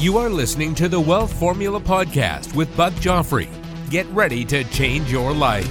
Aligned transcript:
You 0.00 0.16
are 0.16 0.30
listening 0.30 0.74
to 0.76 0.88
the 0.88 0.98
Wealth 0.98 1.30
Formula 1.38 1.78
Podcast 1.78 2.54
with 2.56 2.74
Buck 2.74 2.94
Joffrey. 2.94 3.50
Get 3.90 4.06
ready 4.06 4.46
to 4.46 4.64
change 4.64 5.12
your 5.12 5.34
life. 5.34 5.68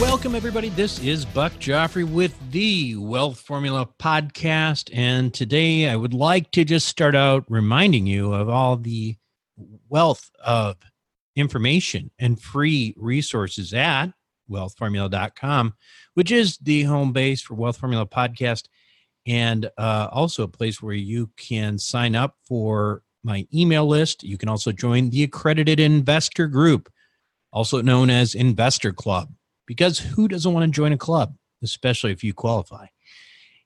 Welcome, 0.00 0.34
everybody. 0.34 0.70
This 0.70 0.98
is 0.98 1.24
Buck 1.24 1.52
Joffrey 1.52 2.02
with 2.02 2.36
the 2.50 2.96
Wealth 2.96 3.38
Formula 3.38 3.88
Podcast. 4.00 4.90
And 4.92 5.32
today 5.32 5.88
I 5.88 5.94
would 5.94 6.12
like 6.12 6.50
to 6.50 6.64
just 6.64 6.88
start 6.88 7.14
out 7.14 7.44
reminding 7.48 8.08
you 8.08 8.32
of 8.32 8.48
all 8.48 8.76
the 8.76 9.14
wealth 9.88 10.28
of 10.44 10.78
information 11.36 12.10
and 12.18 12.42
free 12.42 12.94
resources 12.96 13.72
at 13.72 14.08
wealthformula.com, 14.50 15.74
which 16.14 16.32
is 16.32 16.58
the 16.58 16.82
home 16.82 17.12
base 17.12 17.42
for 17.42 17.54
Wealth 17.54 17.76
Formula 17.76 18.06
Podcast 18.06 18.64
and 19.26 19.70
uh, 19.78 20.08
also 20.12 20.42
a 20.42 20.48
place 20.48 20.82
where 20.82 20.94
you 20.94 21.30
can 21.36 21.78
sign 21.78 22.14
up 22.14 22.36
for 22.46 23.02
my 23.22 23.46
email 23.54 23.86
list. 23.86 24.22
You 24.22 24.36
can 24.36 24.48
also 24.48 24.70
join 24.70 25.10
the 25.10 25.22
accredited 25.22 25.80
investor 25.80 26.46
group, 26.46 26.90
also 27.52 27.80
known 27.80 28.10
as 28.10 28.34
Investor 28.34 28.92
Club, 28.92 29.32
because 29.66 29.98
who 29.98 30.28
doesn't 30.28 30.52
want 30.52 30.64
to 30.64 30.70
join 30.70 30.92
a 30.92 30.98
club, 30.98 31.34
especially 31.62 32.12
if 32.12 32.22
you 32.22 32.34
qualify? 32.34 32.86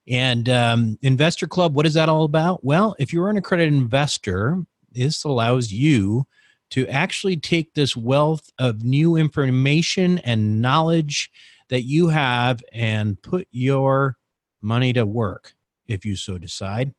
And 0.07 0.49
um, 0.49 0.99
Investor 1.03 1.47
Club, 1.47 1.75
what 1.75 1.87
is 1.87 1.95
that 1.95 2.09
all 2.09 2.25
about? 2.25 2.65
Well, 2.65 2.95
if 2.99 3.13
you're 3.13 3.29
an 3.29 3.37
accredited 3.37 3.75
investor, 3.75 4.65
this 4.93 5.25
allows 5.25 5.71
you 5.71 6.27
to 6.71 6.87
actually 6.89 7.37
take 7.37 7.75
this 7.75 7.97
wealth 7.97 8.51
of 8.59 8.83
new 8.83 9.17
information 9.17 10.19
and 10.19 10.63
knowledge 10.63 11.31
that 11.69 11.83
you 11.83 12.09
have 12.09 12.63
and 12.73 13.21
put 13.23 13.49
your 13.51 14.17
money 14.61 14.93
to 14.93 15.05
work 15.07 15.55
if 15.87 16.05
you 16.05 16.17
so 16.17 16.39
decide. 16.39 16.95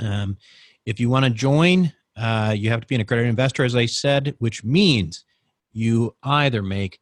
Um, 0.00 0.36
if 0.84 0.98
you 0.98 1.08
want 1.08 1.24
to 1.24 1.30
join, 1.30 1.92
uh, 2.16 2.54
you 2.56 2.70
have 2.70 2.80
to 2.80 2.86
be 2.86 2.94
an 2.94 3.00
accredited 3.00 3.30
investor, 3.30 3.64
as 3.64 3.76
I 3.76 3.86
said, 3.86 4.34
which 4.38 4.64
means 4.64 5.24
you 5.72 6.14
either 6.22 6.62
make 6.62 6.98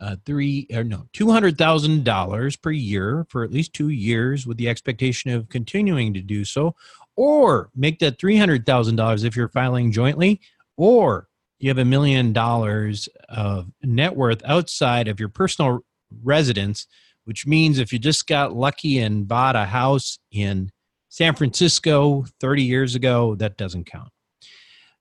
uh, 0.00 0.16
three 0.24 0.66
or 0.72 0.84
no 0.84 1.08
two 1.12 1.30
hundred 1.30 1.58
thousand 1.58 2.04
dollars 2.04 2.56
per 2.56 2.70
year 2.70 3.26
for 3.28 3.42
at 3.42 3.50
least 3.50 3.74
two 3.74 3.88
years, 3.88 4.46
with 4.46 4.56
the 4.56 4.68
expectation 4.68 5.30
of 5.32 5.48
continuing 5.48 6.14
to 6.14 6.20
do 6.20 6.44
so, 6.44 6.74
or 7.16 7.70
make 7.74 7.98
that 7.98 8.18
three 8.18 8.36
hundred 8.36 8.64
thousand 8.64 8.96
dollars 8.96 9.24
if 9.24 9.34
you're 9.34 9.48
filing 9.48 9.90
jointly, 9.90 10.40
or 10.76 11.28
you 11.58 11.68
have 11.68 11.78
a 11.78 11.84
million 11.84 12.32
dollars 12.32 13.08
of 13.28 13.66
net 13.82 14.14
worth 14.14 14.40
outside 14.44 15.08
of 15.08 15.18
your 15.18 15.28
personal 15.28 15.80
residence, 16.22 16.86
which 17.28 17.46
means 17.46 17.78
if 17.78 17.92
you 17.92 17.98
just 17.98 18.26
got 18.26 18.56
lucky 18.56 19.00
and 19.00 19.28
bought 19.28 19.54
a 19.54 19.66
house 19.66 20.18
in 20.32 20.70
San 21.10 21.34
Francisco 21.34 22.24
30 22.40 22.62
years 22.62 22.94
ago, 22.94 23.34
that 23.34 23.58
doesn't 23.58 23.84
count. 23.84 24.08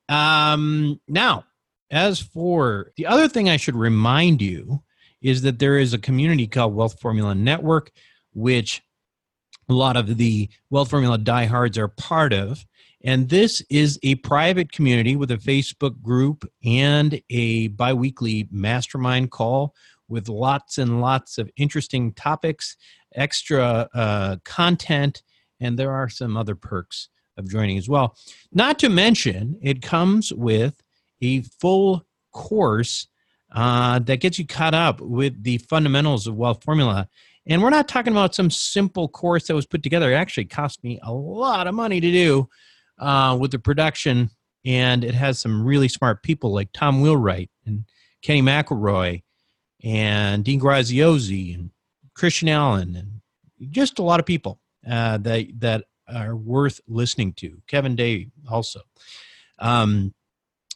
Um, 0.09 0.99
now, 1.07 1.45
as 1.89 2.19
for 2.19 2.91
the 2.97 3.05
other 3.05 3.29
thing 3.29 3.47
I 3.47 3.55
should 3.55 3.77
remind 3.77 4.41
you 4.41 4.83
is 5.21 5.41
that 5.43 5.59
there 5.59 5.77
is 5.77 5.93
a 5.93 5.97
community 5.97 6.47
called 6.47 6.75
Wealth 6.75 6.99
Formula 6.99 7.33
Network, 7.33 7.91
which 8.33 8.81
a 9.69 9.73
lot 9.73 9.95
of 9.95 10.17
the 10.17 10.49
Wealth 10.69 10.89
Formula 10.89 11.17
diehards 11.17 11.77
are 11.77 11.87
part 11.87 12.33
of. 12.33 12.65
And 13.05 13.29
this 13.29 13.61
is 13.69 13.97
a 14.03 14.15
private 14.15 14.73
community 14.73 15.15
with 15.15 15.31
a 15.31 15.37
Facebook 15.37 16.01
group 16.01 16.43
and 16.65 17.21
a 17.29 17.69
biweekly 17.69 18.49
mastermind 18.51 19.31
call 19.31 19.73
with 20.09 20.29
lots 20.29 20.77
and 20.77 21.01
lots 21.01 21.37
of 21.37 21.49
interesting 21.57 22.13
topics, 22.13 22.77
extra 23.15 23.89
uh, 23.93 24.37
content, 24.45 25.23
and 25.59 25.77
there 25.77 25.91
are 25.91 26.09
some 26.09 26.37
other 26.37 26.55
perks 26.55 27.09
of 27.37 27.49
joining 27.49 27.77
as 27.77 27.87
well. 27.87 28.15
Not 28.51 28.79
to 28.79 28.89
mention, 28.89 29.57
it 29.61 29.81
comes 29.81 30.33
with 30.33 30.81
a 31.21 31.41
full 31.41 32.05
course 32.31 33.07
uh, 33.53 33.99
that 33.99 34.19
gets 34.19 34.37
you 34.37 34.45
caught 34.45 34.73
up 34.73 34.99
with 35.01 35.41
the 35.43 35.57
fundamentals 35.59 36.27
of 36.27 36.35
wealth 36.35 36.63
formula. 36.63 37.07
And 37.45 37.63
we're 37.63 37.69
not 37.69 37.87
talking 37.87 38.11
about 38.11 38.35
some 38.35 38.51
simple 38.51 39.07
course 39.07 39.47
that 39.47 39.55
was 39.55 39.65
put 39.65 39.81
together. 39.81 40.11
It 40.11 40.15
actually 40.15 40.45
cost 40.45 40.83
me 40.83 40.99
a 41.01 41.13
lot 41.13 41.65
of 41.67 41.73
money 41.73 42.01
to 42.01 42.11
do 42.11 42.49
uh, 42.99 43.37
with 43.39 43.51
the 43.51 43.59
production. 43.59 44.29
And 44.65 45.03
it 45.03 45.13
has 45.13 45.39
some 45.39 45.63
really 45.63 45.87
smart 45.87 46.23
people 46.23 46.53
like 46.53 46.69
Tom 46.73 47.01
Wheelwright 47.01 47.49
and 47.65 47.85
Kenny 48.21 48.41
McElroy 48.41 49.23
and 49.83 50.43
Dean 50.43 50.59
Graziosi 50.59 51.53
and 51.55 51.71
Christian 52.15 52.49
Allen 52.49 52.95
and 52.95 53.71
just 53.71 53.99
a 53.99 54.03
lot 54.03 54.19
of 54.19 54.25
people 54.25 54.59
uh, 54.89 55.17
that 55.17 55.47
that 55.59 55.85
are 56.07 56.35
worth 56.35 56.79
listening 56.87 57.33
to. 57.33 57.61
Kevin 57.67 57.95
Day 57.95 58.27
also. 58.49 58.81
Um, 59.59 60.13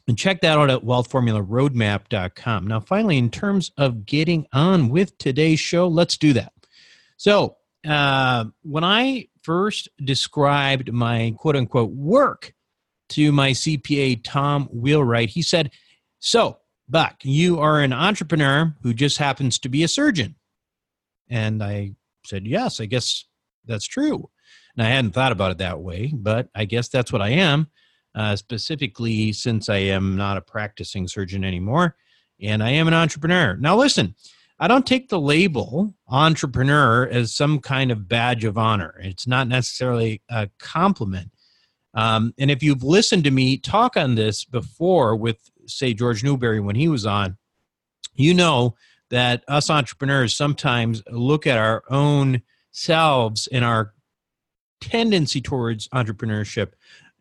and 0.07 0.17
check 0.17 0.41
that 0.41 0.57
out 0.57 0.69
at 0.69 0.81
wealthformularoadmap.com. 0.81 2.67
Now, 2.67 2.79
finally, 2.79 3.17
in 3.17 3.29
terms 3.29 3.71
of 3.77 4.05
getting 4.05 4.45
on 4.51 4.89
with 4.89 5.17
today's 5.17 5.59
show, 5.59 5.87
let's 5.87 6.17
do 6.17 6.33
that. 6.33 6.53
So, 7.17 7.57
uh, 7.87 8.45
when 8.63 8.83
I 8.83 9.27
first 9.43 9.89
described 10.03 10.91
my 10.91 11.33
quote 11.37 11.55
unquote 11.55 11.91
work 11.91 12.53
to 13.09 13.31
my 13.31 13.51
CPA, 13.51 14.21
Tom 14.23 14.67
Wheelwright, 14.71 15.29
he 15.29 15.41
said, 15.41 15.71
So, 16.19 16.57
Buck, 16.91 17.21
you 17.23 17.59
are 17.59 17.79
an 17.79 17.93
entrepreneur 17.93 18.75
who 18.83 18.93
just 18.93 19.17
happens 19.17 19.57
to 19.59 19.69
be 19.69 19.83
a 19.83 19.87
surgeon. 19.87 20.35
And 21.29 21.63
I 21.63 21.93
said, 22.25 22.45
Yes, 22.45 22.81
I 22.81 22.85
guess 22.85 23.25
that's 23.65 23.87
true. 23.87 24.29
And 24.75 24.85
I 24.85 24.89
hadn't 24.89 25.11
thought 25.11 25.31
about 25.31 25.51
it 25.51 25.57
that 25.59 25.79
way, 25.79 26.11
but 26.13 26.49
I 26.53 26.65
guess 26.65 26.89
that's 26.89 27.11
what 27.11 27.21
I 27.21 27.29
am, 27.29 27.67
uh, 28.13 28.35
specifically 28.35 29.31
since 29.31 29.69
I 29.69 29.77
am 29.77 30.17
not 30.17 30.37
a 30.37 30.41
practicing 30.41 31.07
surgeon 31.07 31.45
anymore 31.45 31.95
and 32.41 32.63
I 32.63 32.71
am 32.71 32.87
an 32.87 32.93
entrepreneur. 32.93 33.55
Now, 33.55 33.77
listen, 33.77 34.15
I 34.59 34.67
don't 34.67 34.85
take 34.85 35.09
the 35.09 35.19
label 35.19 35.93
entrepreneur 36.07 37.07
as 37.07 37.33
some 37.33 37.59
kind 37.59 37.91
of 37.91 38.07
badge 38.07 38.43
of 38.43 38.57
honor. 38.57 38.99
It's 39.01 39.27
not 39.27 39.47
necessarily 39.47 40.21
a 40.29 40.49
compliment. 40.59 41.31
Um, 41.93 42.33
and 42.37 42.49
if 42.49 42.63
you've 42.63 42.83
listened 42.83 43.23
to 43.25 43.31
me 43.31 43.57
talk 43.57 43.97
on 43.97 44.15
this 44.15 44.45
before 44.45 45.15
with, 45.15 45.50
say, 45.65 45.93
George 45.93 46.23
Newberry 46.23 46.59
when 46.59 46.75
he 46.75 46.87
was 46.87 47.05
on, 47.05 47.37
you 48.15 48.33
know 48.33 48.75
that 49.09 49.43
us 49.47 49.69
entrepreneurs 49.69 50.35
sometimes 50.35 51.03
look 51.11 51.45
at 51.45 51.57
our 51.57 51.83
own 51.89 52.41
selves 52.71 53.47
and 53.47 53.63
our 53.63 53.93
tendency 54.79 55.41
towards 55.41 55.87
entrepreneurship 55.89 56.71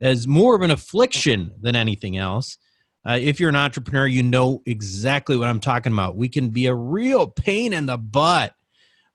as 0.01 0.27
more 0.27 0.57
of 0.57 0.63
an 0.63 0.71
affliction 0.71 1.53
than 1.61 1.77
anything 1.77 2.17
else. 2.17 2.59
Uh, 3.07 3.19
if 3.21 3.41
you're 3.41 3.49
an 3.49 3.57
entrepreneur, 3.57 4.07
you 4.07 4.23
know 4.23 4.63
exactly 4.67 5.37
what 5.37 5.49
I'm 5.49 5.61
talking 5.61 5.93
about. 5.93 6.17
We 6.17 6.29
can 6.29 6.51
be 6.51 6.67
a 6.67 6.75
real 6.75 7.27
pain 7.27 7.73
in 7.73 7.87
the 7.87 7.99
butt 7.99 8.55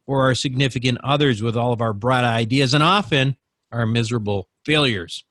for 0.06 0.22
our 0.22 0.36
significant 0.36 1.00
others 1.04 1.42
with 1.42 1.56
all 1.56 1.74
of 1.74 1.82
our 1.82 1.94
bright 1.94 2.24
ideas 2.24 2.74
and 2.74 2.84
often 2.84 3.36
our 3.72 3.86
miserable 3.86 4.50
failures. 4.64 5.24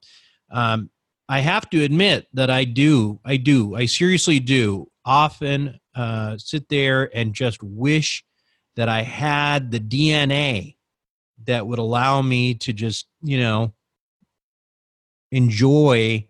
Um, 0.50 0.90
I 1.29 1.41
have 1.41 1.71
to 1.71 1.82
admit 1.82 2.26
that 2.35 2.50
I 2.50 2.65
do, 2.65 3.21
I 3.25 3.37
do, 3.37 3.75
I 3.75 3.87
seriously 3.87 4.41
do 4.41 4.91
often 5.05 5.81
uh, 5.94 6.37
sit 6.38 6.69
there 6.69 7.11
and 7.17 7.35
just 7.35 7.62
wish 7.62 8.25
that 8.76 8.88
I 8.88 9.03
had 9.03 9.71
the 9.71 9.81
DNA 9.81 10.76
that 11.47 11.67
would 11.67 11.79
allow 11.79 12.21
me 12.23 12.55
to 12.55 12.73
just, 12.73 13.06
you 13.23 13.38
know, 13.38 13.73
enjoy 15.31 16.26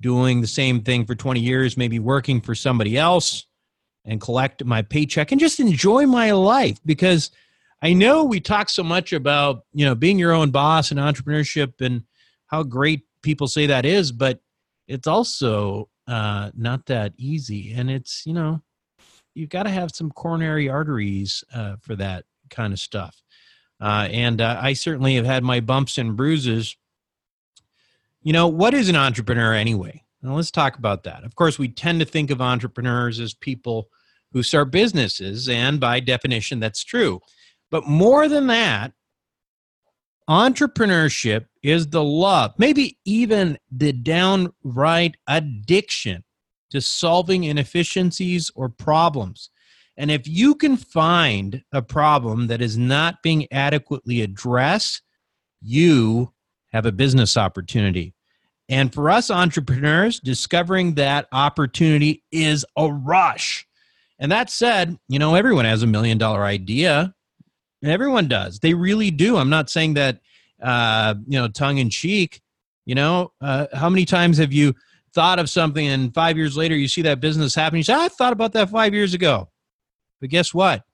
doing 0.00 0.40
the 0.40 0.46
same 0.46 0.82
thing 0.82 1.06
for 1.06 1.14
20 1.14 1.40
years, 1.40 1.76
maybe 1.76 1.98
working 1.98 2.40
for 2.40 2.54
somebody 2.54 2.98
else 2.98 3.46
and 4.04 4.20
collect 4.20 4.64
my 4.64 4.82
paycheck 4.82 5.32
and 5.32 5.40
just 5.40 5.60
enjoy 5.60 6.06
my 6.06 6.32
life. 6.32 6.78
Because 6.84 7.30
I 7.80 7.92
know 7.92 8.24
we 8.24 8.40
talk 8.40 8.68
so 8.68 8.82
much 8.82 9.12
about, 9.12 9.64
you 9.72 9.84
know, 9.84 9.94
being 9.94 10.18
your 10.18 10.32
own 10.32 10.50
boss 10.50 10.90
and 10.90 11.00
entrepreneurship 11.00 11.80
and 11.80 12.02
how 12.46 12.62
great 12.62 13.02
people 13.24 13.48
say 13.48 13.66
that 13.66 13.84
is, 13.84 14.12
but 14.12 14.38
it's 14.86 15.08
also 15.08 15.88
uh, 16.06 16.50
not 16.54 16.86
that 16.86 17.14
easy. 17.16 17.72
And 17.72 17.90
it's, 17.90 18.24
you 18.24 18.34
know, 18.34 18.62
you've 19.34 19.48
got 19.48 19.64
to 19.64 19.70
have 19.70 19.90
some 19.92 20.10
coronary 20.10 20.68
arteries 20.68 21.42
uh, 21.52 21.76
for 21.80 21.96
that 21.96 22.24
kind 22.50 22.72
of 22.72 22.78
stuff. 22.78 23.20
Uh, 23.80 24.08
and 24.10 24.40
uh, 24.40 24.58
I 24.60 24.74
certainly 24.74 25.16
have 25.16 25.26
had 25.26 25.42
my 25.42 25.58
bumps 25.60 25.98
and 25.98 26.16
bruises. 26.16 26.76
You 28.22 28.32
know, 28.32 28.46
what 28.46 28.74
is 28.74 28.88
an 28.88 28.96
entrepreneur 28.96 29.52
anyway? 29.52 30.04
Now, 30.22 30.36
let's 30.36 30.50
talk 30.50 30.78
about 30.78 31.02
that. 31.02 31.24
Of 31.24 31.34
course, 31.34 31.58
we 31.58 31.68
tend 31.68 32.00
to 32.00 32.06
think 32.06 32.30
of 32.30 32.40
entrepreneurs 32.40 33.20
as 33.20 33.34
people 33.34 33.88
who 34.32 34.42
start 34.42 34.70
businesses, 34.70 35.48
and 35.48 35.78
by 35.78 36.00
definition, 36.00 36.60
that's 36.60 36.82
true. 36.82 37.20
But 37.70 37.86
more 37.86 38.28
than 38.28 38.46
that, 38.46 38.92
entrepreneurship 40.28 41.46
is 41.62 41.88
the 41.88 42.02
love, 42.02 42.54
maybe 42.58 42.98
even 43.04 43.58
the 43.70 43.92
downright 43.92 45.16
addiction 45.26 46.24
to 46.70 46.80
solving 46.80 47.44
inefficiencies 47.44 48.50
or 48.54 48.68
problems. 48.68 49.50
And 49.96 50.10
if 50.10 50.26
you 50.26 50.54
can 50.54 50.76
find 50.76 51.62
a 51.72 51.82
problem 51.82 52.48
that 52.48 52.60
is 52.60 52.76
not 52.76 53.22
being 53.22 53.46
adequately 53.52 54.22
addressed, 54.22 55.02
you 55.60 56.32
have 56.72 56.84
a 56.84 56.92
business 56.92 57.36
opportunity. 57.36 58.14
And 58.68 58.92
for 58.92 59.10
us 59.10 59.30
entrepreneurs, 59.30 60.18
discovering 60.20 60.94
that 60.94 61.28
opportunity 61.32 62.24
is 62.32 62.64
a 62.76 62.88
rush. 62.88 63.66
And 64.18 64.32
that 64.32 64.50
said, 64.50 64.98
you 65.08 65.18
know, 65.18 65.34
everyone 65.34 65.64
has 65.66 65.82
a 65.82 65.86
million 65.86 66.18
dollar 66.18 66.44
idea. 66.44 67.14
Everyone 67.84 68.28
does. 68.28 68.58
They 68.58 68.74
really 68.74 69.10
do. 69.10 69.36
I'm 69.36 69.50
not 69.50 69.70
saying 69.70 69.94
that, 69.94 70.20
uh, 70.62 71.14
you 71.26 71.38
know, 71.38 71.48
tongue 71.48 71.78
in 71.78 71.90
cheek. 71.90 72.40
You 72.86 72.94
know, 72.94 73.32
uh, 73.40 73.66
how 73.72 73.88
many 73.88 74.04
times 74.04 74.38
have 74.38 74.52
you 74.52 74.74
thought 75.14 75.38
of 75.38 75.48
something 75.48 75.86
and 75.86 76.12
five 76.12 76.36
years 76.36 76.56
later 76.56 76.76
you 76.76 76.88
see 76.88 77.02
that 77.02 77.20
business 77.20 77.54
happen? 77.54 77.78
You 77.78 77.82
say, 77.82 77.94
I 77.94 78.08
thought 78.08 78.32
about 78.32 78.52
that 78.52 78.70
five 78.70 78.92
years 78.92 79.14
ago. 79.14 79.48
But 80.20 80.30
guess 80.30 80.52
what? 80.52 80.84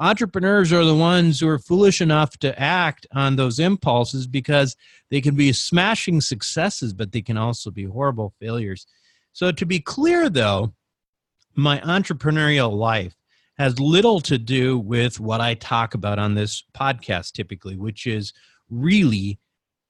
Entrepreneurs 0.00 0.72
are 0.72 0.84
the 0.84 0.94
ones 0.94 1.40
who 1.40 1.48
are 1.48 1.58
foolish 1.58 2.00
enough 2.00 2.36
to 2.38 2.58
act 2.60 3.06
on 3.12 3.34
those 3.34 3.58
impulses 3.58 4.28
because 4.28 4.76
they 5.10 5.20
can 5.20 5.34
be 5.34 5.52
smashing 5.52 6.20
successes, 6.20 6.92
but 6.92 7.10
they 7.10 7.22
can 7.22 7.36
also 7.36 7.70
be 7.70 7.84
horrible 7.84 8.32
failures. 8.40 8.86
So, 9.32 9.50
to 9.50 9.66
be 9.66 9.80
clear 9.80 10.30
though, 10.30 10.72
my 11.56 11.80
entrepreneurial 11.80 12.72
life 12.72 13.17
has 13.58 13.80
little 13.80 14.20
to 14.20 14.38
do 14.38 14.78
with 14.78 15.18
what 15.18 15.40
I 15.40 15.54
talk 15.54 15.94
about 15.94 16.18
on 16.18 16.34
this 16.34 16.62
podcast 16.74 17.32
typically, 17.32 17.76
which 17.76 18.06
is 18.06 18.32
really 18.70 19.40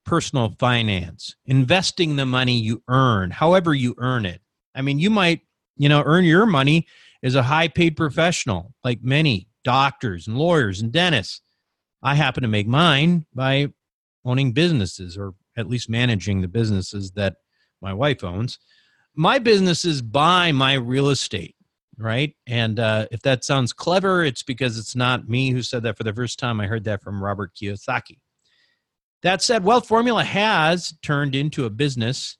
personal 0.04 0.54
finance, 0.58 1.36
investing 1.44 2.16
the 2.16 2.24
money 2.24 2.58
you 2.58 2.82
earn, 2.88 3.30
however 3.30 3.74
you 3.74 3.94
earn 3.98 4.24
it. 4.24 4.40
I 4.74 4.80
mean, 4.80 4.98
you 4.98 5.10
might, 5.10 5.42
you 5.76 5.88
know, 5.88 6.02
earn 6.06 6.24
your 6.24 6.46
money 6.46 6.86
as 7.22 7.34
a 7.34 7.42
high 7.42 7.68
paid 7.68 7.96
professional, 7.96 8.72
like 8.84 9.02
many 9.02 9.48
doctors 9.64 10.26
and 10.26 10.38
lawyers 10.38 10.80
and 10.80 10.90
dentists. 10.90 11.42
I 12.02 12.14
happen 12.14 12.42
to 12.42 12.48
make 12.48 12.66
mine 12.66 13.26
by 13.34 13.68
owning 14.24 14.52
businesses 14.52 15.18
or 15.18 15.34
at 15.58 15.68
least 15.68 15.90
managing 15.90 16.40
the 16.40 16.48
businesses 16.48 17.10
that 17.12 17.36
my 17.82 17.92
wife 17.92 18.24
owns. 18.24 18.58
My 19.14 19.38
businesses 19.38 20.00
buy 20.00 20.52
my 20.52 20.74
real 20.74 21.10
estate 21.10 21.56
right? 21.98 22.34
And 22.46 22.78
uh, 22.78 23.06
if 23.10 23.20
that 23.22 23.44
sounds 23.44 23.72
clever, 23.72 24.24
it's 24.24 24.42
because 24.42 24.78
it's 24.78 24.96
not 24.96 25.28
me 25.28 25.50
who 25.50 25.62
said 25.62 25.82
that 25.82 25.96
for 25.96 26.04
the 26.04 26.12
first 26.12 26.38
time. 26.38 26.60
I 26.60 26.66
heard 26.66 26.84
that 26.84 27.02
from 27.02 27.22
Robert 27.22 27.54
Kiyosaki. 27.54 28.18
That 29.22 29.42
said, 29.42 29.64
Wealth 29.64 29.88
Formula 29.88 30.22
has 30.22 30.94
turned 31.02 31.34
into 31.34 31.64
a 31.64 31.70
business, 31.70 32.38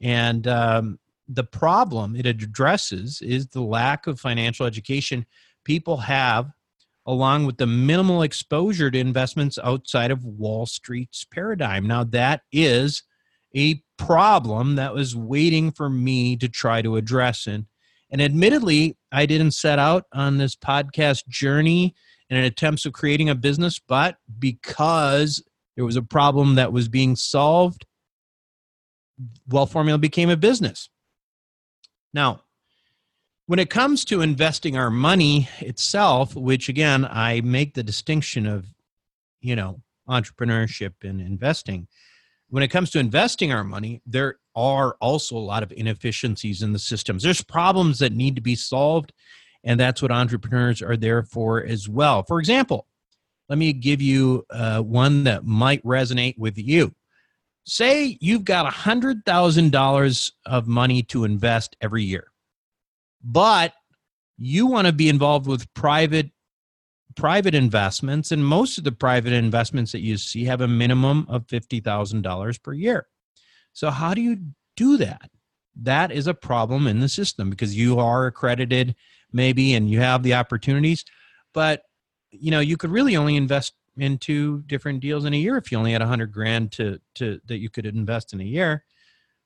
and 0.00 0.46
um, 0.46 1.00
the 1.28 1.44
problem 1.44 2.14
it 2.14 2.26
addresses 2.26 3.20
is 3.20 3.48
the 3.48 3.62
lack 3.62 4.06
of 4.06 4.20
financial 4.20 4.64
education 4.64 5.26
people 5.64 5.96
have, 5.96 6.50
along 7.06 7.46
with 7.46 7.56
the 7.56 7.66
minimal 7.66 8.22
exposure 8.22 8.90
to 8.90 8.98
investments 8.98 9.58
outside 9.62 10.10
of 10.10 10.24
Wall 10.24 10.66
Street's 10.66 11.24
paradigm. 11.24 11.86
Now, 11.86 12.04
that 12.04 12.42
is 12.52 13.02
a 13.56 13.82
problem 13.96 14.76
that 14.76 14.94
was 14.94 15.16
waiting 15.16 15.72
for 15.72 15.90
me 15.90 16.36
to 16.36 16.48
try 16.48 16.82
to 16.82 16.96
address. 16.96 17.46
And 17.46 17.66
and 18.10 18.20
admittedly, 18.20 18.96
I 19.12 19.26
didn't 19.26 19.52
set 19.52 19.78
out 19.78 20.04
on 20.12 20.38
this 20.38 20.56
podcast 20.56 21.26
journey 21.28 21.94
in 22.28 22.36
an 22.36 22.44
attempt 22.44 22.84
of 22.86 22.92
creating 22.92 23.28
a 23.28 23.34
business, 23.34 23.78
but 23.78 24.16
because 24.38 25.42
there 25.76 25.84
was 25.84 25.96
a 25.96 26.02
problem 26.02 26.56
that 26.56 26.72
was 26.72 26.88
being 26.88 27.16
solved, 27.16 27.86
Wealth 29.48 29.72
Formula 29.72 29.98
became 29.98 30.30
a 30.30 30.36
business. 30.36 30.88
Now, 32.12 32.42
when 33.46 33.58
it 33.58 33.70
comes 33.70 34.04
to 34.06 34.20
investing 34.20 34.76
our 34.76 34.90
money 34.90 35.48
itself, 35.60 36.34
which 36.34 36.68
again, 36.68 37.04
I 37.04 37.40
make 37.40 37.74
the 37.74 37.82
distinction 37.82 38.46
of, 38.46 38.66
you 39.40 39.56
know, 39.56 39.82
entrepreneurship 40.08 40.94
and 41.02 41.20
investing, 41.20 41.88
when 42.48 42.62
it 42.62 42.68
comes 42.68 42.90
to 42.90 42.98
investing 42.98 43.52
our 43.52 43.64
money, 43.64 44.02
there 44.06 44.36
are 44.54 44.96
also 45.00 45.36
a 45.36 45.38
lot 45.38 45.62
of 45.62 45.72
inefficiencies 45.72 46.62
in 46.62 46.72
the 46.72 46.78
systems. 46.78 47.22
There's 47.22 47.42
problems 47.42 47.98
that 48.00 48.12
need 48.12 48.34
to 48.36 48.42
be 48.42 48.54
solved, 48.54 49.12
and 49.64 49.78
that's 49.78 50.02
what 50.02 50.10
entrepreneurs 50.10 50.82
are 50.82 50.96
there 50.96 51.22
for 51.22 51.64
as 51.64 51.88
well. 51.88 52.22
For 52.22 52.38
example, 52.38 52.86
let 53.48 53.58
me 53.58 53.72
give 53.72 54.00
you 54.00 54.46
uh, 54.50 54.80
one 54.80 55.24
that 55.24 55.44
might 55.44 55.82
resonate 55.84 56.38
with 56.38 56.56
you. 56.56 56.94
Say 57.64 58.16
you've 58.20 58.44
got 58.44 58.72
$100,000 58.72 60.32
of 60.46 60.66
money 60.66 61.02
to 61.04 61.24
invest 61.24 61.76
every 61.80 62.04
year, 62.04 62.32
but 63.22 63.74
you 64.38 64.66
want 64.66 64.86
to 64.86 64.92
be 64.92 65.08
involved 65.08 65.46
with 65.46 65.72
private 65.74 66.30
private 67.16 67.54
investments, 67.54 68.32
and 68.32 68.44
most 68.44 68.78
of 68.78 68.84
the 68.84 68.92
private 68.92 69.32
investments 69.32 69.92
that 69.92 70.00
you 70.00 70.16
see 70.16 70.44
have 70.44 70.60
a 70.60 70.68
minimum 70.68 71.26
of 71.28 71.46
$50,000 71.46 72.62
per 72.62 72.72
year. 72.72 73.06
So, 73.72 73.90
how 73.90 74.14
do 74.14 74.20
you 74.20 74.38
do 74.76 74.96
that? 74.98 75.30
That 75.76 76.12
is 76.12 76.26
a 76.26 76.34
problem 76.34 76.86
in 76.86 77.00
the 77.00 77.08
system 77.08 77.50
because 77.50 77.76
you 77.76 77.98
are 77.98 78.26
accredited, 78.26 78.94
maybe, 79.32 79.74
and 79.74 79.88
you 79.88 80.00
have 80.00 80.22
the 80.22 80.34
opportunities, 80.34 81.04
but 81.54 81.82
you 82.30 82.50
know 82.50 82.60
you 82.60 82.76
could 82.76 82.90
really 82.90 83.16
only 83.16 83.36
invest 83.36 83.74
in 83.96 84.18
two 84.18 84.62
different 84.66 85.00
deals 85.00 85.24
in 85.24 85.34
a 85.34 85.36
year 85.36 85.56
if 85.56 85.70
you 85.70 85.78
only 85.78 85.92
had 85.92 86.02
a 86.02 86.06
hundred 86.06 86.32
grand 86.32 86.72
to 86.72 86.98
to 87.14 87.40
that 87.46 87.58
you 87.58 87.68
could 87.68 87.86
invest 87.86 88.32
in 88.32 88.40
a 88.40 88.44
year. 88.44 88.84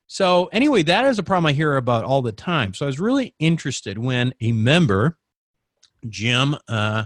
So 0.07 0.47
anyway, 0.47 0.83
that 0.85 1.07
is 1.07 1.19
a 1.19 1.23
problem 1.23 1.47
I 1.47 1.53
hear 1.53 1.77
about 1.77 2.05
all 2.05 2.23
the 2.23 2.33
time. 2.33 2.75
So 2.75 2.85
I 2.85 2.89
was 2.89 3.01
really 3.01 3.35
interested 3.39 3.99
when 3.99 4.35
a 4.41 4.53
member, 4.53 5.17
Jim, 6.09 6.57
uh, 6.69 7.05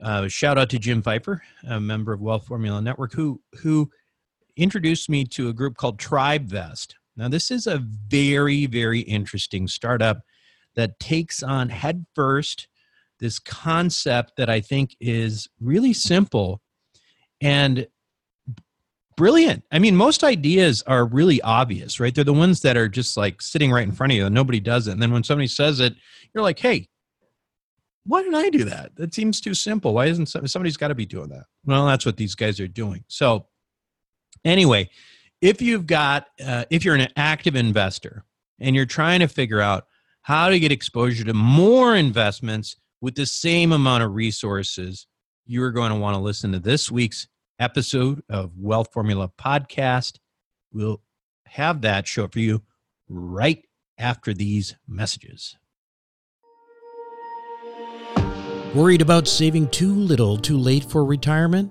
uh, 0.00 0.28
shout 0.28 0.58
out 0.58 0.68
to 0.70 0.78
Jim 0.78 1.02
Pfeiffer, 1.02 1.42
a 1.66 1.80
member 1.80 2.12
of 2.12 2.20
Wealth 2.20 2.46
Formula 2.46 2.82
Network, 2.82 3.12
who 3.12 3.40
who 3.60 3.90
introduced 4.56 5.08
me 5.08 5.24
to 5.24 5.48
a 5.48 5.52
group 5.52 5.76
called 5.76 5.98
TribeVest. 5.98 6.94
Now, 7.16 7.28
this 7.28 7.50
is 7.50 7.66
a 7.66 7.78
very 7.78 8.66
very 8.66 9.00
interesting 9.00 9.68
startup 9.68 10.22
that 10.74 10.98
takes 10.98 11.42
on 11.42 11.68
headfirst 11.68 12.68
this 13.20 13.38
concept 13.38 14.32
that 14.36 14.50
I 14.50 14.60
think 14.60 14.96
is 15.00 15.48
really 15.60 15.92
simple 15.92 16.60
and 17.40 17.86
brilliant. 19.16 19.62
I 19.70 19.78
mean, 19.78 19.94
most 19.94 20.24
ideas 20.24 20.82
are 20.88 21.04
really 21.04 21.40
obvious, 21.42 22.00
right? 22.00 22.12
They're 22.12 22.24
the 22.24 22.32
ones 22.32 22.62
that 22.62 22.76
are 22.76 22.88
just 22.88 23.16
like 23.16 23.40
sitting 23.40 23.70
right 23.70 23.86
in 23.86 23.92
front 23.92 24.12
of 24.12 24.16
you 24.16 24.26
and 24.26 24.34
nobody 24.34 24.58
does 24.58 24.88
it. 24.88 24.92
And 24.92 25.02
then 25.02 25.12
when 25.12 25.22
somebody 25.22 25.46
says 25.46 25.78
it, 25.78 25.94
you're 26.34 26.42
like, 26.42 26.58
hey, 26.58 26.88
why 28.04 28.22
didn't 28.22 28.34
I 28.34 28.50
do 28.50 28.64
that? 28.64 28.96
That 28.96 29.14
seems 29.14 29.40
too 29.40 29.54
simple. 29.54 29.94
Why 29.94 30.06
isn't 30.06 30.26
somebody's 30.26 30.76
got 30.76 30.88
to 30.88 30.94
be 30.96 31.06
doing 31.06 31.28
that? 31.28 31.44
Well, 31.64 31.86
that's 31.86 32.04
what 32.04 32.16
these 32.16 32.34
guys 32.34 32.58
are 32.58 32.66
doing. 32.66 33.04
So, 33.06 33.46
anyway, 34.44 34.90
if 35.40 35.60
you've 35.60 35.86
got, 35.86 36.26
uh, 36.44 36.64
if 36.70 36.84
you're 36.84 36.94
an 36.94 37.08
active 37.16 37.56
investor 37.56 38.24
and 38.60 38.76
you're 38.76 38.86
trying 38.86 39.20
to 39.20 39.28
figure 39.28 39.60
out 39.60 39.86
how 40.22 40.48
to 40.48 40.58
get 40.58 40.70
exposure 40.70 41.24
to 41.24 41.34
more 41.34 41.96
investments 41.96 42.76
with 43.00 43.14
the 43.16 43.26
same 43.26 43.72
amount 43.72 44.04
of 44.04 44.14
resources, 44.14 45.06
you 45.46 45.62
are 45.62 45.72
going 45.72 45.90
to 45.90 45.98
want 45.98 46.14
to 46.14 46.22
listen 46.22 46.52
to 46.52 46.60
this 46.60 46.90
week's 46.90 47.26
episode 47.58 48.22
of 48.28 48.52
Wealth 48.56 48.92
Formula 48.92 49.30
Podcast. 49.36 50.18
We'll 50.72 51.02
have 51.46 51.80
that 51.82 52.06
show 52.06 52.28
for 52.28 52.38
you 52.38 52.62
right 53.08 53.64
after 53.98 54.32
these 54.32 54.76
messages. 54.86 55.56
Worried 58.74 59.02
about 59.02 59.28
saving 59.28 59.68
too 59.68 59.92
little 59.92 60.38
too 60.38 60.56
late 60.56 60.84
for 60.84 61.04
retirement? 61.04 61.70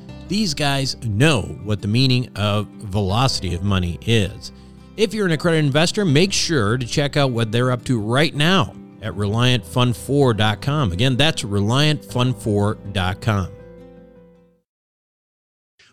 these 0.31 0.53
guys 0.53 0.95
know 1.03 1.41
what 1.65 1.81
the 1.81 1.89
meaning 1.89 2.29
of 2.37 2.65
velocity 2.67 3.53
of 3.53 3.63
money 3.63 3.99
is. 4.05 4.53
If 4.95 5.13
you're 5.13 5.25
an 5.25 5.33
accredited 5.33 5.65
investor, 5.65 6.05
make 6.05 6.31
sure 6.31 6.77
to 6.77 6.87
check 6.87 7.17
out 7.17 7.31
what 7.31 7.51
they're 7.51 7.69
up 7.69 7.83
to 7.85 7.99
right 7.99 8.33
now 8.33 8.73
at 9.01 9.11
ReliantFund4.com. 9.11 10.93
Again, 10.93 11.17
that's 11.17 11.43
ReliantFund4.com. 11.43 13.51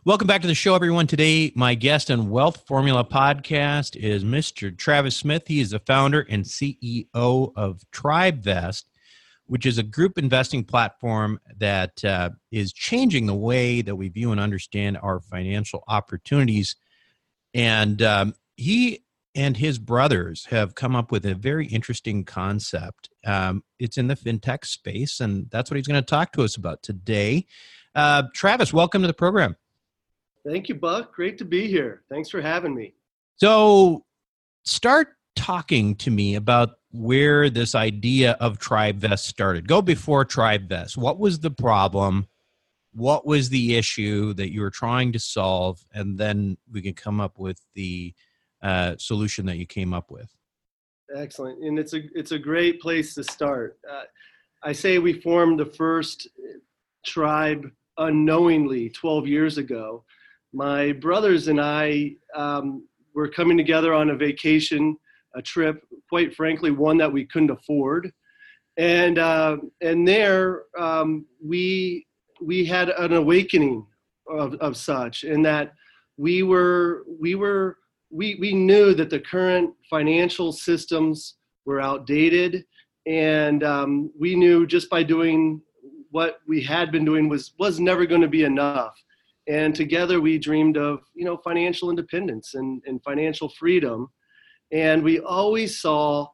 Welcome 0.05 0.29
back 0.29 0.43
to 0.43 0.47
the 0.47 0.55
show, 0.55 0.77
everyone. 0.77 1.09
Today, 1.09 1.51
my 1.57 1.75
guest 1.75 2.09
on 2.09 2.31
Wealth 2.31 2.63
Formula 2.65 3.05
Podcast 3.05 3.97
is 3.97 4.23
Mr. 4.23 4.79
Travis 4.79 5.17
Smith. 5.17 5.49
He 5.49 5.59
is 5.59 5.71
the 5.71 5.81
founder 5.81 6.25
and 6.31 6.45
CEO 6.45 7.53
of 7.57 7.83
TribeVest 7.91 8.85
which 9.49 9.67
is 9.67 9.79
a 9.79 9.83
group 9.83 10.19
investing 10.19 10.63
platform 10.63 11.41
that 11.57 12.05
uh, 12.05 12.31
is 12.53 12.73
changing 12.73 13.27
the 13.27 13.35
way 13.35 13.83
that 13.83 13.97
we 13.97 14.09
view 14.09 14.31
and 14.31 14.41
understand 14.41 14.99
our 15.03 15.21
financial 15.21 15.83
opportunities. 15.89 16.77
And 17.55 18.01
um, 18.03 18.35
he 18.57 19.05
and 19.35 19.57
his 19.57 19.79
brothers 19.79 20.47
have 20.47 20.75
come 20.75 20.95
up 20.95 21.11
with 21.11 21.25
a 21.25 21.35
very 21.35 21.67
interesting 21.67 22.25
concept. 22.25 23.09
Um, 23.27 23.63
it's 23.79 23.97
in 23.97 24.07
the 24.07 24.17
fintech 24.17 24.65
space, 24.65 25.21
and 25.21 25.49
that's 25.51 25.71
what 25.71 25.77
he's 25.77 25.87
going 25.87 26.03
to 26.03 26.07
talk 26.07 26.33
to 26.33 26.43
us 26.43 26.57
about 26.57 26.83
today. 26.83 27.47
Uh, 27.95 28.25
Travis, 28.35 28.73
welcome 28.73 29.03
to 29.03 29.09
the 29.09 29.15
program. 29.15 29.57
Thank 30.47 30.69
you, 30.69 30.75
Buck. 30.75 31.15
Great 31.15 31.39
to 31.39 31.45
be 31.45 31.67
here. 31.67 32.03
Thanks 32.11 32.29
for 32.29 32.41
having 32.41 32.75
me. 32.75 32.95
So, 33.37 34.05
start 34.65 35.17
talking 35.37 35.95
to 35.97 36.11
me 36.11 36.35
about 36.35 36.78
where 36.93 37.51
this 37.51 37.75
idea 37.75 38.33
of 38.41 38.59
TribeVest 38.59 39.21
started. 39.21 39.69
Go 39.69 39.83
before 39.83 40.25
TribeVest. 40.25 40.97
What 40.97 41.19
was 41.19 41.41
the 41.41 41.51
problem? 41.51 42.29
What 42.95 43.27
was 43.27 43.51
the 43.51 43.77
issue 43.77 44.33
that 44.35 44.53
you 44.53 44.63
were 44.63 44.71
trying 44.71 45.13
to 45.13 45.19
solve? 45.19 45.85
And 45.93 46.19
then 46.19 46.57
we 46.71 46.81
can 46.81 46.95
come 46.95 47.21
up 47.21 47.39
with 47.39 47.61
the 47.75 48.15
uh, 48.63 48.97
solution 48.99 49.47
that 49.47 49.59
you 49.59 49.67
came 49.67 49.93
up 49.93 50.11
with. 50.11 50.31
Excellent, 51.15 51.63
and 51.63 51.79
it's 51.79 51.95
a 51.95 52.03
it's 52.15 52.33
a 52.33 52.39
great 52.39 52.83
place 52.83 53.15
to 53.15 53.25
start. 53.25 53.79
Uh, 53.91 54.03
I 54.63 54.73
say 54.73 54.99
we 54.99 55.15
formed 55.15 55.59
the 55.59 55.65
first 55.65 56.29
tribe 57.07 57.71
unknowingly 57.97 58.91
12 58.91 59.27
years 59.27 59.59
ago. 59.59 60.05
My 60.53 60.93
brothers 60.93 61.49
and 61.49 61.61
I 61.61 62.17
um, 62.35 62.87
were 63.15 63.29
coming 63.29 63.57
together 63.57 63.95
on 63.95 64.11
a 64.11 64.17
vacation 64.17 64.97
a 65.39 65.43
trip, 65.43 65.83
quite 66.09 66.35
frankly, 66.35 66.71
one 66.71 66.99
that 66.99 67.13
we 67.13 67.25
couldn't 67.25 67.51
afford. 67.51 68.13
And 68.77 69.19
uh, 69.19 69.57
and 69.81 70.07
there 70.07 70.65
um, 70.79 71.27
we 71.43 72.07
we 72.41 72.65
had 72.65 72.91
an 72.91 73.15
awakening 73.15 73.87
of, 74.29 74.55
of 74.57 74.77
such, 74.77 75.25
in 75.25 75.43
that 75.43 75.73
we 76.17 76.43
were 76.43 77.05
we 77.21 77.35
were 77.35 77.79
we 78.11 78.37
we 78.37 78.53
knew 78.53 78.95
that 78.95 79.11
the 79.11 79.21
current 79.21 79.75
financial 79.89 80.53
systems 80.53 81.37
were 81.65 81.81
outdated, 81.81 82.65
and 83.07 83.65
um, 83.65 84.13
we 84.19 84.37
knew 84.37 84.67
just 84.67 84.91
by 84.91 85.03
doing 85.03 85.61
what 86.11 86.39
we 86.47 86.63
had 86.63 86.93
been 86.93 87.05
doing 87.05 87.29
was 87.29 87.55
was 87.59 87.81
never 87.81 88.07
going 88.07 88.21
to 88.21 88.29
be 88.29 88.45
enough. 88.45 88.95
And 89.49 89.75
together 89.75 90.21
we 90.21 90.39
dreamed 90.39 90.77
of 90.77 91.01
you 91.15 91.25
know 91.25 91.37
financial 91.39 91.91
independence 91.91 92.55
and, 92.55 92.81
and 92.87 93.03
financial 93.03 93.49
freedom 93.49 94.09
and 94.73 95.03
we 95.03 95.21
always 95.21 95.81
saw 95.81 96.27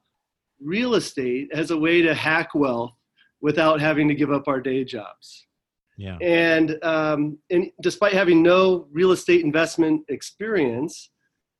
real 0.61 0.95
estate 0.95 1.49
as 1.53 1.71
a 1.71 1.77
way 1.77 2.03
to 2.03 2.15
hack 2.15 2.55
wealth 2.55 2.93
without 3.41 3.81
having 3.81 4.09
to 4.09 4.15
give 4.15 4.33
up 4.33 4.49
our 4.49 4.61
day 4.61 4.85
jobs. 4.85 5.47
Yeah. 5.97 6.17
And 6.21 6.83
um, 6.83 7.39
and 7.51 7.71
despite 7.81 8.13
having 8.13 8.43
no 8.43 8.89
real 8.91 9.13
estate 9.13 9.45
investment 9.45 10.03
experience, 10.09 11.11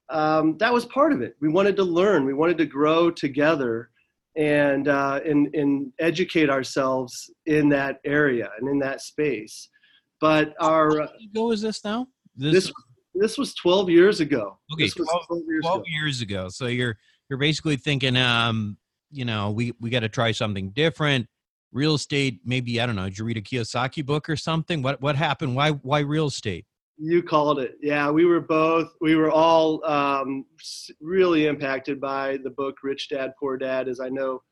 um, 0.09 0.57
that 0.59 0.73
was 0.73 0.87
part 0.87 1.13
of 1.13 1.23
it. 1.23 1.37
We 1.41 1.49
wanted 1.49 1.77
to 1.77 1.85
learn. 1.85 2.25
We 2.25 2.35
wanted 2.35 2.59
to 2.59 2.67
grow 2.67 3.11
together 3.11 3.91
and 4.37 4.89
uh, 4.89 5.21
and 5.25 5.55
and 5.55 5.93
educate 6.01 6.51
ourselves 6.51 7.31
in 7.47 7.69
that 7.71 8.01
area 8.05 8.51
and 8.59 8.69
in 8.69 8.79
that 8.81 9.01
space. 9.01 9.69
But 10.21 10.55
our 10.61 10.91
how 10.91 10.97
long 10.97 11.29
ago 11.31 11.51
is 11.53 11.63
this 11.63 11.85
now? 11.85 12.09
This, 12.37 12.55
this 12.55 12.73
this 13.15 13.39
was 13.39 13.55
12 13.55 13.91
years 13.91 14.21
ago. 14.21 14.59
Okay, 14.73 14.89
12, 14.89 15.27
12, 15.27 15.43
years, 15.47 15.63
12 15.63 15.77
ago. 15.77 15.85
years 15.87 16.21
ago. 16.21 16.49
So 16.49 16.67
you're 16.67 16.97
you're 17.29 17.39
basically 17.39 17.77
thinking, 17.77 18.17
um, 18.17 18.77
you 19.11 19.25
know, 19.25 19.51
we 19.51 19.73
we 19.81 19.91
got 19.91 20.01
to 20.01 20.09
try 20.09 20.33
something 20.33 20.71
different. 20.71 21.27
Real 21.73 21.95
estate, 21.95 22.41
maybe 22.45 22.81
I 22.81 22.87
don't 22.87 22.97
know. 22.97 23.05
Did 23.05 23.19
you 23.19 23.25
read 23.25 23.37
a 23.37 23.43
Kiyosaki 23.43 24.05
book 24.05 24.29
or 24.29 24.37
something? 24.37 24.83
What 24.83 25.01
what 25.01 25.17
happened? 25.17 25.57
Why 25.57 25.71
why 25.71 26.01
real 26.01 26.27
estate? 26.27 26.67
You 26.97 27.23
called 27.23 27.59
it. 27.59 27.77
Yeah, 27.83 28.11
we 28.11 28.25
were 28.25 28.41
both. 28.41 28.93
We 29.01 29.17
were 29.17 29.31
all 29.31 29.85
um, 29.85 30.45
really 31.01 31.47
impacted 31.47 32.01
by 32.01 32.39
the 32.45 32.51
book 32.51 32.77
Rich 32.85 33.09
Dad 33.09 33.33
Poor 33.39 33.57
Dad, 33.57 33.89
as 33.89 33.99
I 33.99 34.09
know 34.09 34.43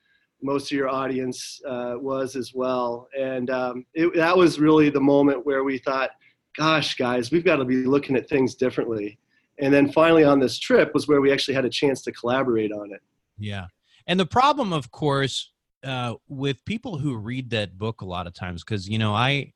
most 0.42 0.72
of 0.72 0.76
your 0.76 0.88
audience 0.88 1.60
uh, 1.68 1.94
was 1.98 2.36
as 2.36 2.52
well. 2.52 3.08
And 3.18 3.48
um, 3.50 3.86
it, 3.94 4.12
that 4.14 4.36
was 4.36 4.58
really 4.58 4.90
the 4.90 5.00
moment 5.00 5.46
where 5.46 5.64
we 5.64 5.78
thought, 5.78 6.10
gosh, 6.56 6.96
guys, 6.96 7.30
we've 7.30 7.44
got 7.44 7.56
to 7.56 7.64
be 7.64 7.84
looking 7.84 8.16
at 8.16 8.28
things 8.28 8.54
differently. 8.54 9.18
And 9.58 9.72
then 9.72 9.92
finally 9.92 10.24
on 10.24 10.40
this 10.40 10.58
trip 10.58 10.92
was 10.94 11.06
where 11.06 11.20
we 11.20 11.32
actually 11.32 11.54
had 11.54 11.64
a 11.64 11.70
chance 11.70 12.02
to 12.02 12.12
collaborate 12.12 12.72
on 12.72 12.92
it. 12.92 13.00
Yeah. 13.38 13.66
And 14.06 14.18
the 14.18 14.26
problem, 14.26 14.72
of 14.72 14.90
course, 14.90 15.52
uh, 15.84 16.14
with 16.28 16.64
people 16.64 16.98
who 16.98 17.16
read 17.16 17.50
that 17.50 17.78
book 17.78 18.00
a 18.00 18.06
lot 18.06 18.26
of 18.26 18.34
times, 18.34 18.64
because, 18.64 18.88
you 18.88 18.98
know, 18.98 19.14
I, 19.14 19.52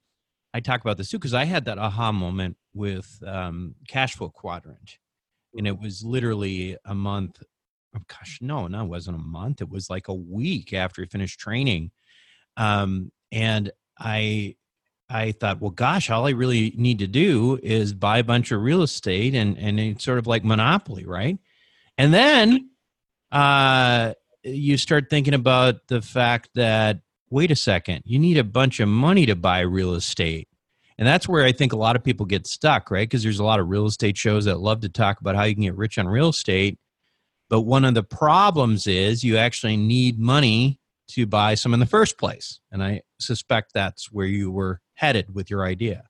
I 0.55 0.61
talk 0.61 0.81
about 0.81 0.97
this 0.97 1.11
too, 1.11 1.19
because 1.19 1.35
I 1.35 1.45
had 1.45 1.65
that 1.65 1.79
aha 1.79 2.12
moment 2.12 2.57
with 2.75 3.21
um, 3.26 3.75
Cash 3.88 4.17
Flow 4.17 4.31
Quadrant. 4.31 4.99
And 5.55 5.67
it 5.67 5.81
was 5.81 6.05
literally 6.05 6.76
a 6.85 6.95
month. 6.95 7.43
Oh, 7.97 8.03
gosh, 8.09 8.38
no, 8.43 8.67
no, 8.67 8.85
it 8.85 8.88
wasn't 8.88 9.17
a 9.17 9.21
month. 9.21 9.62
It 9.62 9.71
was 9.71 9.88
like 9.88 10.09
a 10.09 10.15
week 10.15 10.73
after 10.73 11.03
I 11.03 11.07
finished 11.07 11.41
training. 11.41 11.91
Um, 12.57 13.11
and 13.33 13.71
I 13.99 14.57
I 15.09 15.33
thought, 15.33 15.61
well, 15.61 15.71
gosh, 15.71 16.11
all 16.11 16.27
I 16.27 16.31
really 16.31 16.73
need 16.77 16.99
to 16.99 17.07
do 17.07 17.59
is 17.63 17.93
buy 17.93 18.19
a 18.19 18.25
bunch 18.25 18.51
of 18.51 18.61
real 18.61 18.83
estate 18.83 19.35
and 19.35 19.57
and 19.57 19.79
it's 19.79 20.05
sort 20.05 20.19
of 20.19 20.27
like 20.27 20.45
monopoly, 20.45 21.05
right? 21.05 21.39
And 21.97 22.13
then 22.13 22.71
uh, 23.31 24.15
you 24.43 24.77
start 24.77 25.09
thinking 25.11 25.35
about 25.35 25.87
the 25.89 26.03
fact 26.03 26.51
that 26.55 27.01
wait 27.31 27.51
a 27.51 27.57
second, 27.57 28.03
you 28.05 28.19
need 28.19 28.39
a 28.39 28.45
bunch 28.45 28.81
of 28.81 28.89
money 28.89 29.27
to 29.27 29.35
buy 29.35 29.61
real 29.61 29.95
estate. 29.95 30.49
And 30.99 31.07
that's 31.07 31.29
where 31.29 31.45
I 31.45 31.53
think 31.53 31.73
a 31.73 31.77
lot 31.77 31.97
of 31.97 32.05
people 32.05 32.25
get 32.25 32.47
stuck, 32.47 32.91
right? 32.91 33.09
Because 33.09 33.23
there's 33.23 33.39
a 33.39 33.45
lot 33.45 33.61
of 33.61 33.69
real 33.69 33.87
estate 33.87 34.17
shows 34.17 34.47
that 34.47 34.61
love 34.61 34.81
to 34.81 34.89
talk 34.89 35.21
about 35.21 35.37
how 35.37 35.43
you 35.43 35.55
can 35.55 35.65
get 35.65 35.77
rich 35.77 35.99
on 35.99 36.09
real 36.09 36.31
estate. 36.31 36.79
But 37.49 37.63
one 37.63 37.85
of 37.85 37.95
the 37.95 38.03
problems 38.03 38.87
is 38.87 39.23
you 39.23 39.37
actually 39.37 39.77
need 39.77 40.19
money 40.19 40.81
to 41.09 41.27
buy 41.27 41.55
some 41.55 41.75
in 41.75 41.81
the 41.81 41.87
first 41.87 42.19
place. 42.19 42.61
And 42.73 42.83
I 42.83 43.03
suspect 43.21 43.73
that's 43.73 44.13
where 44.13 44.27
you 44.27 44.51
were 44.51 44.81
headed 44.95 45.35
with 45.35 45.51
your 45.51 45.65
idea. 45.65 46.05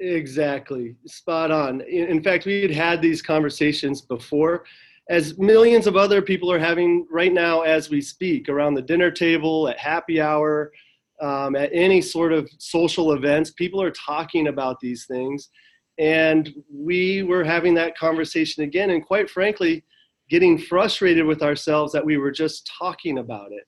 Exactly, 0.00 0.96
spot 1.06 1.50
on. 1.50 1.80
In, 1.82 2.22
fact, 2.22 2.46
we 2.46 2.62
had 2.62 2.70
had 2.70 3.00
these 3.00 3.22
conversations 3.22 4.02
before, 4.02 4.64
as 5.08 5.38
millions 5.38 5.86
of 5.86 5.96
other 5.96 6.20
people 6.20 6.50
are 6.50 6.58
having 6.58 7.06
right 7.10 7.32
now 7.32 7.60
as 7.60 7.90
we 7.90 8.00
speak 8.00 8.48
around 8.48 8.74
the 8.74 8.82
dinner 8.82 9.10
table, 9.10 9.68
at 9.68 9.78
happy 9.78 10.20
hour, 10.20 10.72
um, 11.20 11.54
at 11.54 11.70
any 11.72 12.00
sort 12.00 12.32
of 12.32 12.48
social 12.58 13.12
events. 13.12 13.52
People 13.52 13.80
are 13.80 13.92
talking 13.92 14.48
about 14.48 14.80
these 14.80 15.06
things. 15.06 15.50
And 15.98 16.52
we 16.72 17.22
were 17.22 17.44
having 17.44 17.74
that 17.74 17.96
conversation 17.96 18.64
again, 18.64 18.90
and 18.90 19.04
quite 19.04 19.30
frankly, 19.30 19.84
getting 20.28 20.58
frustrated 20.58 21.24
with 21.24 21.42
ourselves 21.42 21.92
that 21.92 22.04
we 22.04 22.16
were 22.16 22.32
just 22.32 22.70
talking 22.78 23.18
about 23.18 23.52
it. 23.52 23.64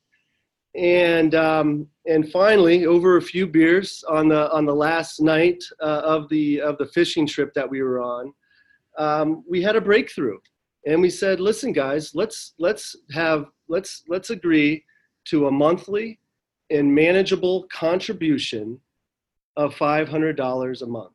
And 0.76 1.34
um, 1.34 1.88
and 2.06 2.30
finally, 2.30 2.84
over 2.84 3.16
a 3.16 3.22
few 3.22 3.46
beers 3.46 4.04
on 4.08 4.28
the 4.28 4.52
on 4.52 4.66
the 4.66 4.74
last 4.74 5.20
night 5.20 5.62
uh, 5.80 6.02
of 6.04 6.28
the 6.28 6.60
of 6.60 6.76
the 6.76 6.86
fishing 6.86 7.26
trip 7.26 7.54
that 7.54 7.68
we 7.68 7.82
were 7.82 8.00
on, 8.00 8.32
um, 8.98 9.42
we 9.48 9.62
had 9.62 9.76
a 9.76 9.80
breakthrough, 9.80 10.38
and 10.86 11.00
we 11.00 11.08
said, 11.08 11.40
"Listen, 11.40 11.72
guys, 11.72 12.14
let's 12.14 12.52
let's 12.58 12.94
have 13.12 13.46
let's 13.68 14.02
let's 14.08 14.30
agree 14.30 14.84
to 15.26 15.46
a 15.46 15.50
monthly 15.50 16.18
and 16.70 16.94
manageable 16.94 17.66
contribution 17.72 18.78
of 19.56 19.74
five 19.74 20.08
hundred 20.08 20.36
dollars 20.36 20.82
a 20.82 20.86
month." 20.86 21.14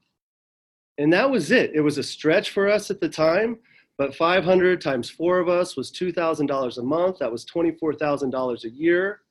And 0.97 1.13
that 1.13 1.29
was 1.29 1.51
it. 1.51 1.71
It 1.75 1.81
was 1.81 1.99
a 1.99 2.03
stretch 2.03 2.49
for 2.49 2.67
us 2.67 2.89
at 2.89 2.99
the 2.99 3.09
time, 3.09 3.59
but 3.97 4.15
500 4.15 4.81
times 4.81 5.09
four 5.09 5.39
of 5.39 5.49
us 5.49 5.75
was 5.75 5.91
$2,000 5.91 6.77
a 6.77 6.81
month. 6.83 7.19
That 7.19 7.31
was 7.31 7.45
$24,000 7.45 8.63
a 8.63 8.69
year. 8.69 9.21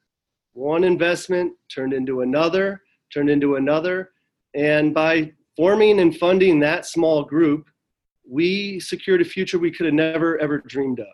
One 0.61 0.85
investment 0.85 1.55
turned 1.75 1.95
into 1.95 2.21
another, 2.21 2.83
turned 3.13 3.31
into 3.31 3.57
another. 3.57 4.11
And 4.55 4.93
by 4.93 5.33
forming 5.57 6.01
and 6.01 6.15
funding 6.17 6.61
that 6.61 6.85
small 6.85 7.25
group, 7.25 7.71
we 8.29 8.79
secured 8.79 9.23
a 9.23 9.25
future 9.25 9.59
we 9.59 9.71
could 9.71 9.87
have 9.87 9.95
never, 9.95 10.39
ever 10.39 10.59
dreamed 10.59 11.01
of. 11.01 11.07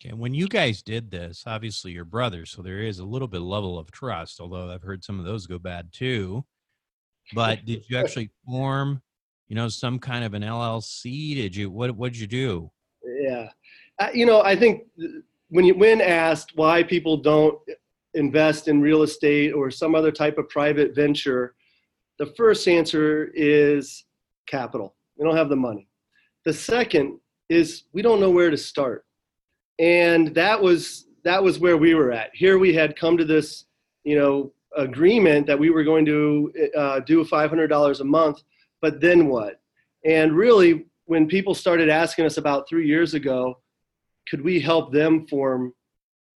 Okay. 0.00 0.14
When 0.14 0.32
you 0.32 0.48
guys 0.48 0.82
did 0.82 1.10
this, 1.10 1.44
obviously 1.46 1.92
you're 1.92 2.06
brothers, 2.06 2.50
so 2.50 2.62
there 2.62 2.80
is 2.80 3.00
a 3.00 3.04
little 3.04 3.28
bit 3.28 3.42
level 3.42 3.78
of 3.78 3.90
trust, 3.90 4.40
although 4.40 4.70
I've 4.70 4.82
heard 4.82 5.04
some 5.04 5.18
of 5.18 5.26
those 5.26 5.46
go 5.46 5.58
bad 5.58 5.92
too. 5.92 6.44
But 7.34 7.66
did 7.66 7.84
you 7.88 7.98
actually 7.98 8.30
form 8.46 9.02
you 9.48 9.56
know, 9.56 9.68
some 9.68 9.98
kind 9.98 10.24
of 10.24 10.34
an 10.34 10.42
LLC? 10.42 11.34
Did 11.34 11.54
you 11.54 11.70
what 11.70 11.90
what 11.92 12.12
did 12.12 12.20
you 12.20 12.26
do? 12.26 12.70
Yeah, 13.04 13.50
uh, 13.98 14.08
you 14.14 14.26
know, 14.26 14.42
I 14.42 14.56
think 14.56 14.84
when 15.48 15.64
you 15.64 15.74
when 15.74 16.00
asked 16.00 16.56
why 16.56 16.82
people 16.82 17.18
don't 17.18 17.58
invest 18.14 18.68
in 18.68 18.80
real 18.80 19.02
estate 19.02 19.52
or 19.52 19.70
some 19.70 19.94
other 19.94 20.12
type 20.12 20.38
of 20.38 20.48
private 20.48 20.94
venture, 20.94 21.54
the 22.18 22.26
first 22.36 22.68
answer 22.68 23.30
is 23.34 24.04
capital. 24.46 24.94
We 25.16 25.24
don't 25.24 25.36
have 25.36 25.48
the 25.48 25.56
money. 25.56 25.88
The 26.44 26.52
second 26.52 27.18
is 27.48 27.84
we 27.92 28.02
don't 28.02 28.20
know 28.20 28.30
where 28.30 28.50
to 28.50 28.56
start, 28.56 29.04
and 29.78 30.34
that 30.34 30.60
was 30.60 31.06
that 31.24 31.42
was 31.42 31.58
where 31.58 31.76
we 31.76 31.94
were 31.94 32.12
at. 32.12 32.30
Here 32.34 32.58
we 32.58 32.74
had 32.74 32.96
come 32.96 33.16
to 33.16 33.24
this, 33.24 33.64
you 34.04 34.18
know, 34.18 34.52
agreement 34.76 35.46
that 35.46 35.58
we 35.58 35.70
were 35.70 35.82
going 35.82 36.04
to 36.04 36.52
uh, 36.76 37.00
do 37.00 37.24
$500 37.24 38.00
a 38.00 38.04
month 38.04 38.42
but 38.84 39.00
then 39.00 39.28
what? 39.28 39.62
And 40.04 40.36
really, 40.36 40.84
when 41.06 41.26
people 41.26 41.54
started 41.54 41.88
asking 41.88 42.26
us 42.26 42.36
about 42.36 42.68
three 42.68 42.86
years 42.86 43.14
ago, 43.14 43.62
could 44.28 44.42
we 44.44 44.60
help 44.60 44.92
them 44.92 45.26
form 45.26 45.72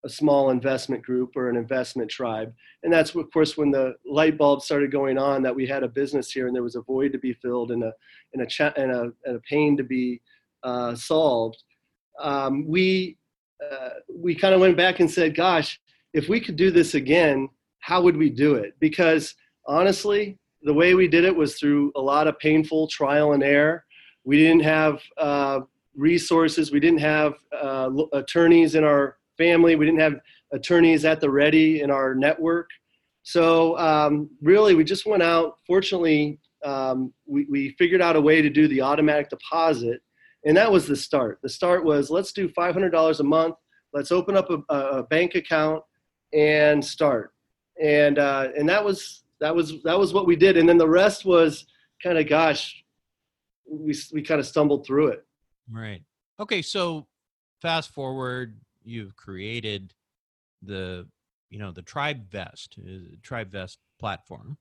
a 0.04 0.08
small 0.08 0.50
investment 0.50 1.02
group 1.02 1.36
or 1.36 1.48
an 1.48 1.56
investment 1.56 2.10
tribe? 2.10 2.52
And 2.82 2.92
that's, 2.92 3.14
of 3.14 3.30
course, 3.32 3.56
when 3.56 3.70
the 3.70 3.94
light 4.06 4.38
bulb 4.38 4.62
started 4.62 4.92
going 4.92 5.18
on 5.18 5.42
that 5.42 5.54
we 5.54 5.66
had 5.66 5.82
a 5.82 5.88
business 5.88 6.30
here 6.30 6.46
and 6.46 6.54
there 6.54 6.62
was 6.62 6.76
a 6.76 6.82
void 6.82 7.12
to 7.12 7.18
be 7.18 7.32
filled 7.34 7.70
and 7.70 7.82
a, 7.82 7.92
and 8.32 8.42
a, 8.42 8.46
cha- 8.46 8.74
and 8.76 8.90
a, 8.90 9.12
and 9.24 9.36
a 9.36 9.40
pain 9.40 9.76
to 9.76 9.82
be 9.82 10.20
uh, 10.62 10.94
solved. 10.94 11.62
Um, 12.20 12.66
we, 12.66 13.16
uh, 13.64 13.90
we 14.14 14.34
kind 14.34 14.54
of 14.54 14.60
went 14.60 14.76
back 14.76 15.00
and 15.00 15.10
said, 15.10 15.34
gosh, 15.34 15.80
if 16.14 16.28
we 16.28 16.40
could 16.40 16.56
do 16.56 16.70
this 16.70 16.94
again, 16.94 17.48
how 17.80 18.02
would 18.02 18.16
we 18.16 18.30
do 18.30 18.54
it? 18.54 18.74
Because 18.80 19.34
honestly, 19.66 20.38
the 20.62 20.74
way 20.74 20.94
we 20.94 21.08
did 21.08 21.24
it 21.24 21.34
was 21.34 21.54
through 21.54 21.92
a 21.96 22.00
lot 22.00 22.26
of 22.26 22.38
painful 22.38 22.88
trial 22.88 23.32
and 23.32 23.42
error. 23.42 23.84
We 24.24 24.36
didn't 24.36 24.62
have 24.62 25.00
uh, 25.16 25.60
resources. 25.94 26.72
We 26.72 26.80
didn't 26.80 27.00
have 27.00 27.34
uh, 27.52 27.90
attorneys 28.12 28.74
in 28.74 28.84
our 28.84 29.16
family. 29.38 29.76
We 29.76 29.86
didn't 29.86 30.00
have 30.00 30.20
attorneys 30.52 31.04
at 31.04 31.20
the 31.20 31.30
ready 31.30 31.80
in 31.80 31.90
our 31.90 32.14
network. 32.14 32.68
So 33.22 33.78
um, 33.78 34.30
really, 34.42 34.74
we 34.74 34.84
just 34.84 35.06
went 35.06 35.22
out. 35.22 35.56
Fortunately, 35.66 36.38
um, 36.64 37.12
we, 37.26 37.46
we 37.50 37.70
figured 37.78 38.02
out 38.02 38.16
a 38.16 38.20
way 38.20 38.42
to 38.42 38.50
do 38.50 38.68
the 38.68 38.80
automatic 38.82 39.30
deposit, 39.30 40.00
and 40.44 40.56
that 40.56 40.70
was 40.70 40.86
the 40.86 40.96
start. 40.96 41.38
The 41.42 41.48
start 41.48 41.84
was 41.84 42.10
let's 42.10 42.32
do 42.32 42.48
$500 42.48 43.20
a 43.20 43.22
month. 43.22 43.54
Let's 43.92 44.12
open 44.12 44.36
up 44.36 44.50
a, 44.50 44.74
a 44.74 45.02
bank 45.04 45.34
account 45.34 45.82
and 46.32 46.84
start. 46.84 47.32
And 47.82 48.18
uh, 48.18 48.48
and 48.56 48.68
that 48.68 48.84
was 48.84 49.22
that 49.40 49.54
was 49.54 49.82
that 49.84 49.98
was 49.98 50.12
what 50.12 50.26
we 50.26 50.34
did, 50.34 50.56
and 50.56 50.68
then 50.68 50.78
the 50.78 50.88
rest 50.88 51.24
was 51.24 51.66
kind 52.02 52.18
of 52.18 52.28
gosh, 52.28 52.82
we 53.70 53.94
we 54.12 54.22
kind 54.22 54.40
of 54.40 54.46
stumbled 54.46 54.84
through 54.86 55.08
it. 55.08 55.24
Right. 55.70 56.02
Okay. 56.40 56.62
So 56.62 57.06
fast 57.60 57.92
forward, 57.92 58.58
you've 58.88 59.16
created 59.16 59.94
the 60.62 61.06
you 61.50 61.58
know 61.58 61.72
the 61.72 61.82
Tribe 61.82 62.30
Vest, 62.30 62.76
uh, 62.78 63.16
Tribe 63.22 63.50
Vest 63.50 63.78
platform. 63.98 64.58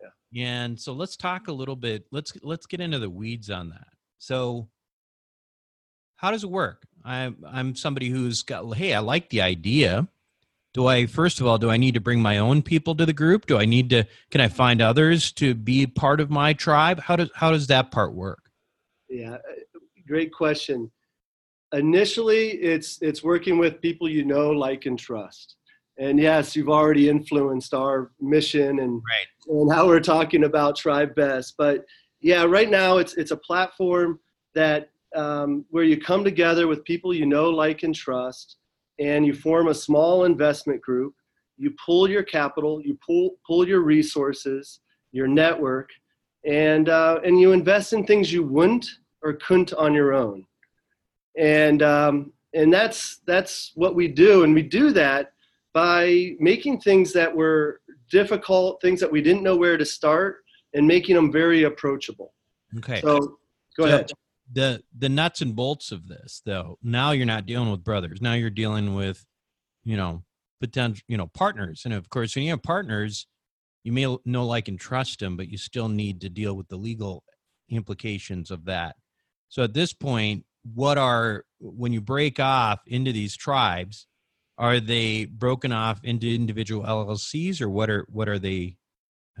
Yeah. 0.00 0.60
And 0.60 0.78
so 0.78 0.92
let's 0.92 1.16
talk 1.16 1.48
a 1.48 1.52
little 1.52 1.76
bit. 1.76 2.06
Let's 2.10 2.32
let's 2.42 2.66
get 2.66 2.80
into 2.80 2.98
the 2.98 3.10
weeds 3.10 3.50
on 3.50 3.70
that. 3.70 3.88
So 4.18 4.68
how 6.16 6.30
does 6.30 6.44
it 6.44 6.50
work? 6.50 6.82
I'm 7.04 7.36
I'm 7.46 7.74
somebody 7.74 8.08
who's 8.08 8.42
got 8.42 8.76
hey, 8.76 8.94
I 8.94 9.00
like 9.00 9.30
the 9.30 9.42
idea 9.42 10.08
do 10.74 10.86
i 10.86 11.06
first 11.06 11.40
of 11.40 11.46
all 11.46 11.58
do 11.58 11.70
i 11.70 11.76
need 11.76 11.94
to 11.94 12.00
bring 12.00 12.20
my 12.20 12.38
own 12.38 12.62
people 12.62 12.94
to 12.94 13.06
the 13.06 13.12
group 13.12 13.46
do 13.46 13.58
i 13.58 13.64
need 13.64 13.90
to 13.90 14.04
can 14.30 14.40
i 14.40 14.48
find 14.48 14.80
others 14.80 15.32
to 15.32 15.54
be 15.54 15.86
part 15.86 16.20
of 16.20 16.30
my 16.30 16.52
tribe 16.52 17.00
how 17.00 17.16
does 17.16 17.30
how 17.34 17.50
does 17.50 17.66
that 17.66 17.90
part 17.90 18.14
work 18.14 18.50
yeah 19.08 19.34
uh, 19.34 19.78
great 20.06 20.32
question 20.32 20.90
initially 21.72 22.50
it's 22.50 23.00
it's 23.02 23.22
working 23.22 23.58
with 23.58 23.80
people 23.80 24.08
you 24.08 24.24
know 24.24 24.50
like 24.50 24.86
and 24.86 24.98
trust 24.98 25.56
and 25.98 26.18
yes 26.18 26.56
you've 26.56 26.70
already 26.70 27.08
influenced 27.08 27.74
our 27.74 28.10
mission 28.20 28.78
and 28.78 28.94
right. 28.94 29.26
and 29.48 29.72
how 29.72 29.86
we're 29.86 30.00
talking 30.00 30.44
about 30.44 30.78
TribeVest 30.78 31.54
but 31.58 31.84
yeah 32.20 32.44
right 32.44 32.70
now 32.70 32.96
it's 32.96 33.14
it's 33.14 33.32
a 33.32 33.36
platform 33.36 34.18
that 34.54 34.90
um, 35.14 35.64
where 35.70 35.84
you 35.84 36.00
come 36.00 36.24
together 36.24 36.68
with 36.68 36.84
people 36.84 37.14
you 37.14 37.26
know 37.26 37.50
like 37.50 37.82
and 37.82 37.94
trust 37.94 38.56
and 38.98 39.24
you 39.26 39.34
form 39.34 39.68
a 39.68 39.74
small 39.74 40.24
investment 40.24 40.80
group. 40.80 41.14
You 41.56 41.74
pool 41.84 42.08
your 42.08 42.22
capital, 42.22 42.80
you 42.82 42.98
pool, 43.04 43.36
pool 43.46 43.66
your 43.66 43.80
resources, 43.80 44.80
your 45.12 45.26
network, 45.26 45.90
and, 46.44 46.88
uh, 46.88 47.20
and 47.24 47.40
you 47.40 47.52
invest 47.52 47.92
in 47.92 48.04
things 48.04 48.32
you 48.32 48.42
wouldn't 48.42 48.86
or 49.22 49.34
couldn't 49.34 49.72
on 49.74 49.94
your 49.94 50.14
own. 50.14 50.44
And, 51.38 51.82
um, 51.82 52.32
and 52.54 52.72
that's, 52.72 53.20
that's 53.26 53.72
what 53.74 53.94
we 53.94 54.08
do. 54.08 54.44
And 54.44 54.54
we 54.54 54.62
do 54.62 54.90
that 54.92 55.32
by 55.72 56.32
making 56.40 56.80
things 56.80 57.12
that 57.12 57.34
were 57.34 57.80
difficult, 58.10 58.82
things 58.82 59.00
that 59.00 59.10
we 59.10 59.22
didn't 59.22 59.42
know 59.42 59.56
where 59.56 59.76
to 59.76 59.84
start, 59.84 60.38
and 60.74 60.86
making 60.86 61.14
them 61.14 61.32
very 61.32 61.62
approachable. 61.64 62.34
Okay. 62.78 63.00
So 63.00 63.38
go 63.76 63.84
so, 63.84 63.84
ahead 63.84 64.12
the 64.52 64.82
the 64.96 65.08
nuts 65.08 65.40
and 65.40 65.54
bolts 65.54 65.92
of 65.92 66.08
this 66.08 66.42
though 66.44 66.78
now 66.82 67.10
you're 67.10 67.26
not 67.26 67.46
dealing 67.46 67.70
with 67.70 67.84
brothers 67.84 68.22
now 68.22 68.32
you're 68.32 68.50
dealing 68.50 68.94
with 68.94 69.26
you 69.84 69.96
know 69.96 70.22
potential 70.60 71.02
you 71.08 71.16
know 71.16 71.26
partners 71.26 71.82
and 71.84 71.92
of 71.92 72.08
course 72.08 72.34
when 72.34 72.44
you 72.44 72.50
have 72.50 72.62
partners 72.62 73.26
you 73.84 73.92
may 73.92 74.16
know 74.24 74.46
like 74.46 74.68
and 74.68 74.80
trust 74.80 75.20
them 75.20 75.36
but 75.36 75.48
you 75.48 75.58
still 75.58 75.88
need 75.88 76.20
to 76.20 76.28
deal 76.28 76.54
with 76.54 76.68
the 76.68 76.76
legal 76.76 77.22
implications 77.68 78.50
of 78.50 78.64
that 78.64 78.96
so 79.48 79.62
at 79.62 79.74
this 79.74 79.92
point 79.92 80.44
what 80.74 80.98
are 80.98 81.44
when 81.60 81.92
you 81.92 82.00
break 82.00 82.38
off 82.40 82.80
into 82.86 83.12
these 83.12 83.36
tribes 83.36 84.06
are 84.58 84.80
they 84.80 85.24
broken 85.24 85.72
off 85.72 86.00
into 86.02 86.32
individual 86.32 86.84
llcs 86.84 87.60
or 87.60 87.68
what 87.68 87.88
are 87.88 88.06
what 88.08 88.28
are 88.28 88.38
they 88.38 88.76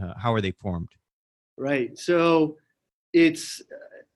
uh, 0.00 0.14
how 0.16 0.32
are 0.32 0.40
they 0.40 0.52
formed? 0.52 0.88
Right 1.56 1.98
so 1.98 2.56
it's 3.12 3.62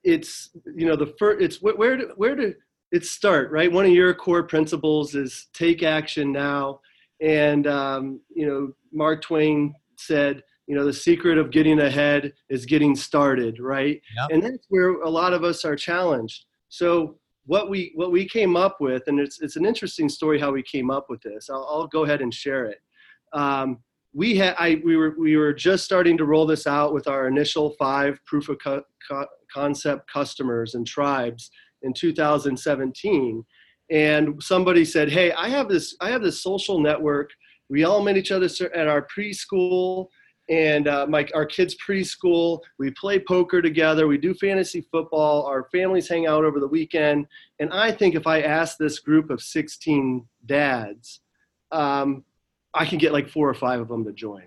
it's 0.05 0.51
you 0.75 0.87
know 0.87 0.96
the 0.96 1.14
first 1.18 1.42
it's 1.42 1.62
where 1.62 1.98
where 2.16 2.37
to 2.37 2.55
it 2.90 3.05
start 3.05 3.51
right? 3.51 3.72
One 3.72 3.87
of 3.87 3.92
your 3.92 4.12
core 4.14 4.42
principles 4.42 5.14
is 5.14 5.48
take 5.55 5.83
action 5.83 6.31
now. 6.31 6.81
And 7.20 7.66
um, 7.66 8.20
you 8.35 8.46
know 8.46 8.72
mark 8.92 9.22
twain 9.22 9.75
said 9.96 10.42
you 10.66 10.77
know 10.77 10.85
the 10.85 10.92
secret 10.92 11.38
of 11.38 11.51
getting 11.51 11.81
ahead 11.81 12.33
is 12.48 12.66
getting 12.66 12.94
started 12.94 13.61
right? 13.61 14.01
Yep. 14.16 14.29
and 14.31 14.42
that's 14.42 14.66
where 14.68 15.01
a 15.03 15.11
lot 15.11 15.33
of 15.33 15.42
us 15.44 15.64
are 15.64 15.77
challenged 15.77 16.44
so 16.73 17.19
what 17.45 17.69
we 17.69 17.93
what 17.97 18.11
we 18.11 18.27
came 18.27 18.57
up 18.57 18.81
with 18.81 19.03
and 19.07 19.21
it's 19.21 19.43
it's 19.43 19.57
an 19.57 19.67
interesting 19.67 20.09
story 20.09 20.41
how 20.41 20.51
we 20.51 20.63
came 20.63 20.91
up 20.91 21.11
with 21.11 21.21
this. 21.21 21.51
I'll, 21.51 21.69
I'll 21.71 21.87
go 21.87 22.05
ahead 22.05 22.23
and 22.23 22.33
share 22.33 22.65
it. 22.65 22.79
Um, 23.35 23.81
we 24.15 24.37
had 24.37 24.55
I 24.59 24.81
we 24.83 24.97
were 24.97 25.15
we 25.19 25.37
were 25.37 25.53
just 25.53 25.85
starting 25.85 26.17
to 26.17 26.25
roll 26.25 26.47
this 26.47 26.67
out 26.67 26.95
with 26.95 27.09
our 27.09 27.29
initial 27.29 27.75
five 27.79 28.19
proof 28.25 28.49
of 28.49 28.57
co- 28.65 28.85
co- 29.07 29.27
concept 29.53 30.11
customers 30.11 30.75
and 30.75 30.87
tribes 30.87 31.51
in 31.83 31.93
2017 31.93 33.45
and 33.91 34.43
somebody 34.43 34.85
said 34.85 35.11
hey 35.11 35.33
i 35.33 35.49
have 35.49 35.69
this 35.69 35.95
i 36.01 36.09
have 36.09 36.23
this 36.23 36.43
social 36.43 36.81
network. 36.81 37.31
We 37.69 37.85
all 37.85 38.03
met 38.03 38.17
each 38.17 38.33
other 38.33 38.49
at 38.75 38.89
our 38.89 39.07
preschool 39.15 40.09
and 40.49 40.89
uh, 40.89 41.07
my 41.09 41.27
our 41.35 41.47
kids 41.47 41.77
preschool 41.77 42.61
we 42.79 42.91
play 42.93 43.19
poker 43.19 43.63
together 43.63 44.09
we 44.09 44.19
do 44.19 44.35
fantasy 44.35 44.81
football 44.91 45.47
our 45.47 45.69
families 45.71 46.09
hang 46.09 46.27
out 46.27 46.45
over 46.45 46.59
the 46.59 46.67
weekend. 46.67 47.27
And 47.61 47.73
i 47.73 47.93
think 47.93 48.15
if 48.15 48.27
i 48.27 48.41
ask 48.41 48.77
this 48.77 48.99
group 48.99 49.31
of 49.31 49.41
16 49.41 50.27
dads 50.47 51.21
um, 51.71 52.25
i 52.75 52.85
can 52.85 52.99
get 52.99 53.13
like 53.13 53.29
four 53.29 53.49
or 53.49 53.55
five 53.55 53.81
of 53.81 53.89
them 53.89 54.05
to 54.05 54.13
join. 54.13 54.45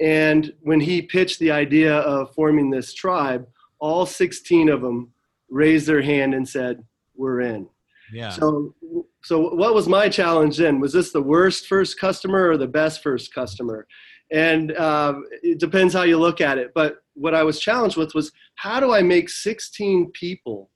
And 0.00 0.54
when 0.62 0.80
he 0.80 1.02
pitched 1.02 1.40
the 1.40 1.50
idea 1.50 1.98
of 1.98 2.34
forming 2.34 2.70
this 2.70 2.94
tribe 2.94 3.46
all 3.80 4.06
16 4.06 4.68
of 4.68 4.82
them 4.82 5.12
raised 5.48 5.86
their 5.86 6.02
hand 6.02 6.34
and 6.34 6.48
said 6.48 6.84
we're 7.16 7.40
in. 7.40 7.68
Yeah. 8.12 8.30
so 8.30 8.74
so 9.22 9.54
what 9.54 9.74
was 9.74 9.88
my 9.88 10.08
challenge 10.08 10.56
then? 10.56 10.80
Was 10.80 10.92
this 10.92 11.12
the 11.12 11.22
worst 11.22 11.66
first 11.66 11.98
customer 11.98 12.48
or 12.48 12.56
the 12.56 12.66
best 12.66 13.02
first 13.02 13.34
customer 13.34 13.86
and 14.30 14.72
uh, 14.72 15.14
it 15.42 15.58
depends 15.58 15.92
how 15.94 16.02
you 16.02 16.18
look 16.18 16.40
at 16.40 16.58
it. 16.58 16.72
But 16.74 16.98
what 17.14 17.34
i 17.34 17.42
was 17.42 17.60
challenged 17.60 17.96
with 17.96 18.14
was 18.14 18.32
how 18.54 18.80
do 18.80 18.92
i 18.92 19.02
make 19.02 19.28
16 19.28 20.10
people 20.12 20.70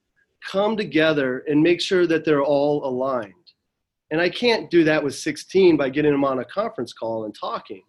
come 0.51 0.77
together 0.77 1.45
and 1.49 1.63
make 1.63 1.81
sure 1.81 2.07
that 2.07 2.25
they're 2.25 2.43
all 2.43 2.87
aligned? 2.87 3.33
And 4.11 4.21
i 4.21 4.29
can't 4.29 4.71
do 4.71 4.85
that 4.85 5.03
with 5.03 5.15
16 5.15 5.77
by 5.77 5.89
getting 5.89 6.13
them 6.13 6.25
on 6.25 6.41
a 6.41 6.45
conference 6.45 6.93
call 6.93 7.25
and 7.25 7.35
talking. 7.35 7.83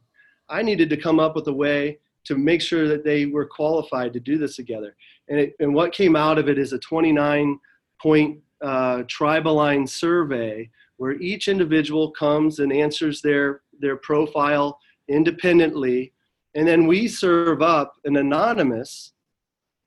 I 0.50 0.62
needed 0.62 0.90
to 0.92 0.98
come 0.98 1.20
up 1.20 1.36
with 1.36 1.48
a 1.48 1.54
way 1.54 2.00
to 2.26 2.36
make 2.36 2.62
sure 2.62 2.88
that 2.88 3.04
they 3.04 3.26
were 3.26 3.46
qualified 3.46 4.14
to 4.14 4.20
do 4.20 4.38
this 4.38 4.56
together. 4.56 4.96
And, 5.30 5.40
it, 5.40 5.56
and 5.60 5.74
what 5.74 5.94
came 5.94 6.16
out 6.16 6.38
of 6.38 6.50
it 6.50 6.58
is 6.58 6.74
a 6.74 6.80
29 6.80 7.60
point 8.02 8.40
uh, 8.62 9.04
tribe 9.08 9.48
aligned 9.48 9.90
survey 9.90 10.70
where 10.98 11.14
each 11.14 11.48
individual 11.48 12.12
comes 12.12 12.60
and 12.60 12.72
answers 12.72 13.22
their 13.22 13.62
their 13.80 13.98
profile 13.98 14.80
independently 15.08 16.12
and 16.56 16.66
then 16.66 16.88
we 16.88 17.08
serve 17.08 17.62
up 17.62 17.96
an 18.06 18.16
anonymous 18.16 19.12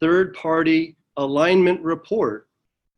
third 0.01 0.35
party 0.35 0.97
alignment 1.17 1.83
report 1.83 2.47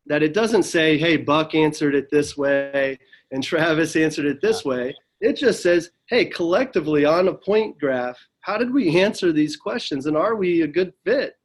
that 0.05 0.21
it 0.21 0.33
doesn't 0.33 0.63
say 0.63 0.97
hey 0.97 1.17
buck 1.17 1.55
answered 1.55 1.95
it 1.95 2.09
this 2.11 2.37
way 2.37 2.99
and 3.31 3.41
travis 3.41 3.95
answered 3.95 4.25
it 4.25 4.41
this 4.41 4.65
way. 4.65 4.93
It 5.21 5.37
just 5.37 5.63
says 5.63 5.91
hey 6.07 6.25
collectively 6.25 7.05
on 7.05 7.27
a 7.27 7.33
point 7.33 7.79
graph 7.79 8.19
how 8.41 8.57
did 8.57 8.73
we 8.73 8.99
answer 8.99 9.31
these 9.31 9.55
questions 9.55 10.05
and 10.05 10.17
are 10.17 10.35
we 10.35 10.61
a 10.61 10.67
good 10.67 10.93
fit? 11.05 11.35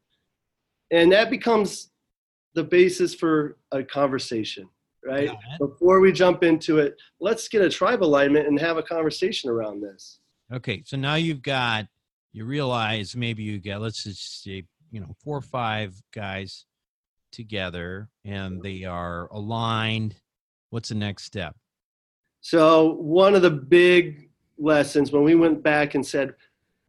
And 0.91 1.13
that 1.13 1.31
becomes 1.31 1.91
the 2.55 2.65
basis 2.65 3.15
for 3.15 3.57
a 3.73 3.83
conversation 3.83 4.69
right? 5.05 5.31
Before 5.61 6.01
we 6.01 6.11
jump 6.11 6.43
into 6.43 6.79
it 6.79 6.97
let's 7.21 7.49
get 7.49 7.63
a 7.63 7.71
tribe 7.71 8.03
alignment 8.03 8.49
and 8.49 8.59
have 8.59 8.79
a 8.79 8.83
conversation 8.83 9.49
around 9.49 9.81
this 9.81 10.19
Okay, 10.53 10.83
so 10.85 10.97
now 10.97 11.15
you've 11.15 11.43
got 11.43 11.87
you 12.33 12.45
realize 12.45 13.17
maybe 13.17 13.43
you 13.43 13.59
get 13.59 13.81
let's 13.81 14.05
just 14.05 14.45
say 14.45 14.65
you 14.91 15.01
know 15.01 15.15
four 15.25 15.37
or 15.37 15.43
five 15.43 15.95
guys 16.15 16.67
together 17.33 18.09
and 18.25 18.63
they 18.63 18.85
are 18.85 19.29
aligned. 19.33 20.15
What's 20.71 20.91
the 20.91 20.95
next 20.95 21.25
step? 21.25 21.57
So 22.41 22.93
one 22.95 23.35
of 23.35 23.43
the 23.43 23.51
big 23.51 24.31
lessons 24.59 25.13
when 25.13 25.25
we 25.25 25.35
went 25.35 25.63
back 25.63 25.95
and 25.95 26.07
said, 26.07 26.35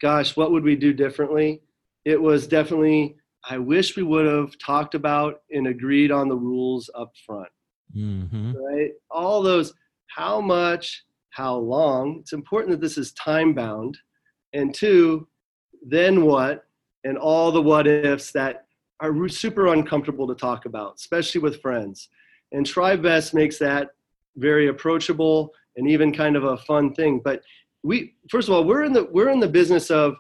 "Gosh, 0.02 0.36
what 0.36 0.52
would 0.52 0.64
we 0.64 0.76
do 0.76 0.94
differently?" 0.94 1.62
It 2.06 2.22
was 2.22 2.48
definitely, 2.48 3.18
I 3.50 3.58
wish 3.58 3.98
we 3.98 4.04
would 4.04 4.26
have 4.26 4.58
talked 4.60 4.96
about 4.96 5.42
and 5.52 5.68
agreed 5.68 6.12
on 6.12 6.30
the 6.30 6.38
rules 6.38 6.90
up 6.96 7.12
front. 7.26 7.50
Mm-hmm. 7.94 8.54
Right? 8.54 8.92
All 9.12 9.42
those, 9.42 9.74
how 10.08 10.40
much, 10.40 11.04
how 11.38 11.56
long. 11.56 12.18
It's 12.22 12.34
important 12.34 12.72
that 12.72 12.82
this 12.82 12.98
is 12.98 13.12
time 13.14 13.54
bound, 13.54 13.96
and 14.54 14.74
two, 14.74 15.28
then 15.88 16.24
what, 16.24 16.66
and 17.04 17.16
all 17.16 17.52
the 17.52 17.62
what 17.62 17.86
ifs 17.86 18.32
that 18.32 18.66
are 19.00 19.30
super 19.30 19.68
uncomfortable 19.68 20.28
to 20.28 20.34
talk 20.34 20.66
about, 20.66 20.96
especially 20.96 21.40
with 21.40 21.62
friends. 21.62 22.10
And 22.52 22.66
TribeVest 22.66 23.36
makes 23.36 23.60
that 23.60 23.90
very 24.38 24.68
approachable 24.70 25.52
and 25.76 25.88
even 25.88 26.12
kind 26.12 26.36
of 26.36 26.44
a 26.44 26.58
fun 26.58 26.96
thing. 26.96 27.22
But 27.24 27.44
we, 27.84 28.16
first 28.32 28.48
of 28.48 28.56
all, 28.56 28.64
we're 28.64 28.84
in 28.84 28.94
the 28.94 29.08
we're 29.12 29.30
in 29.30 29.40
the 29.40 29.48
business 29.48 29.92
of 29.92 30.16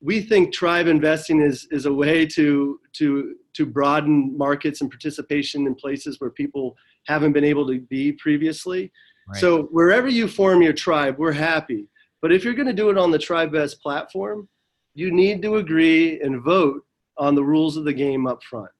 we 0.00 0.22
think 0.22 0.54
tribe 0.54 0.86
investing 0.86 1.42
is 1.42 1.68
is 1.72 1.84
a 1.84 1.92
way 1.92 2.24
to 2.24 2.80
to 2.94 3.34
to 3.56 3.66
broaden 3.66 4.36
markets 4.38 4.80
and 4.80 4.90
participation 4.90 5.66
in 5.66 5.74
places 5.74 6.20
where 6.20 6.30
people 6.30 6.74
haven't 7.06 7.34
been 7.34 7.44
able 7.44 7.66
to 7.66 7.80
be 7.82 8.12
previously. 8.12 8.90
Right. 9.28 9.40
So 9.40 9.64
wherever 9.64 10.08
you 10.08 10.28
form 10.28 10.62
your 10.62 10.72
tribe, 10.72 11.18
we're 11.18 11.32
happy. 11.32 11.88
But 12.20 12.32
if 12.32 12.44
you're 12.44 12.54
going 12.54 12.68
to 12.68 12.72
do 12.72 12.90
it 12.90 12.98
on 12.98 13.10
the 13.10 13.18
TribeVest 13.18 13.80
platform, 13.80 14.48
you 14.94 15.10
need 15.10 15.42
to 15.42 15.56
agree 15.56 16.20
and 16.20 16.42
vote 16.42 16.84
on 17.18 17.34
the 17.34 17.44
rules 17.44 17.76
of 17.76 17.84
the 17.84 17.92
game 17.92 18.26
up 18.26 18.42
front. 18.42 18.70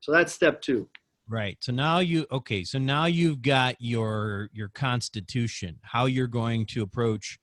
So 0.00 0.12
that's 0.12 0.32
step 0.32 0.60
two. 0.60 0.88
Right. 1.28 1.56
So 1.60 1.72
now 1.72 2.00
you 2.00 2.26
okay, 2.30 2.64
so 2.64 2.78
now 2.78 3.06
you've 3.06 3.40
got 3.40 3.76
your 3.78 4.50
your 4.52 4.68
constitution, 4.68 5.78
how 5.82 6.04
you're 6.04 6.26
going 6.26 6.66
to 6.66 6.82
approach, 6.82 7.38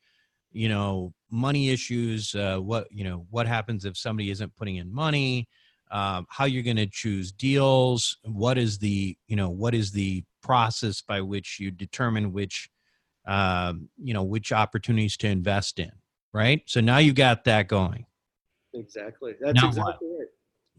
you 0.52 0.70
know, 0.70 1.14
money 1.32 1.70
issues, 1.70 2.36
uh 2.36 2.60
what, 2.60 2.88
you 2.92 3.04
know, 3.04 3.26
what 3.32 3.48
happens 3.48 3.84
if 3.86 3.98
somebody 3.98 4.30
isn't 4.30 4.56
putting 4.56 4.76
in 4.76 4.94
money, 4.94 5.48
um 5.90 6.28
how 6.30 6.46
you're 6.46 6.62
going 6.62 6.78
to 6.78 6.86
choose 6.86 7.32
deals, 7.32 8.18
what 8.24 8.60
is 8.60 8.78
the, 8.78 9.18
you 9.28 9.36
know, 9.36 9.50
what 9.50 9.74
is 9.74 9.92
the 9.92 10.24
process 10.42 11.02
by 11.02 11.22
which 11.22 11.60
you 11.60 11.72
determine 11.72 12.32
which 12.34 12.70
um, 13.28 13.90
you 14.02 14.14
know, 14.14 14.24
which 14.24 14.52
opportunities 14.52 15.16
to 15.18 15.28
invest 15.28 15.80
in, 15.80 15.92
right? 16.34 16.64
So 16.66 16.82
now 16.82 16.98
you 16.98 17.14
got 17.14 17.44
that 17.46 17.68
going. 17.68 18.06
Exactly. 18.74 19.34
That's 19.40 19.62
Now 19.62 19.68
exactly 19.68 20.08
it. 20.08 20.30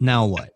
Now 0.01 0.27
what? 0.27 0.51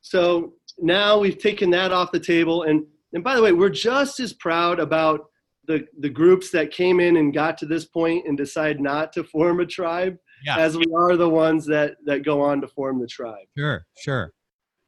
So 0.00 0.54
now 0.78 1.18
we've 1.18 1.38
taken 1.38 1.70
that 1.70 1.92
off 1.92 2.12
the 2.12 2.20
table. 2.20 2.64
And, 2.64 2.84
and 3.12 3.22
by 3.22 3.36
the 3.36 3.42
way, 3.42 3.52
we're 3.52 3.68
just 3.68 4.20
as 4.20 4.32
proud 4.32 4.80
about 4.80 5.26
the, 5.66 5.86
the 6.00 6.08
groups 6.08 6.50
that 6.50 6.70
came 6.72 6.98
in 6.98 7.18
and 7.18 7.32
got 7.32 7.58
to 7.58 7.66
this 7.66 7.84
point 7.84 8.26
and 8.26 8.36
decide 8.36 8.80
not 8.80 9.12
to 9.12 9.22
form 9.24 9.60
a 9.60 9.66
tribe 9.66 10.16
Yeah. 10.44 10.56
as 10.58 10.76
we 10.76 10.86
are 10.96 11.16
the 11.16 11.28
ones 11.28 11.66
that, 11.66 11.96
that 12.06 12.24
go 12.24 12.40
on 12.40 12.60
to 12.62 12.68
form 12.68 13.00
the 13.00 13.06
tribe. 13.06 13.46
Sure, 13.56 13.86
sure. 13.98 14.32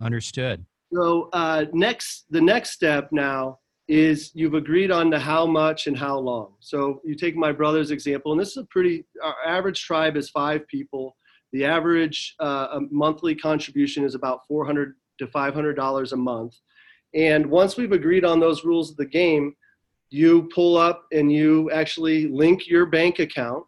Understood. 0.01 0.65
So 0.93 1.29
uh, 1.33 1.67
next, 1.73 2.27
the 2.31 2.41
next 2.41 2.71
step 2.71 3.11
now 3.13 3.59
is 3.89 4.31
you've 4.35 4.55
agreed 4.55 4.91
on 4.91 5.11
the 5.11 5.19
how 5.19 5.47
much 5.47 5.89
and 5.89 5.97
how 5.97 6.19
long. 6.19 6.55
So 6.61 7.01
you 7.05 7.15
take 7.17 7.37
my 7.37 7.53
brother's 7.53 7.91
example, 7.91 8.33
and 8.33 8.41
this 8.41 8.51
is 8.51 8.59
a 8.59 8.65
pretty. 8.65 9.05
Our 9.23 9.35
average 9.45 9.83
tribe 9.83 10.17
is 10.17 10.31
five 10.31 10.67
people. 10.69 11.17
The 11.53 11.65
average 11.65 12.37
uh, 12.39 12.79
monthly 12.91 13.35
contribution 13.35 14.05
is 14.05 14.15
about 14.15 14.47
four 14.47 14.65
hundred 14.65 14.95
to 15.19 15.27
five 15.27 15.55
hundred 15.55 15.75
dollars 15.75 16.13
a 16.13 16.17
month. 16.17 16.55
And 17.15 17.47
once 17.47 17.77
we've 17.77 17.91
agreed 17.91 18.25
on 18.25 18.39
those 18.39 18.65
rules 18.65 18.93
of 18.93 18.97
the 18.97 19.07
game, 19.07 19.55
you 20.11 20.49
pull 20.55 20.77
up 20.77 21.07
and 21.13 21.33
you 21.33 21.71
actually 21.73 22.29
link 22.29 22.69
your 22.69 22.87
bank 22.87 23.19
account 23.19 23.65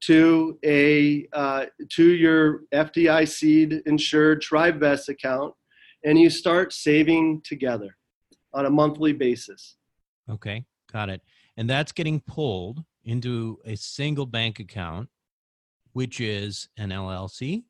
to 0.00 0.58
a 0.64 1.28
uh, 1.32 1.66
to 1.90 2.04
your 2.14 2.62
FDIC 2.74 3.82
insured 3.86 4.42
TribeVest 4.42 5.08
account, 5.08 5.54
and 6.04 6.18
you 6.18 6.30
start 6.30 6.72
saving 6.72 7.42
together 7.42 7.96
on 8.52 8.66
a 8.66 8.70
monthly 8.70 9.12
basis. 9.12 9.76
Okay, 10.28 10.64
got 10.92 11.08
it. 11.08 11.22
And 11.56 11.68
that's 11.68 11.92
getting 11.92 12.20
pulled 12.20 12.84
into 13.04 13.58
a 13.64 13.76
single 13.76 14.26
bank 14.26 14.60
account, 14.60 15.08
which 15.92 16.20
is 16.20 16.68
an 16.78 16.90
LLC. 16.90 17.64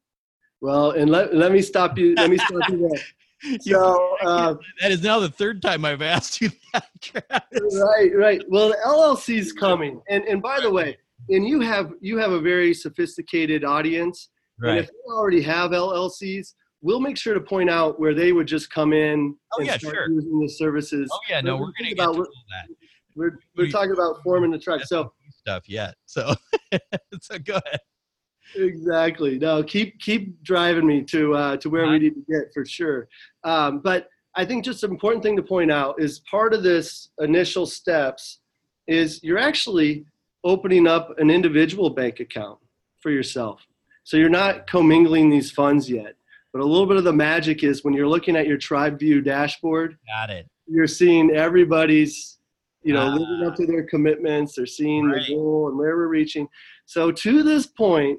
Well, 0.61 0.91
and 0.93 1.11
let, 1.11 1.35
let 1.35 1.53
me 1.53 1.63
stop 1.63 1.99
you. 1.99 2.15
Let 2.15 2.31
me 2.31 2.39
stop 2.39 2.69
you 2.69 2.89
there. 2.89 3.01
So, 3.63 4.19
uh, 4.21 4.55
that 4.83 4.93
is 4.93 5.03
now 5.03 5.19
the 5.19 5.31
third 5.31 5.63
time 5.63 5.87
I've 5.87 6.03
asked 6.03 6.43
you 6.43 6.51
that. 6.75 7.41
Right, 7.73 8.15
right. 8.15 8.43
Well, 8.51 8.69
the 8.69 8.77
LLC 8.85 9.39
is 9.39 9.51
coming, 9.51 10.03
and 10.11 10.25
and 10.25 10.43
by 10.43 10.61
the 10.61 10.71
way, 10.71 10.99
and 11.31 11.49
you 11.49 11.61
have 11.61 11.95
you 12.03 12.19
have 12.19 12.33
a 12.33 12.39
very 12.39 12.75
sophisticated 12.75 13.65
audience, 13.65 14.29
and 14.61 14.79
if 14.79 14.91
you 14.91 15.15
already 15.15 15.41
have 15.41 15.71
LLCs, 15.71 16.53
we'll 16.83 17.01
make 17.01 17.17
sure 17.17 17.35
to 17.35 17.41
point 17.41 17.71
out 17.71 17.99
where 18.01 18.15
they 18.15 18.33
would 18.33 18.47
just 18.47 18.71
come 18.73 18.93
in 18.93 19.37
Oh, 19.53 19.59
and 19.59 19.67
yeah, 19.67 19.77
start 19.79 19.95
sure. 19.95 20.11
using 20.11 20.41
the 20.41 20.49
services. 20.49 21.09
Oh 21.13 21.19
yeah, 21.29 21.41
no, 21.41 21.57
we're 21.57 21.67
we 21.67 21.73
gonna 21.79 21.95
get 21.95 22.03
about 22.05 22.13
to 22.15 22.19
all 22.21 22.27
that. 22.51 22.69
We're 23.17 23.39
we're 23.57 23.65
we- 23.67 23.71
talking 23.71 23.93
about 23.93 24.23
forming 24.23 24.51
the 24.51 24.59
tribe. 24.59 24.83
So 24.85 25.13
stuff 25.31 25.69
yet. 25.69 25.95
So, 26.07 26.35
so 27.23 27.39
go 27.39 27.59
ahead. 27.67 27.81
exactly. 28.55 29.39
No, 29.39 29.63
keep 29.63 29.99
keep 30.01 30.43
driving 30.43 30.87
me 30.87 31.03
to 31.05 31.35
uh, 31.35 31.57
to 31.59 31.71
where 31.71 31.87
we 31.89 31.99
need 31.99 32.15
to 32.15 32.25
get 32.29 32.53
for 32.53 32.65
sure. 32.65 33.09
Um, 33.45 33.81
but 33.81 34.09
I 34.37 34.45
think 34.45 34.65
just 34.65 34.85
an 34.85 34.91
important 34.91 35.23
thing 35.23 35.37
to 35.37 35.43
point 35.43 35.71
out 35.73 36.01
is 36.01 36.21
part 36.31 36.55
of 36.55 36.63
this 36.63 37.11
initial 37.19 37.67
steps 37.67 38.41
is 38.87 39.23
you're 39.23 39.39
actually 39.39 40.05
opening 40.45 40.87
up 40.87 41.19
an 41.19 41.31
individual 41.31 41.91
bank 41.91 42.21
account 42.21 42.59
for 43.01 43.11
yourself. 43.11 43.61
So 44.05 44.17
you're 44.17 44.29
not 44.29 44.67
commingling 44.67 45.31
these 45.31 45.51
funds 45.51 45.89
yet. 45.91 46.15
But 46.53 46.63
a 46.63 46.65
little 46.65 46.87
bit 46.87 46.97
of 46.97 47.05
the 47.05 47.13
magic 47.13 47.63
is 47.63 47.85
when 47.85 47.95
you're 47.95 48.09
looking 48.09 48.37
at 48.37 48.47
your 48.47 48.59
tribe 48.59 48.99
view 48.99 49.21
dashboard, 49.21 49.97
got 50.07 50.31
it. 50.31 50.49
You're 50.67 50.87
seeing 50.87 51.31
everybody's, 51.31 52.39
you 52.83 52.93
know, 52.93 53.07
living 53.07 53.47
up 53.47 53.57
to 53.57 53.67
their 53.67 53.85
commitments. 53.85 54.57
They're 54.57 54.67
seeing 54.67 55.07
right. 55.07 55.25
the 55.27 55.35
goal 55.35 55.69
and 55.69 55.79
where 55.79 55.97
we're 55.97 56.09
reaching. 56.09 56.49
So 56.87 57.13
to 57.13 57.43
this 57.43 57.67
point, 57.67 58.19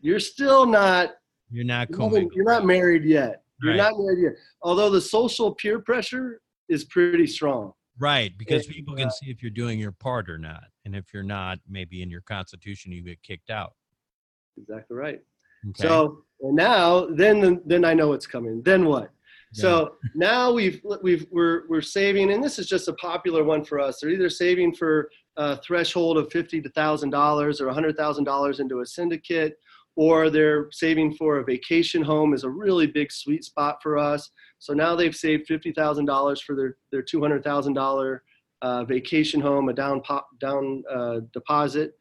you're 0.00 0.20
still 0.20 0.66
not. 0.66 1.14
You're 1.50 1.64
not. 1.64 1.88
You're, 1.90 2.26
you're 2.32 2.44
not 2.44 2.66
married 2.66 3.04
yet. 3.04 3.42
You're 3.62 3.72
right. 3.72 3.78
not 3.78 3.94
married 3.98 4.22
yet. 4.22 4.32
Although 4.62 4.90
the 4.90 5.00
social 5.00 5.54
peer 5.54 5.78
pressure 5.78 6.40
is 6.68 6.84
pretty 6.84 7.26
strong. 7.26 7.72
Right, 7.98 8.36
because 8.38 8.64
and, 8.64 8.74
people 8.74 8.94
can 8.94 9.08
uh, 9.08 9.10
see 9.10 9.30
if 9.30 9.42
you're 9.42 9.50
doing 9.50 9.78
your 9.78 9.92
part 9.92 10.30
or 10.30 10.38
not, 10.38 10.64
and 10.86 10.96
if 10.96 11.12
you're 11.12 11.22
not, 11.22 11.58
maybe 11.68 12.00
in 12.00 12.08
your 12.08 12.22
constitution 12.22 12.92
you 12.92 13.02
get 13.02 13.22
kicked 13.22 13.50
out. 13.50 13.74
Exactly 14.56 14.96
right. 14.96 15.20
Okay. 15.68 15.86
So 15.86 16.22
and 16.42 16.56
now, 16.56 17.06
then, 17.06 17.60
then 17.66 17.84
I 17.84 17.94
know 17.94 18.12
it's 18.12 18.26
coming. 18.26 18.62
Then 18.62 18.84
what? 18.84 19.10
Yeah. 19.52 19.62
So 19.62 19.94
now 20.14 20.52
we've 20.52 20.80
we've 21.02 21.26
we're 21.32 21.62
we're 21.68 21.80
saving, 21.80 22.30
and 22.30 22.42
this 22.42 22.58
is 22.58 22.68
just 22.68 22.86
a 22.86 22.92
popular 22.94 23.42
one 23.42 23.64
for 23.64 23.80
us. 23.80 23.98
They're 24.00 24.10
either 24.10 24.30
saving 24.30 24.74
for 24.74 25.10
a 25.36 25.56
threshold 25.56 26.18
of 26.18 26.30
fifty 26.30 26.60
to 26.60 26.68
thousand 26.70 27.10
dollars 27.10 27.60
or 27.60 27.68
a 27.68 27.74
hundred 27.74 27.96
thousand 27.96 28.24
dollars 28.24 28.60
into 28.60 28.80
a 28.80 28.86
syndicate, 28.86 29.58
or 29.96 30.30
they're 30.30 30.68
saving 30.70 31.14
for 31.16 31.38
a 31.38 31.44
vacation 31.44 32.00
home 32.00 32.32
is 32.32 32.44
a 32.44 32.48
really 32.48 32.86
big 32.86 33.10
sweet 33.10 33.44
spot 33.44 33.78
for 33.82 33.98
us. 33.98 34.30
So 34.60 34.72
now 34.72 34.94
they've 34.94 35.16
saved 35.16 35.48
fifty 35.48 35.72
thousand 35.72 36.04
dollars 36.04 36.40
for 36.40 36.54
their 36.54 36.76
their 36.92 37.02
two 37.02 37.20
hundred 37.20 37.42
thousand 37.42 37.74
dollar 37.74 38.22
uh, 38.62 38.84
vacation 38.84 39.40
home, 39.40 39.68
a 39.68 39.72
down 39.72 40.00
pop, 40.02 40.28
down 40.38 40.84
uh, 40.88 41.20
deposit, 41.32 41.94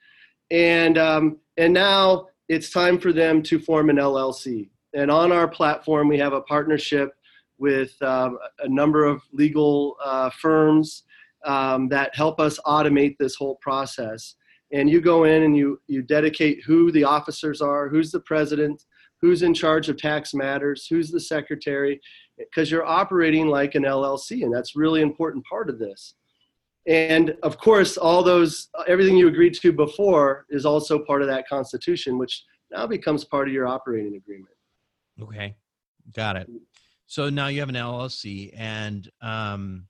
and 0.52 0.99
um, 0.99 1.39
and 1.58 1.73
now 1.73 2.28
it's 2.49 2.71
time 2.71 2.99
for 2.99 3.13
them 3.13 3.41
to 3.43 3.59
form 3.59 3.89
an 3.89 3.97
LLC. 3.97 4.69
And 4.95 5.12
on 5.12 5.31
our 5.31 5.47
platform, 5.47 6.07
we 6.07 6.17
have 6.17 6.33
a 6.33 6.41
partnership 6.41 7.13
with 7.59 7.93
um, 8.01 8.39
a 8.59 8.67
number 8.67 9.05
of 9.05 9.21
legal 9.31 9.95
uh, 10.03 10.31
firms 10.31 11.03
um, 11.45 11.88
that 11.89 12.15
help 12.15 12.39
us 12.39 12.59
automate 12.65 13.17
this 13.17 13.35
whole 13.35 13.55
process. 13.62 14.35
And 14.73 14.89
you 14.89 14.99
go 14.99 15.25
in 15.25 15.43
and 15.43 15.55
you, 15.55 15.79
you 15.88 16.01
dedicate 16.01 16.63
who 16.63 16.91
the 16.91 17.03
officers 17.03 17.62
are, 17.62 17.88
who's 17.88 18.12
the 18.12 18.19
president, 18.21 18.83
who's 19.21 19.43
in 19.43 19.53
charge 19.53 19.89
of 19.89 19.97
tax 19.97 20.33
matters, 20.33 20.88
who's 20.88 21.12
the 21.12 21.19
secretary, 21.19 21.99
because 22.38 22.71
you're 22.71 22.85
operating 22.85 23.47
like 23.47 23.75
an 23.75 23.83
LLC, 23.83 24.43
and 24.43 24.53
that's 24.53 24.75
really 24.75 25.01
important 25.01 25.45
part 25.45 25.69
of 25.69 25.77
this. 25.77 26.15
And 26.89 27.38
of 27.43 27.60
course, 27.60 27.97
all 27.97 28.23
those, 28.23 28.69
everything 28.88 29.15
you 29.15 29.28
agreed 29.28 29.54
to 29.54 29.71
before 29.71 30.47
is 30.49 30.65
also 30.65 30.97
part 30.97 31.21
of 31.21 31.28
that 31.28 31.47
constitution, 31.47 32.17
which 32.17 32.43
now 32.71 32.88
becomes 32.88 33.23
part 33.23 33.47
of 33.47 33.54
your 33.54 33.67
operating 33.67 34.15
agreement. 34.15 34.56
Okay, 35.21 35.56
got 36.15 36.36
it. 36.36 36.49
So 37.06 37.30
now 37.30 37.45
you 37.47 37.60
have 37.60 37.69
an 37.69 37.75
LLC, 37.75 38.54
and 38.58 39.08
um, 39.21 39.86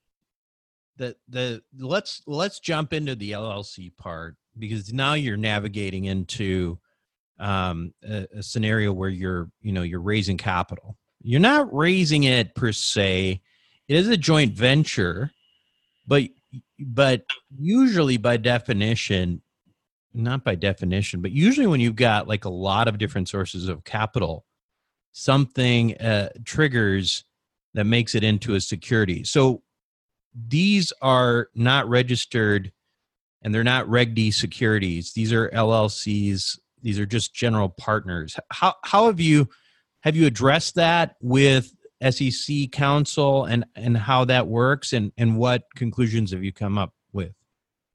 the 0.97 1.15
the 1.29 1.61
let's 1.77 2.21
let's 2.27 2.59
jump 2.59 2.91
into 2.91 3.15
the 3.15 3.31
LLC 3.31 3.95
part 3.95 4.35
because 4.57 4.91
now 4.91 5.13
you're 5.13 5.37
navigating 5.37 6.05
into 6.05 6.79
um, 7.39 7.93
a, 8.03 8.27
a 8.35 8.43
scenario 8.43 8.91
where 8.91 9.09
you're 9.09 9.49
you 9.61 9.71
know 9.71 9.83
you're 9.83 10.01
raising 10.01 10.37
capital. 10.37 10.97
You're 11.21 11.39
not 11.39 11.73
raising 11.73 12.23
it 12.23 12.55
per 12.55 12.73
se. 12.73 13.41
It 13.87 13.95
is 13.95 14.09
a 14.09 14.17
joint 14.17 14.53
venture, 14.53 15.31
but 16.05 16.23
but 16.79 17.23
usually 17.57 18.17
by 18.17 18.37
definition 18.37 19.41
not 20.13 20.43
by 20.43 20.55
definition 20.55 21.21
but 21.21 21.31
usually 21.31 21.67
when 21.67 21.79
you've 21.79 21.95
got 21.95 22.27
like 22.27 22.45
a 22.45 22.49
lot 22.49 22.87
of 22.87 22.97
different 22.97 23.29
sources 23.29 23.67
of 23.67 23.83
capital 23.83 24.45
something 25.11 25.97
uh, 25.97 26.29
triggers 26.45 27.25
that 27.73 27.85
makes 27.85 28.15
it 28.15 28.23
into 28.23 28.55
a 28.55 28.61
security. 28.61 29.23
So 29.23 29.61
these 30.47 30.93
are 31.01 31.49
not 31.55 31.87
registered 31.89 32.71
and 33.41 33.53
they're 33.53 33.63
not 33.63 33.89
reg 33.89 34.15
d 34.15 34.31
securities. 34.31 35.13
These 35.13 35.33
are 35.33 35.49
llcs 35.49 36.59
these 36.81 36.97
are 36.97 37.05
just 37.05 37.33
general 37.33 37.69
partners. 37.69 38.37
How 38.51 38.75
how 38.83 39.07
have 39.07 39.19
you 39.19 39.49
have 40.01 40.15
you 40.15 40.25
addressed 40.25 40.75
that 40.75 41.15
with 41.21 41.73
SEC 42.07 42.71
counsel 42.71 43.45
and 43.45 43.65
and 43.75 43.97
how 43.97 44.25
that 44.25 44.47
works 44.47 44.93
and 44.93 45.11
and 45.17 45.37
what 45.37 45.63
conclusions 45.75 46.31
have 46.31 46.43
you 46.43 46.53
come 46.53 46.77
up 46.77 46.93
with? 47.13 47.33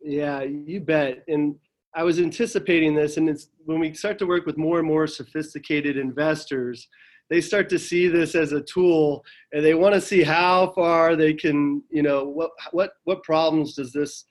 Yeah, 0.01 0.43
you 0.43 0.81
bet. 0.81 1.25
And 1.29 1.57
I 1.95 2.03
was 2.03 2.19
anticipating 2.19 2.95
this, 2.95 3.17
and 3.17 3.29
it's 3.29 3.49
when 3.64 3.79
we 3.79 3.95
start 3.95 4.19
to 4.19 4.27
work 4.27 4.47
with 4.47 4.59
more 4.59 4.79
and 4.79 4.87
more 4.87 5.07
sophisticated 5.07 5.97
investors, 5.97 6.88
they 7.31 7.40
start 7.40 7.69
to 7.71 7.79
see 7.79 8.09
this 8.09 8.35
as 8.35 8.53
a 8.53 8.61
tool, 8.61 9.25
and 9.53 9.64
they 9.64 9.75
want 9.75 9.95
to 9.95 10.01
see 10.01 10.23
how 10.23 10.73
far 10.73 11.17
they 11.17 11.33
can, 11.33 11.83
you 11.88 12.03
know, 12.03 12.25
what 12.25 12.51
what 12.73 12.93
what 13.05 13.23
problems 13.23 13.75
does 13.75 13.93
this 13.93 14.25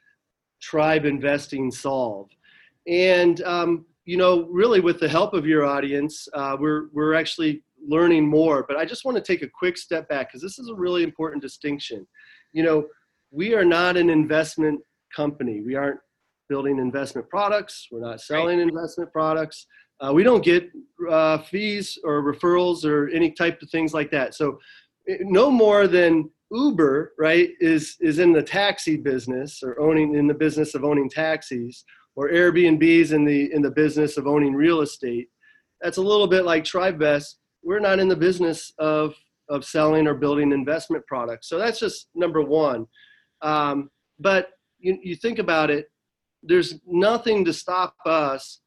tribe 0.61 1.05
investing 1.05 1.71
solve? 1.71 2.29
And 2.85 3.41
um, 3.41 3.85
you 4.05 4.17
know, 4.17 4.47
really, 4.49 4.81
with 4.81 4.99
the 4.99 5.07
help 5.07 5.33
of 5.33 5.45
your 5.45 5.65
audience, 5.65 6.27
uh, 6.33 6.57
we're 6.59 6.89
we're 6.91 7.13
actually 7.13 7.63
learning 7.87 8.27
more. 8.27 8.65
But 8.67 8.77
I 8.77 8.85
just 8.85 9.05
want 9.05 9.17
to 9.17 9.23
take 9.23 9.41
a 9.41 9.49
quick 9.49 9.77
step 9.77 10.07
back 10.09 10.29
because 10.29 10.41
this 10.41 10.59
is 10.59 10.69
a 10.69 10.75
really 10.75 11.03
important 11.03 11.41
distinction. 11.41 12.07
You 12.51 12.63
know, 12.63 12.87
we 13.31 13.53
are 13.53 13.65
not 13.65 13.97
an 13.97 14.09
investment 14.09 14.79
company. 15.15 15.61
We 15.61 15.75
aren't 15.75 15.99
building 16.49 16.77
investment 16.77 17.29
products. 17.29 17.87
We're 17.91 18.01
not 18.01 18.21
selling 18.21 18.59
right. 18.59 18.67
investment 18.67 19.11
products. 19.11 19.65
Uh, 19.99 20.11
we 20.13 20.23
don't 20.23 20.43
get 20.43 20.69
uh, 21.09 21.37
fees 21.39 21.97
or 22.03 22.21
referrals 22.21 22.85
or 22.85 23.09
any 23.09 23.31
type 23.31 23.61
of 23.61 23.69
things 23.69 23.93
like 23.93 24.11
that. 24.11 24.35
So, 24.35 24.59
eh, 25.07 25.17
no 25.21 25.49
more 25.49 25.87
than 25.87 26.29
Uber, 26.51 27.13
right, 27.17 27.51
is 27.59 27.97
is 27.99 28.19
in 28.19 28.31
the 28.31 28.43
taxi 28.43 28.97
business 28.97 29.61
or 29.63 29.79
owning 29.79 30.15
in 30.15 30.27
the 30.27 30.33
business 30.33 30.75
of 30.75 30.83
owning 30.83 31.09
taxis, 31.09 31.83
or 32.15 32.29
Airbnb's 32.29 33.11
in 33.11 33.25
the 33.25 33.51
in 33.53 33.61
the 33.61 33.71
business 33.71 34.17
of 34.17 34.27
owning 34.27 34.53
real 34.53 34.81
estate. 34.81 35.29
That's 35.81 35.97
a 35.97 36.01
little 36.01 36.27
bit 36.27 36.45
like 36.45 36.63
TribeVest 36.63 37.35
we're 37.63 37.79
not 37.79 37.99
in 37.99 38.07
the 38.07 38.15
business 38.15 38.71
of 38.77 39.15
of 39.49 39.65
selling 39.65 40.07
or 40.07 40.13
building 40.13 40.51
investment 40.51 41.05
products. 41.05 41.49
So 41.49 41.57
that's 41.57 41.79
just 41.79 42.07
number 42.15 42.41
one. 42.41 42.87
Um, 43.41 43.89
but 44.19 44.51
you, 44.79 44.97
you 45.03 45.15
think 45.15 45.37
about 45.37 45.69
it, 45.69 45.91
there's 46.41 46.75
nothing 46.85 47.43
to 47.45 47.53
stop 47.53 47.93
us 48.05 48.61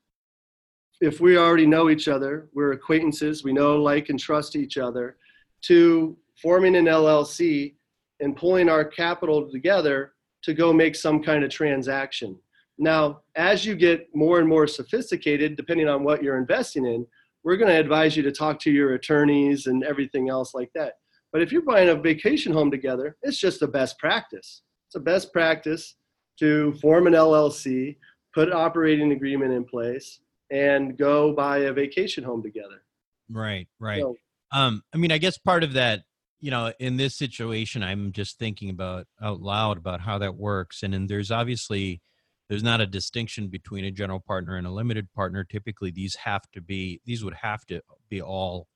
if 1.00 1.20
we 1.20 1.36
already 1.36 1.66
know 1.66 1.90
each 1.90 2.08
other, 2.08 2.48
we're 2.54 2.72
acquaintances, 2.72 3.44
we 3.44 3.52
know, 3.52 3.76
like, 3.76 4.08
and 4.08 4.18
trust 4.18 4.56
each 4.56 4.78
other, 4.78 5.16
to 5.62 6.16
forming 6.40 6.76
an 6.76 6.86
LLC 6.86 7.74
and 8.20 8.36
pulling 8.36 8.68
our 8.68 8.84
capital 8.84 9.50
together 9.50 10.12
to 10.42 10.54
go 10.54 10.72
make 10.72 10.94
some 10.94 11.22
kind 11.22 11.44
of 11.44 11.50
transaction. 11.50 12.38
Now, 12.78 13.22
as 13.34 13.64
you 13.64 13.74
get 13.74 14.08
more 14.14 14.38
and 14.38 14.48
more 14.48 14.66
sophisticated, 14.66 15.56
depending 15.56 15.88
on 15.88 16.04
what 16.04 16.22
you're 16.22 16.38
investing 16.38 16.86
in, 16.86 17.06
we're 17.46 17.56
going 17.56 17.70
to 17.70 17.78
advise 17.78 18.16
you 18.16 18.24
to 18.24 18.32
talk 18.32 18.58
to 18.58 18.72
your 18.72 18.94
attorneys 18.94 19.68
and 19.68 19.84
everything 19.84 20.28
else 20.28 20.52
like 20.52 20.68
that. 20.74 20.94
But 21.32 21.42
if 21.42 21.52
you're 21.52 21.62
buying 21.62 21.90
a 21.90 21.94
vacation 21.94 22.52
home 22.52 22.72
together, 22.72 23.16
it's 23.22 23.38
just 23.38 23.62
a 23.62 23.68
best 23.68 24.00
practice. 24.00 24.62
It's 24.88 24.96
a 24.96 25.00
best 25.00 25.32
practice 25.32 25.94
to 26.40 26.72
form 26.82 27.06
an 27.06 27.12
LLC, 27.12 27.98
put 28.34 28.48
an 28.48 28.54
operating 28.54 29.12
agreement 29.12 29.52
in 29.52 29.64
place, 29.64 30.18
and 30.50 30.98
go 30.98 31.32
buy 31.32 31.58
a 31.58 31.72
vacation 31.72 32.24
home 32.24 32.42
together. 32.42 32.82
Right, 33.30 33.68
right. 33.78 34.02
So, 34.02 34.16
um, 34.52 34.82
I 34.92 34.96
mean, 34.96 35.12
I 35.12 35.18
guess 35.18 35.38
part 35.38 35.62
of 35.62 35.74
that, 35.74 36.00
you 36.40 36.50
know, 36.50 36.72
in 36.80 36.96
this 36.96 37.14
situation, 37.14 37.84
I'm 37.84 38.10
just 38.10 38.40
thinking 38.40 38.70
about 38.70 39.06
out 39.22 39.40
loud 39.40 39.78
about 39.78 40.00
how 40.00 40.18
that 40.18 40.34
works, 40.34 40.82
and, 40.82 40.92
and 40.92 41.08
there's 41.08 41.30
obviously 41.30 42.00
there's 42.48 42.62
not 42.62 42.80
a 42.80 42.86
distinction 42.86 43.48
between 43.48 43.84
a 43.84 43.90
general 43.90 44.20
partner 44.20 44.56
and 44.56 44.66
a 44.66 44.70
limited 44.70 45.12
partner. 45.12 45.44
Typically 45.44 45.90
these 45.90 46.14
have 46.16 46.42
to 46.52 46.60
be 46.60 47.00
these 47.04 47.24
would 47.24 47.34
have 47.34 47.64
to 47.66 47.80
be 48.08 48.22
all 48.22 48.68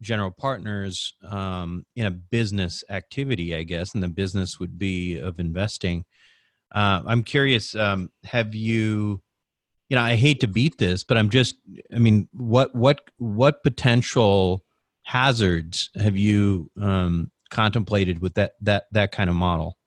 general 0.00 0.30
partners 0.30 1.14
um, 1.28 1.84
in 1.96 2.06
a 2.06 2.10
business 2.10 2.84
activity 2.90 3.54
i 3.54 3.62
guess 3.62 3.94
and 3.94 4.02
the 4.02 4.08
business 4.08 4.58
would 4.58 4.78
be 4.78 5.18
of 5.18 5.38
investing. 5.40 6.04
Uh, 6.74 7.00
i'm 7.06 7.22
curious 7.22 7.74
um, 7.74 8.10
have 8.24 8.54
you 8.54 9.20
you 9.88 9.96
know 9.96 10.02
i 10.02 10.14
hate 10.14 10.40
to 10.40 10.46
beat 10.46 10.76
this 10.78 11.02
but 11.02 11.16
i'm 11.16 11.30
just 11.30 11.56
i 11.94 11.98
mean 11.98 12.28
what 12.32 12.74
what 12.74 13.00
what 13.16 13.62
potential 13.62 14.62
hazards 15.04 15.88
have 15.94 16.16
you 16.16 16.70
um, 16.80 17.30
contemplated 17.50 18.20
with 18.20 18.34
that 18.34 18.52
that 18.60 18.84
that 18.92 19.12
kind 19.12 19.30
of 19.30 19.36
model 19.36 19.77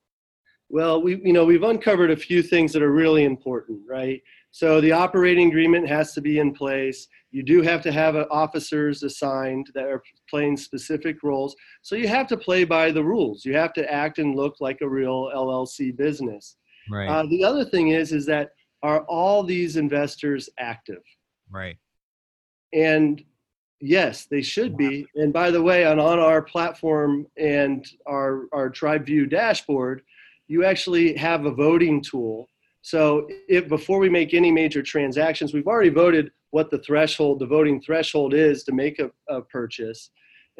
well, 0.72 1.02
we 1.02 1.22
you 1.24 1.34
know 1.34 1.46
we've 1.46 1.64
uncovered 1.64 2.12
a 2.12 2.16
few 2.16 2.42
things 2.42 2.72
that 2.74 2.82
are 2.82 2.92
really 2.92 3.26
important, 3.26 3.82
right? 3.88 4.22
So 4.52 4.82
the 4.82 4.92
operating 4.92 5.50
agreement 5.50 5.88
has 5.88 6.14
to 6.14 6.22
be 6.22 6.40
in 6.40 6.54
place. 6.54 7.08
You 7.32 7.44
do 7.44 7.62
have 7.62 7.82
to 7.84 7.92
have 7.92 8.16
officers 8.30 9.04
assigned 9.04 9.68
that 9.74 9.86
are 9.86 10.02
playing 10.30 10.58
specific 10.58 11.24
roles. 11.24 11.56
So 11.82 11.96
you 11.96 12.08
have 12.08 12.28
to 12.28 12.38
play 12.38 12.66
by 12.66 12.92
the 12.92 13.04
rules. 13.04 13.46
You 13.46 13.56
have 13.56 13.74
to 13.74 13.92
act 13.92 14.20
and 14.20 14.36
look 14.36 14.56
like 14.60 14.80
a 14.82 14.90
real 14.90 15.32
LLC 15.34 15.96
business. 15.96 16.58
Right. 16.90 17.08
Uh, 17.08 17.24
the 17.30 17.44
other 17.44 17.64
thing 17.64 17.90
is 17.90 18.12
is 18.12 18.26
that 18.26 18.52
are 18.84 19.02
all 19.02 19.44
these 19.44 19.78
investors 19.78 20.50
active? 20.58 21.04
Right. 21.50 21.78
And 22.74 23.24
yes, 23.82 24.26
they 24.26 24.42
should 24.42 24.78
be. 24.78 25.06
And 25.16 25.34
by 25.34 25.52
the 25.52 25.62
way, 25.62 25.86
on, 25.86 26.00
on 26.00 26.20
our 26.20 26.42
platform 26.42 27.28
and 27.38 27.86
our, 28.06 28.48
our 28.54 28.70
Tribe 28.70 29.06
View 29.06 29.26
dashboard, 29.26 30.04
you 30.52 30.66
actually 30.66 31.16
have 31.16 31.46
a 31.46 31.52
voting 31.52 32.02
tool. 32.02 32.46
So 32.82 33.26
if 33.48 33.70
before 33.70 34.00
we 34.00 34.10
make 34.10 34.34
any 34.34 34.52
major 34.52 34.84
transactions, 34.84 35.54
we've 35.54 35.66
already 35.66 35.90
voted 35.90 36.30
what 36.50 36.70
the 36.70 36.80
threshold, 36.80 37.40
the 37.40 37.46
voting 37.46 37.82
threshold 37.82 38.34
is 38.34 38.66
to 38.66 38.74
make 38.74 39.00
a, 39.00 39.10
a 39.30 39.42
purchase. 39.44 40.10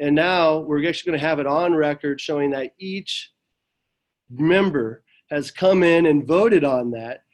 And 0.00 0.14
now 0.14 0.60
we're 0.60 0.88
actually 0.88 1.10
going 1.10 1.20
to 1.20 1.26
have 1.26 1.40
it 1.40 1.46
on 1.46 1.74
record 1.74 2.22
showing 2.22 2.50
that 2.52 2.72
each 2.78 3.32
member 4.30 5.02
has 5.30 5.50
come 5.50 5.82
in 5.82 6.06
and 6.06 6.26
voted 6.26 6.64
on 6.64 6.90
that, 6.92 7.24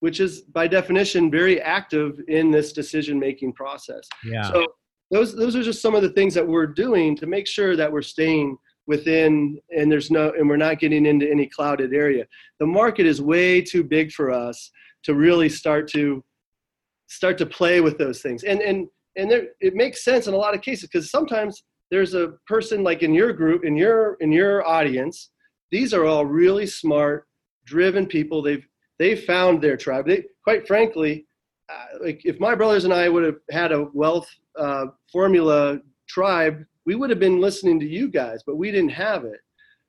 which 0.00 0.20
is 0.20 0.42
by 0.42 0.66
definition 0.66 1.30
very 1.30 1.62
active 1.62 2.20
in 2.28 2.50
this 2.50 2.74
decision 2.74 3.18
making 3.18 3.54
process. 3.54 4.06
Yeah. 4.22 4.52
So 4.52 4.66
those 5.10 5.34
those 5.34 5.56
are 5.56 5.62
just 5.62 5.80
some 5.80 5.94
of 5.94 6.02
the 6.02 6.10
things 6.10 6.34
that 6.34 6.46
we're 6.46 6.66
doing 6.66 7.16
to 7.16 7.26
make 7.26 7.46
sure 7.46 7.74
that 7.74 7.90
we're 7.90 8.02
staying 8.02 8.58
within 8.86 9.58
and 9.76 9.90
there's 9.90 10.10
no 10.10 10.32
and 10.38 10.48
we're 10.48 10.56
not 10.56 10.78
getting 10.78 11.06
into 11.06 11.28
any 11.30 11.46
clouded 11.46 11.92
area. 11.92 12.26
The 12.60 12.66
market 12.66 13.06
is 13.06 13.20
way 13.20 13.60
too 13.60 13.82
big 13.82 14.12
for 14.12 14.30
us 14.30 14.70
to 15.04 15.14
really 15.14 15.48
start 15.48 15.88
to 15.92 16.24
start 17.08 17.38
to 17.38 17.46
play 17.46 17.80
with 17.80 17.98
those 17.98 18.22
things. 18.22 18.44
And 18.44 18.60
and 18.60 18.88
and 19.16 19.30
there, 19.30 19.48
it 19.60 19.74
makes 19.74 20.04
sense 20.04 20.26
in 20.26 20.34
a 20.34 20.36
lot 20.36 20.54
of 20.54 20.62
cases 20.62 20.88
because 20.88 21.10
sometimes 21.10 21.62
there's 21.90 22.14
a 22.14 22.34
person 22.46 22.82
like 22.82 23.02
in 23.02 23.14
your 23.14 23.32
group 23.32 23.64
in 23.64 23.76
your 23.76 24.16
in 24.20 24.32
your 24.32 24.66
audience 24.66 25.30
these 25.70 25.94
are 25.94 26.04
all 26.04 26.26
really 26.26 26.66
smart 26.66 27.26
driven 27.64 28.06
people 28.06 28.42
they've 28.42 28.66
they 28.98 29.14
found 29.14 29.62
their 29.62 29.76
tribe 29.76 30.06
they 30.06 30.24
quite 30.42 30.66
frankly 30.66 31.26
uh, 31.72 32.04
like 32.04 32.20
if 32.24 32.38
my 32.40 32.54
brothers 32.54 32.84
and 32.84 32.92
i 32.92 33.08
would 33.08 33.24
have 33.24 33.38
had 33.50 33.72
a 33.72 33.88
wealth 33.92 34.28
uh, 34.58 34.86
formula 35.12 35.78
tribe 36.08 36.64
we 36.86 36.94
would 36.94 37.10
have 37.10 37.18
been 37.18 37.40
listening 37.40 37.78
to 37.80 37.86
you 37.86 38.08
guys 38.08 38.42
but 38.46 38.56
we 38.56 38.70
didn't 38.70 38.90
have 38.90 39.24
it. 39.24 39.40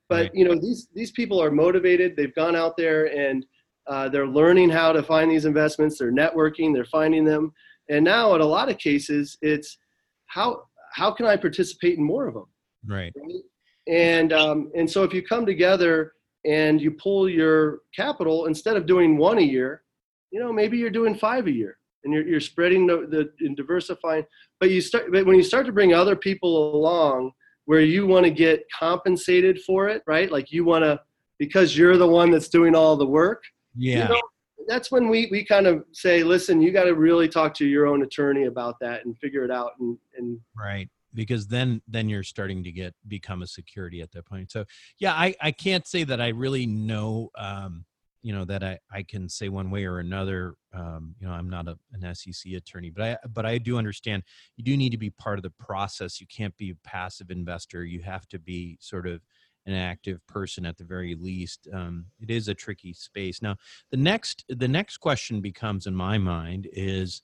But 0.08 0.22
Right. 0.22 0.30
you 0.34 0.44
know 0.46 0.54
these 0.58 0.88
these 0.94 1.12
people 1.12 1.42
are 1.42 1.50
motivated. 1.50 2.16
They've 2.16 2.34
gone 2.34 2.56
out 2.56 2.76
there 2.76 3.06
and 3.16 3.44
uh, 3.86 4.08
they're 4.08 4.26
learning 4.26 4.68
how 4.70 4.92
to 4.92 5.02
find 5.02 5.30
these 5.30 5.46
investments. 5.46 5.98
They're 5.98 6.12
networking. 6.12 6.74
They're 6.74 6.84
finding 6.84 7.24
them. 7.24 7.52
And 7.88 8.04
now 8.04 8.34
in 8.34 8.40
a 8.42 8.46
lot 8.46 8.68
of 8.70 8.78
cases 8.78 9.38
it's 9.40 9.78
how 10.26 10.62
how 10.94 11.10
can 11.12 11.26
i 11.26 11.36
participate 11.36 11.98
in 11.98 12.04
more 12.04 12.26
of 12.26 12.34
them? 12.34 12.46
Right. 12.86 13.12
right? 13.16 13.42
And 13.86 14.32
um, 14.32 14.70
and 14.74 14.90
so 14.90 15.04
if 15.04 15.14
you 15.14 15.22
come 15.22 15.46
together 15.46 16.12
and 16.44 16.80
you 16.80 16.90
pull 16.92 17.28
your 17.28 17.80
capital 17.94 18.46
instead 18.46 18.76
of 18.76 18.86
doing 18.86 19.16
one 19.16 19.38
a 19.38 19.42
year, 19.42 19.82
you 20.30 20.40
know 20.40 20.52
maybe 20.52 20.76
you're 20.78 20.90
doing 20.90 21.14
five 21.14 21.46
a 21.46 21.52
year, 21.52 21.77
and 22.04 22.12
you're 22.12 22.26
you're 22.26 22.40
spreading 22.40 22.86
the, 22.86 23.06
the 23.08 23.46
and 23.46 23.56
diversifying. 23.56 24.24
But 24.60 24.70
you 24.70 24.80
start 24.80 25.10
but 25.12 25.26
when 25.26 25.36
you 25.36 25.42
start 25.42 25.66
to 25.66 25.72
bring 25.72 25.94
other 25.94 26.16
people 26.16 26.74
along 26.74 27.32
where 27.64 27.80
you 27.80 28.06
want 28.06 28.24
to 28.24 28.30
get 28.30 28.64
compensated 28.76 29.60
for 29.60 29.88
it, 29.88 30.02
right? 30.06 30.32
Like 30.32 30.50
you 30.50 30.64
want 30.64 30.84
to 30.84 31.00
because 31.38 31.76
you're 31.76 31.96
the 31.96 32.06
one 32.06 32.30
that's 32.30 32.48
doing 32.48 32.74
all 32.74 32.96
the 32.96 33.06
work. 33.06 33.44
you 33.74 33.92
Yeah. 33.92 34.08
know, 34.08 34.20
that's 34.66 34.90
when 34.90 35.08
we, 35.08 35.28
we 35.30 35.44
kind 35.44 35.66
of 35.66 35.84
say, 35.92 36.22
listen, 36.22 36.60
you 36.60 36.72
got 36.72 36.84
to 36.84 36.94
really 36.94 37.28
talk 37.28 37.54
to 37.54 37.66
your 37.66 37.86
own 37.86 38.02
attorney 38.02 38.46
about 38.46 38.76
that 38.80 39.04
and 39.04 39.16
figure 39.18 39.44
it 39.44 39.50
out 39.50 39.72
and, 39.80 39.96
and 40.16 40.40
right 40.56 40.88
because 41.14 41.46
then 41.46 41.80
then 41.88 42.08
you're 42.08 42.22
starting 42.22 42.62
to 42.62 42.70
get 42.70 42.94
become 43.06 43.42
a 43.42 43.46
security 43.46 44.02
at 44.02 44.12
that 44.12 44.26
point 44.26 44.50
so 44.50 44.64
yeah 44.98 45.14
i 45.14 45.34
i 45.40 45.50
can't 45.50 45.86
say 45.86 46.04
that 46.04 46.20
i 46.20 46.28
really 46.28 46.66
know 46.66 47.30
um 47.38 47.84
you 48.22 48.32
know 48.32 48.44
that 48.44 48.62
i 48.62 48.78
i 48.92 49.02
can 49.02 49.28
say 49.28 49.48
one 49.48 49.70
way 49.70 49.84
or 49.84 49.98
another 49.98 50.54
um 50.74 51.14
you 51.20 51.26
know 51.26 51.32
i'm 51.32 51.48
not 51.48 51.68
a, 51.68 51.78
an 51.92 52.14
sec 52.14 52.52
attorney 52.52 52.90
but 52.90 53.02
i 53.02 53.16
but 53.32 53.46
i 53.46 53.58
do 53.58 53.78
understand 53.78 54.22
you 54.56 54.64
do 54.64 54.76
need 54.76 54.90
to 54.90 54.98
be 54.98 55.10
part 55.10 55.38
of 55.38 55.42
the 55.42 55.52
process 55.58 56.20
you 56.20 56.26
can't 56.26 56.56
be 56.56 56.70
a 56.70 56.88
passive 56.88 57.30
investor 57.30 57.84
you 57.84 58.00
have 58.00 58.26
to 58.28 58.38
be 58.38 58.76
sort 58.80 59.06
of 59.06 59.20
an 59.68 59.74
active 59.74 60.26
person 60.26 60.64
at 60.64 60.78
the 60.78 60.84
very 60.84 61.14
least 61.14 61.68
um, 61.74 62.06
it 62.20 62.30
is 62.30 62.48
a 62.48 62.54
tricky 62.54 62.92
space. 62.92 63.42
Now 63.42 63.56
the 63.90 63.98
next 63.98 64.44
the 64.48 64.66
next 64.66 64.96
question 64.96 65.40
becomes 65.40 65.86
in 65.86 65.94
my 65.94 66.16
mind 66.18 66.68
is 66.72 67.22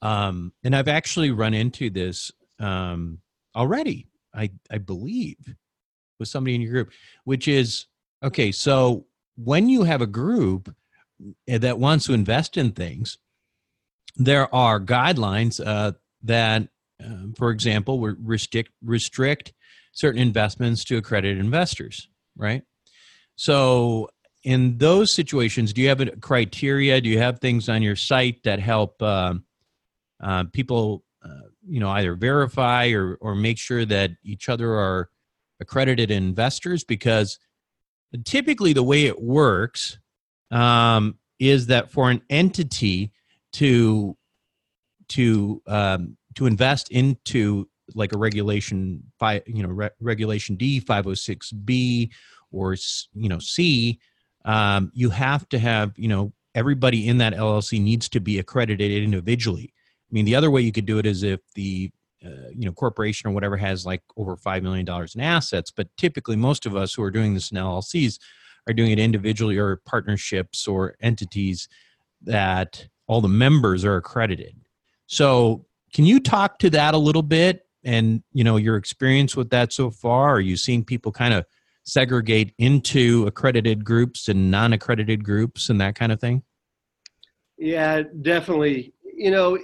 um, 0.00 0.52
and 0.64 0.74
i've 0.74 0.88
actually 0.88 1.30
run 1.30 1.52
into 1.52 1.90
this 1.90 2.30
um, 2.60 3.18
already 3.56 4.06
i 4.34 4.48
i 4.70 4.78
believe 4.78 5.36
with 6.18 6.28
somebody 6.28 6.54
in 6.54 6.60
your 6.60 6.70
group 6.70 6.92
which 7.24 7.48
is 7.48 7.86
okay 8.22 8.52
so 8.52 9.04
when 9.42 9.68
you 9.68 9.84
have 9.84 10.02
a 10.02 10.06
group 10.06 10.74
eh, 11.48 11.58
that 11.58 11.78
wants 11.78 12.06
to 12.06 12.12
invest 12.12 12.56
in 12.56 12.72
things 12.72 13.18
there 14.16 14.52
are 14.54 14.80
guidelines 14.80 15.64
uh, 15.64 15.92
that 16.22 16.68
um, 17.04 17.34
for 17.36 17.50
example 17.50 18.00
restrict 18.00 18.70
restrict 18.82 19.52
certain 19.92 20.20
investments 20.20 20.84
to 20.84 20.96
accredited 20.96 21.38
investors 21.38 22.08
right? 22.36 22.62
So 23.36 24.08
in 24.42 24.78
those 24.78 25.12
situations 25.12 25.72
do 25.72 25.82
you 25.82 25.88
have 25.88 26.00
a 26.00 26.16
criteria? 26.16 27.00
Do 27.00 27.08
you 27.08 27.18
have 27.18 27.38
things 27.38 27.68
on 27.68 27.82
your 27.82 27.96
site 27.96 28.42
that 28.44 28.58
help 28.58 29.00
um, 29.02 29.44
uh, 30.22 30.44
people 30.52 31.04
uh, 31.24 31.48
you 31.68 31.80
know 31.80 31.90
either 31.90 32.14
verify 32.14 32.88
or 32.88 33.16
or 33.16 33.34
make 33.34 33.58
sure 33.58 33.84
that 33.84 34.12
each 34.24 34.48
other 34.48 34.72
are 34.72 35.10
accredited 35.60 36.10
investors? 36.10 36.84
Because 36.84 37.38
typically 38.24 38.72
the 38.72 38.82
way 38.82 39.06
it 39.06 39.20
works 39.20 39.98
um, 40.50 41.16
is 41.38 41.66
that 41.68 41.90
for 41.90 42.10
an 42.10 42.22
entity 42.30 43.12
to 43.52 44.16
to 45.08 45.62
um, 45.66 46.16
to 46.34 46.46
invest 46.46 46.90
into 46.90 47.68
like 47.94 48.12
a 48.12 48.18
regulation 48.18 49.02
by 49.18 49.42
you 49.46 49.62
know 49.62 49.68
re- 49.68 49.90
regulation 50.00 50.56
D 50.56 50.80
506B 50.80 52.10
or 52.52 52.76
you 53.14 53.28
know 53.28 53.38
C 53.38 53.98
um, 54.44 54.90
you 54.94 55.10
have 55.10 55.48
to 55.50 55.58
have 55.58 55.92
you 55.96 56.08
know 56.08 56.32
everybody 56.54 57.08
in 57.08 57.18
that 57.18 57.34
LLC 57.34 57.80
needs 57.80 58.08
to 58.10 58.20
be 58.20 58.38
accredited 58.38 58.90
individually. 58.90 59.72
I 59.74 60.10
mean, 60.12 60.24
the 60.24 60.34
other 60.34 60.50
way 60.50 60.62
you 60.62 60.72
could 60.72 60.86
do 60.86 60.98
it 60.98 61.06
is 61.06 61.22
if 61.22 61.40
the 61.54 61.90
uh, 62.24 62.50
you 62.50 62.66
know 62.66 62.72
corporation 62.72 63.28
or 63.28 63.32
whatever 63.32 63.56
has 63.56 63.86
like 63.86 64.02
over 64.16 64.36
five 64.36 64.62
million 64.62 64.84
dollars 64.84 65.14
in 65.14 65.20
assets. 65.20 65.70
But 65.70 65.88
typically, 65.96 66.36
most 66.36 66.66
of 66.66 66.76
us 66.76 66.94
who 66.94 67.02
are 67.02 67.10
doing 67.10 67.34
this 67.34 67.50
in 67.50 67.58
LLCs 67.58 68.18
are 68.68 68.74
doing 68.74 68.90
it 68.90 68.98
individually 68.98 69.56
or 69.56 69.76
partnerships 69.86 70.68
or 70.68 70.96
entities 71.00 71.68
that 72.22 72.86
all 73.06 73.20
the 73.20 73.28
members 73.28 73.84
are 73.84 73.96
accredited. 73.96 74.54
So, 75.06 75.66
can 75.92 76.04
you 76.04 76.20
talk 76.20 76.58
to 76.60 76.70
that 76.70 76.94
a 76.94 76.98
little 76.98 77.22
bit? 77.22 77.66
And 77.82 78.22
you 78.32 78.44
know 78.44 78.56
your 78.56 78.76
experience 78.76 79.34
with 79.34 79.50
that 79.50 79.72
so 79.72 79.90
far. 79.90 80.34
Are 80.34 80.40
you 80.40 80.56
seeing 80.56 80.84
people 80.84 81.12
kind 81.12 81.32
of 81.32 81.46
segregate 81.84 82.52
into 82.58 83.26
accredited 83.26 83.84
groups 83.84 84.28
and 84.28 84.50
non-accredited 84.50 85.24
groups 85.24 85.70
and 85.70 85.80
that 85.80 85.94
kind 85.94 86.12
of 86.12 86.20
thing? 86.20 86.42
Yeah, 87.56 88.02
definitely. 88.22 88.92
You 89.02 89.30
know, 89.30 89.58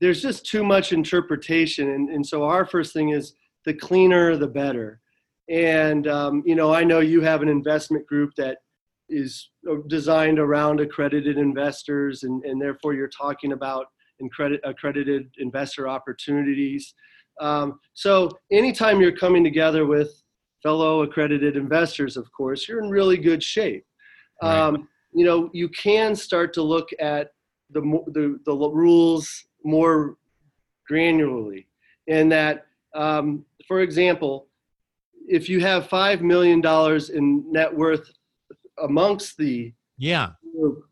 there's 0.00 0.22
just 0.22 0.44
too 0.46 0.62
much 0.62 0.92
interpretation. 0.92 1.90
And, 1.90 2.10
and 2.10 2.26
so 2.26 2.44
our 2.44 2.66
first 2.66 2.92
thing 2.92 3.10
is 3.10 3.34
the 3.64 3.74
cleaner, 3.74 4.36
the 4.36 4.48
better. 4.48 5.00
And, 5.48 6.06
um, 6.06 6.42
you 6.44 6.54
know, 6.54 6.74
I 6.74 6.84
know 6.84 7.00
you 7.00 7.20
have 7.20 7.42
an 7.42 7.48
investment 7.48 8.06
group 8.06 8.32
that 8.36 8.58
is 9.08 9.50
uh, 9.70 9.76
designed 9.86 10.38
around 10.38 10.80
accredited 10.80 11.38
investors, 11.38 12.24
and, 12.24 12.44
and 12.44 12.60
therefore 12.60 12.94
you're 12.94 13.08
talking 13.08 13.52
about 13.52 13.86
accredit, 14.20 14.60
accredited 14.64 15.30
investor 15.38 15.88
opportunities. 15.88 16.94
Um, 17.40 17.78
so 17.94 18.30
anytime 18.50 19.00
you're 19.00 19.16
coming 19.16 19.44
together 19.44 19.86
with 19.86 20.22
fellow 20.62 21.02
accredited 21.02 21.56
investors, 21.56 22.16
of 22.16 22.30
course, 22.32 22.66
you're 22.66 22.82
in 22.82 22.90
really 22.90 23.16
good 23.16 23.42
shape. 23.42 23.84
Right. 24.42 24.58
Um, 24.58 24.88
you 25.12 25.24
know, 25.24 25.50
you 25.52 25.68
can 25.68 26.16
start 26.16 26.52
to 26.54 26.62
look 26.62 26.88
at 26.98 27.30
the, 27.70 27.80
the, 28.12 28.38
the 28.44 28.52
rules 28.52 29.46
more 29.66 30.16
granularly 30.90 31.66
in 32.06 32.28
that, 32.30 32.66
um, 32.94 33.44
for 33.66 33.80
example, 33.80 34.46
if 35.28 35.48
you 35.48 35.60
have 35.60 35.88
$5 35.88 36.20
million 36.20 36.62
in 37.14 37.52
net 37.52 37.74
worth 37.74 38.08
amongst 38.82 39.36
the 39.36 39.72
Yeah, 39.98 40.30
group, 40.56 40.84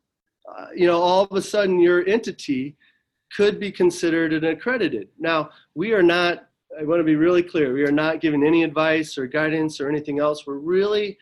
uh, 0.52 0.66
you 0.74 0.86
know, 0.86 1.00
all 1.00 1.24
of 1.24 1.36
a 1.36 1.42
sudden 1.42 1.78
your 1.78 2.06
entity 2.08 2.76
could 3.34 3.58
be 3.60 3.70
considered 3.70 4.32
an 4.32 4.44
accredited. 4.44 5.08
Now, 5.18 5.50
we 5.74 5.92
are 5.92 6.02
not, 6.02 6.48
I 6.78 6.84
want 6.84 7.00
to 7.00 7.04
be 7.04 7.16
really 7.16 7.42
clear, 7.42 7.72
we 7.72 7.84
are 7.84 7.92
not 7.92 8.20
giving 8.20 8.44
any 8.44 8.64
advice 8.64 9.16
or 9.16 9.26
guidance 9.26 9.80
or 9.80 9.88
anything 9.88 10.18
else. 10.18 10.46
We're 10.46 10.58
really 10.58 11.16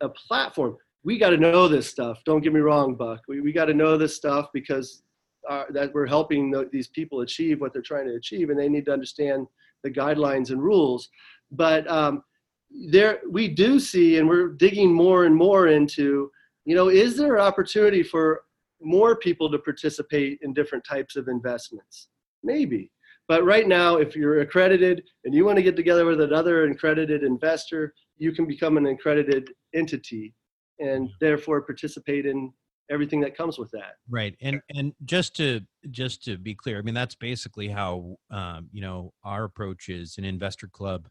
a 0.00 0.08
platform. 0.08 0.76
We 1.04 1.18
got 1.18 1.30
to 1.30 1.36
know 1.38 1.68
this 1.68 1.88
stuff. 1.88 2.22
Don't 2.24 2.42
get 2.42 2.52
me 2.52 2.60
wrong, 2.60 2.94
Buck. 2.94 3.22
We, 3.28 3.40
we 3.40 3.52
got 3.52 3.66
to 3.66 3.74
know 3.74 3.96
this 3.96 4.14
stuff 4.14 4.48
because 4.52 5.02
uh, 5.48 5.64
that 5.70 5.92
we're 5.94 6.06
helping 6.06 6.50
the, 6.50 6.68
these 6.72 6.88
people 6.88 7.20
achieve 7.20 7.60
what 7.60 7.72
they're 7.72 7.82
trying 7.82 8.06
to 8.06 8.14
achieve, 8.14 8.50
and 8.50 8.58
they 8.58 8.68
need 8.68 8.84
to 8.84 8.92
understand 8.92 9.46
the 9.82 9.90
guidelines 9.90 10.50
and 10.50 10.62
rules. 10.62 11.08
But 11.50 11.88
um, 11.90 12.22
there, 12.70 13.20
we 13.28 13.48
do 13.48 13.80
see, 13.80 14.18
and 14.18 14.28
we're 14.28 14.48
digging 14.48 14.92
more 14.92 15.24
and 15.24 15.34
more 15.34 15.68
into, 15.68 16.30
you 16.64 16.74
know, 16.74 16.88
is 16.88 17.16
there 17.16 17.36
an 17.36 17.42
opportunity 17.42 18.02
for 18.02 18.42
more 18.80 19.16
people 19.16 19.50
to 19.50 19.58
participate 19.58 20.38
in 20.42 20.52
different 20.52 20.84
types 20.84 21.16
of 21.16 21.28
investments? 21.28 22.08
Maybe. 22.42 22.90
But 23.26 23.44
right 23.44 23.68
now, 23.68 23.96
if 23.96 24.16
you're 24.16 24.40
accredited 24.40 25.02
and 25.24 25.34
you 25.34 25.44
want 25.44 25.56
to 25.56 25.62
get 25.62 25.76
together 25.76 26.06
with 26.06 26.20
another 26.20 26.64
accredited 26.64 27.22
investor, 27.22 27.92
you 28.16 28.32
can 28.32 28.46
become 28.46 28.76
an 28.76 28.86
accredited 28.86 29.50
entity 29.74 30.34
and 30.78 31.10
therefore 31.20 31.62
participate 31.62 32.24
in 32.24 32.52
everything 32.90 33.20
that 33.20 33.36
comes 33.36 33.58
with 33.58 33.70
that. 33.72 33.96
Right. 34.08 34.36
And 34.40 34.60
and 34.74 34.92
just 35.04 35.36
to 35.36 35.60
just 35.90 36.24
to 36.24 36.38
be 36.38 36.54
clear, 36.54 36.78
I 36.78 36.82
mean 36.82 36.94
that's 36.94 37.14
basically 37.14 37.68
how 37.68 38.16
um, 38.30 38.68
you 38.72 38.80
know 38.80 39.12
our 39.24 39.44
approach 39.44 39.88
is 39.88 40.18
an 40.18 40.24
investor 40.24 40.68
club 40.68 41.08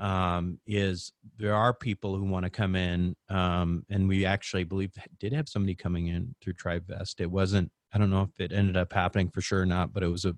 um, 0.00 0.58
is 0.66 1.12
there 1.36 1.54
are 1.54 1.74
people 1.74 2.16
who 2.16 2.24
want 2.24 2.44
to 2.44 2.50
come 2.50 2.74
in, 2.74 3.14
um, 3.28 3.84
and 3.90 4.08
we 4.08 4.24
actually 4.24 4.64
believe 4.64 4.92
did 5.18 5.34
have 5.34 5.48
somebody 5.48 5.74
coming 5.74 6.06
in 6.06 6.34
through 6.40 6.54
TribeVest. 6.54 7.20
It 7.20 7.30
wasn't. 7.30 7.70
I 7.92 7.98
don't 7.98 8.10
know 8.10 8.22
if 8.22 8.40
it 8.40 8.52
ended 8.52 8.78
up 8.78 8.92
happening 8.92 9.28
for 9.28 9.42
sure 9.42 9.60
or 9.60 9.66
not, 9.66 9.92
but 9.92 10.02
it 10.02 10.08
was 10.08 10.24
a, 10.24 10.34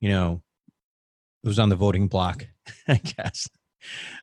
you 0.00 0.08
know, 0.08 0.42
it 1.44 1.46
was 1.46 1.60
on 1.60 1.68
the 1.68 1.76
voting 1.76 2.08
block, 2.08 2.46
I 2.88 2.96
guess. 2.96 3.48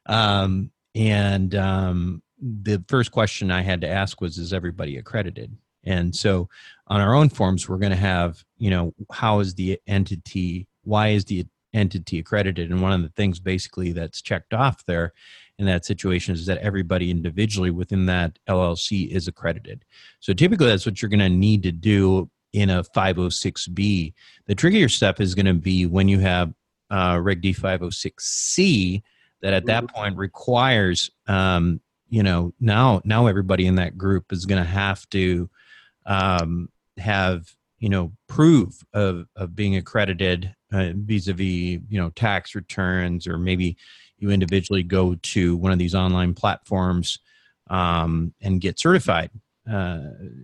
Um, 0.05 0.71
and 0.93 1.55
um, 1.55 2.21
the 2.41 2.83
first 2.89 3.11
question 3.11 3.51
I 3.51 3.61
had 3.61 3.81
to 3.81 3.88
ask 3.88 4.19
was, 4.19 4.38
"Is 4.38 4.51
everybody 4.51 4.97
accredited?" 4.97 5.55
And 5.88 6.15
so, 6.15 6.49
on 6.88 7.01
our 7.01 7.15
own 7.15 7.29
forms, 7.29 7.67
we're 7.67 7.77
going 7.77 7.91
to 7.91 7.97
have, 7.97 8.43
you 8.57 8.69
know, 8.69 8.93
how 9.11 9.39
is 9.39 9.55
the 9.55 9.79
entity? 9.88 10.67
Why 10.83 11.09
is 11.09 11.25
the 11.25 11.45
entity 11.73 12.19
accredited. 12.19 12.69
And 12.69 12.81
one 12.81 12.91
of 12.91 13.01
the 13.01 13.09
things 13.09 13.39
basically 13.39 13.91
that's 13.91 14.21
checked 14.21 14.53
off 14.53 14.85
there 14.85 15.13
in 15.59 15.65
that 15.65 15.85
situation 15.85 16.33
is 16.33 16.45
that 16.45 16.57
everybody 16.59 17.09
individually 17.09 17.71
within 17.71 18.05
that 18.07 18.38
LLC 18.47 19.09
is 19.09 19.27
accredited. 19.27 19.85
So 20.19 20.33
typically 20.33 20.67
that's 20.67 20.85
what 20.85 21.01
you're 21.01 21.09
going 21.09 21.19
to 21.19 21.29
need 21.29 21.63
to 21.63 21.71
do 21.71 22.29
in 22.53 22.69
a 22.69 22.83
506B. 22.83 24.13
The 24.45 24.55
trickier 24.55 24.89
step 24.89 25.19
is 25.19 25.35
going 25.35 25.45
to 25.45 25.53
be 25.53 25.85
when 25.85 26.07
you 26.07 26.19
have 26.19 26.53
uh, 26.89 27.19
Reg 27.21 27.41
D 27.41 27.53
506C 27.53 29.01
that 29.41 29.53
at 29.53 29.65
that 29.65 29.83
mm-hmm. 29.83 29.95
point 29.95 30.17
requires, 30.17 31.11
um, 31.27 31.81
you 32.09 32.23
know, 32.23 32.53
now 32.59 33.01
now 33.03 33.27
everybody 33.27 33.67
in 33.67 33.75
that 33.75 33.97
group 33.97 34.31
is 34.31 34.45
going 34.45 34.63
to 34.63 34.69
have 34.69 35.07
to 35.09 35.49
um, 36.07 36.69
have 36.97 37.53
you 37.79 37.89
know 37.89 38.11
proof 38.27 38.83
of 38.93 39.27
of 39.35 39.55
being 39.55 39.75
accredited 39.75 40.55
uh, 40.73 40.91
vis-a-vis 40.95 41.79
you 41.89 41.99
know 41.99 42.09
tax 42.11 42.55
returns 42.55 43.27
or 43.27 43.37
maybe 43.37 43.77
you 44.17 44.31
individually 44.31 44.81
go 44.81 45.15
to 45.21 45.55
one 45.57 45.71
of 45.71 45.77
these 45.77 45.93
online 45.93 46.33
platforms 46.33 47.19
um, 47.69 48.33
and 48.41 48.61
get 48.61 48.79
certified 48.79 49.29
uh, 49.71 49.99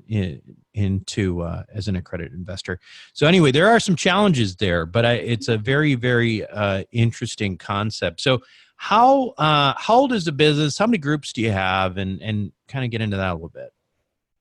in, 0.08 0.42
into 0.74 1.42
uh, 1.42 1.64
as 1.74 1.88
an 1.88 1.96
accredited 1.96 2.34
investor. 2.34 2.80
So 3.14 3.26
anyway, 3.26 3.52
there 3.52 3.68
are 3.68 3.80
some 3.80 3.96
challenges 3.96 4.58
there, 4.58 4.86
but 4.86 5.06
I, 5.06 5.14
it's 5.14 5.48
a 5.48 5.58
very 5.58 5.96
very 5.96 6.46
uh, 6.46 6.84
interesting 6.92 7.58
concept. 7.58 8.22
So 8.22 8.42
how 8.76 9.30
uh, 9.38 9.74
how 9.78 9.96
old 9.96 10.14
is 10.14 10.26
the 10.26 10.32
business? 10.32 10.78
How 10.78 10.88
many 10.88 10.98
groups 10.98 11.34
do 11.34 11.42
you 11.42 11.52
have? 11.52 11.98
And 11.98 12.22
and 12.22 12.52
kind 12.68 12.86
of 12.86 12.92
get 12.92 13.02
into 13.02 13.18
that 13.18 13.32
a 13.32 13.34
little 13.34 13.50
bit. 13.50 13.72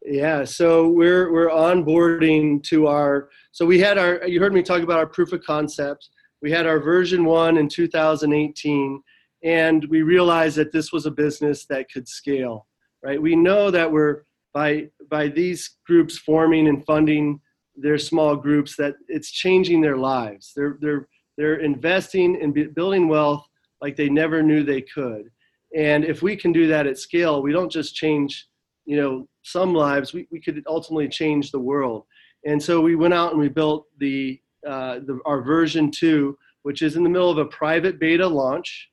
Yeah, 0.05 0.45
so 0.45 0.89
we're 0.89 1.33
we're 1.33 1.51
onboarding 1.51 2.63
to 2.65 2.89
our. 2.89 3.29
So 3.53 3.65
we 3.65 3.79
had 3.79 3.99
our. 3.99 4.27
You 4.27 4.41
heard 4.41 4.53
me 4.53 4.63
talk 4.63 4.83
about 4.83 4.99
our 4.99 5.07
proof 5.07 5.33
of 5.33 5.45
concept. 5.45 6.11
We 6.41 6.51
had 6.51 6.67
our 6.67 6.81
version 6.81 7.25
one 7.25 7.57
in 7.57 7.69
2018, 7.69 9.01
and 9.45 9.85
we 9.89 10.03
realized 10.03 10.57
that 10.57 10.73
this 10.73 10.93
was 10.93 11.07
a 11.07 11.11
business 11.11 11.67
that 11.67 11.91
could 11.91 12.09
scale. 12.09 12.67
Right. 13.05 13.21
We 13.21 13.37
know 13.37 13.71
that 13.71 13.91
we're 13.91 14.25
by 14.53 14.89
by 15.09 15.29
these 15.29 15.77
groups 15.87 16.19
forming 16.19 16.67
and 16.69 16.85
funding 16.85 17.41
their 17.77 17.99
small 17.99 18.37
groups 18.37 18.77
that 18.77 18.95
it's 19.09 19.31
changing 19.31 19.81
their 19.81 19.97
lives. 19.97 20.53
They're 20.57 20.79
they're 20.81 21.09
they're 21.37 21.61
investing 21.61 22.41
in 22.41 22.73
building 22.75 23.09
wealth 23.09 23.47
like 23.81 23.97
they 23.97 24.09
never 24.09 24.43
knew 24.43 24.63
they 24.63 24.83
could. 24.83 25.31
And 25.75 26.05
if 26.05 26.23
we 26.23 26.37
can 26.37 26.53
do 26.53 26.67
that 26.69 26.87
at 26.87 26.99
scale, 26.99 27.43
we 27.43 27.53
don't 27.53 27.73
just 27.73 27.95
change 27.95 28.49
you 28.85 28.97
know 28.97 29.29
some 29.43 29.75
lives 29.75 30.13
we, 30.13 30.27
we 30.31 30.41
could 30.41 30.63
ultimately 30.67 31.09
change 31.09 31.51
the 31.51 31.59
world. 31.59 32.05
And 32.45 32.61
so 32.61 32.81
we 32.81 32.97
went 32.97 33.15
out 33.15 33.31
and 33.33 33.41
we 33.41 33.49
built 33.49 33.87
the, 33.99 34.41
uh, 34.67 35.01
the 35.07 35.21
our 35.25 35.43
version 35.43 35.91
2 35.91 36.37
which 36.63 36.83
is 36.83 36.97
in 36.97 37.03
the 37.03 37.09
middle 37.09 37.31
of 37.31 37.39
a 37.39 37.45
private 37.47 37.99
beta 37.99 38.27
launch. 38.27 38.89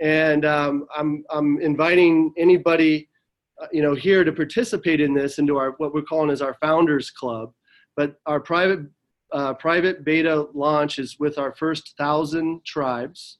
And 0.00 0.44
um, 0.44 0.86
I'm, 0.96 1.24
I'm 1.30 1.60
inviting 1.60 2.32
anybody 2.36 3.08
uh, 3.60 3.66
you 3.70 3.82
know 3.82 3.94
here 3.94 4.24
to 4.24 4.32
participate 4.32 5.00
in 5.00 5.14
this 5.14 5.38
into 5.38 5.56
our 5.56 5.72
what 5.72 5.94
we're 5.94 6.02
calling 6.02 6.30
as 6.30 6.42
our 6.42 6.56
founders 6.60 7.10
club. 7.10 7.52
But 7.96 8.16
our 8.26 8.40
private 8.40 8.80
uh, 9.30 9.54
private 9.54 10.04
beta 10.04 10.46
launch 10.54 10.98
is 10.98 11.18
with 11.20 11.38
our 11.38 11.54
first 11.54 11.94
thousand 11.96 12.64
tribes 12.64 13.38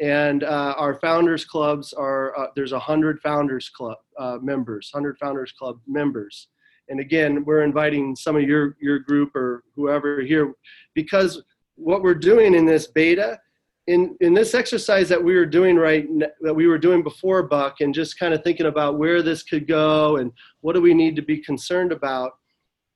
and 0.00 0.44
uh, 0.44 0.74
our 0.76 0.98
founders 1.00 1.44
clubs 1.44 1.92
are 1.92 2.36
uh, 2.38 2.46
there's 2.54 2.72
a 2.72 2.78
hundred 2.78 3.20
founders 3.20 3.68
club 3.68 3.96
uh, 4.18 4.38
members, 4.42 4.90
hundred 4.92 5.18
founders 5.18 5.52
club 5.52 5.78
members, 5.86 6.48
and 6.88 7.00
again 7.00 7.44
we're 7.44 7.62
inviting 7.62 8.14
some 8.14 8.36
of 8.36 8.42
your 8.42 8.76
your 8.80 8.98
group 8.98 9.34
or 9.34 9.64
whoever 9.74 10.20
here 10.20 10.52
because 10.94 11.42
what 11.76 12.02
we're 12.02 12.14
doing 12.14 12.54
in 12.54 12.64
this 12.64 12.86
beta 12.86 13.38
in 13.86 14.16
in 14.20 14.34
this 14.34 14.54
exercise 14.54 15.08
that 15.08 15.22
we 15.22 15.34
were 15.34 15.46
doing 15.46 15.76
right 15.76 16.08
that 16.40 16.54
we 16.54 16.66
were 16.66 16.78
doing 16.78 17.02
before 17.02 17.42
buck 17.42 17.80
and 17.80 17.94
just 17.94 18.18
kind 18.18 18.34
of 18.34 18.42
thinking 18.42 18.66
about 18.66 18.98
where 18.98 19.22
this 19.22 19.42
could 19.42 19.66
go 19.66 20.16
and 20.16 20.32
what 20.60 20.74
do 20.74 20.80
we 20.80 20.94
need 20.94 21.14
to 21.14 21.22
be 21.22 21.38
concerned 21.38 21.92
about 21.92 22.32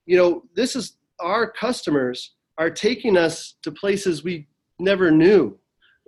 you 0.07 0.17
know 0.17 0.43
this 0.55 0.75
is 0.75 0.97
our 1.21 1.51
customers 1.51 2.35
are 2.59 2.71
taking 2.71 3.17
us 3.17 3.55
to 3.63 3.71
places 3.71 4.25
we 4.25 4.49
never 4.79 5.11
knew 5.11 5.60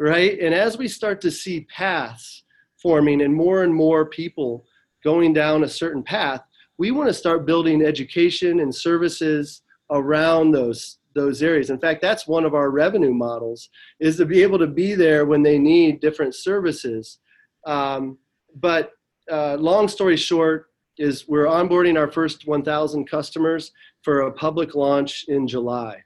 right? 0.03 0.39
And 0.41 0.53
as 0.53 0.77
we 0.77 0.89
start 0.89 1.21
to 1.21 1.31
see 1.31 1.67
paths 1.75 2.43
forming 2.81 3.23
and 3.23 3.33
more 3.33 3.63
and 3.63 3.73
more 3.73 4.07
people 4.07 4.65
going 5.05 5.33
down 5.33 5.63
a 5.63 5.69
certain 5.69 6.03
path, 6.03 6.43
we 6.77 6.91
want 6.91 7.09
to 7.09 7.15
start 7.15 7.47
building 7.47 7.85
education 7.85 8.61
and 8.61 8.75
services 8.75 9.63
around 9.91 10.51
those 10.51 10.99
those 11.15 11.43
areas. 11.43 11.69
In 11.69 11.79
fact, 11.79 12.01
that's 12.01 12.27
one 12.27 12.47
of 12.47 12.55
our 12.55 12.71
revenue 12.71 13.13
models 13.13 13.69
is 14.01 14.17
to 14.17 14.25
be 14.25 14.43
able 14.43 14.59
to 14.59 14.67
be 14.67 14.95
there 14.95 15.27
when 15.27 15.43
they 15.43 15.59
need 15.59 16.01
different 16.01 16.35
services. 16.35 17.19
Um, 17.67 18.17
but 18.57 18.93
uh, 19.31 19.57
long 19.57 19.89
story 19.89 20.17
short 20.17 20.69
is 20.97 21.29
we're 21.29 21.45
onboarding 21.45 21.99
our 21.99 22.11
first 22.11 22.47
1,000 22.47 23.05
customers 23.05 23.73
for 24.01 24.23
a 24.23 24.33
public 24.33 24.75
launch 24.75 25.27
in 25.29 25.47
July. 25.47 26.03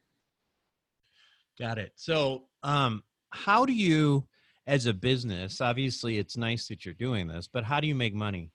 Got 1.56 1.78
it. 1.78 1.92
So 1.94 2.42
um, 2.64 3.04
how 3.36 3.64
do 3.64 3.72
you 3.72 4.26
as 4.66 4.86
a 4.86 4.94
business 4.94 5.60
obviously 5.60 6.18
it's 6.18 6.36
nice 6.36 6.66
that 6.68 6.84
you're 6.84 6.94
doing 6.94 7.28
this 7.28 7.48
but 7.52 7.64
how 7.64 7.80
do 7.80 7.86
you 7.86 7.94
make 7.94 8.14
money? 8.14 8.50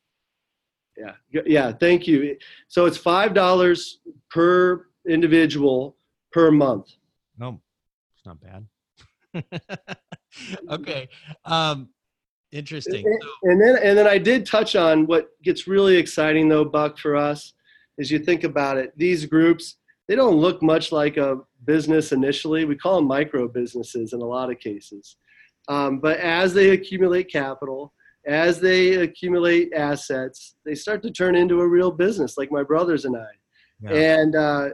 Yeah 0.97 1.13
yeah 1.45 1.71
thank 1.71 2.07
you. 2.07 2.37
So 2.67 2.85
it's 2.85 2.97
five 2.97 3.33
dollars 3.33 3.99
per 4.29 4.87
individual 5.07 5.95
per 6.31 6.51
month. 6.51 6.91
No 7.37 7.61
it's 8.15 8.25
not 8.25 8.37
bad. 8.41 8.67
Okay 10.69 11.09
um 11.45 11.89
interesting 12.51 13.05
and, 13.05 13.21
and 13.43 13.61
then 13.61 13.83
and 13.83 13.97
then 13.97 14.07
i 14.07 14.17
did 14.17 14.45
touch 14.45 14.75
on 14.75 15.05
what 15.05 15.29
gets 15.41 15.67
really 15.67 15.95
exciting 15.95 16.49
though 16.49 16.65
buck 16.65 16.97
for 16.97 17.15
us 17.15 17.53
is 17.97 18.11
you 18.11 18.19
think 18.19 18.43
about 18.43 18.77
it 18.77 18.91
these 18.97 19.25
groups 19.25 19.77
they 20.07 20.15
don't 20.15 20.35
look 20.35 20.61
much 20.61 20.91
like 20.91 21.17
a 21.17 21.37
business 21.65 22.11
initially. 22.11 22.65
We 22.65 22.75
call 22.75 22.95
them 22.97 23.07
micro 23.07 23.47
businesses 23.47 24.13
in 24.13 24.21
a 24.21 24.25
lot 24.25 24.51
of 24.51 24.59
cases. 24.59 25.17
Um, 25.67 25.99
but 25.99 26.19
as 26.19 26.53
they 26.53 26.71
accumulate 26.71 27.31
capital, 27.31 27.93
as 28.25 28.59
they 28.59 28.95
accumulate 28.95 29.73
assets, 29.73 30.55
they 30.65 30.75
start 30.75 31.01
to 31.03 31.11
turn 31.11 31.35
into 31.35 31.61
a 31.61 31.67
real 31.67 31.91
business, 31.91 32.37
like 32.37 32.51
my 32.51 32.63
brothers 32.63 33.05
and 33.05 33.15
I. 33.15 33.27
Yeah. 33.81 34.19
And 34.19 34.35
uh, 34.35 34.69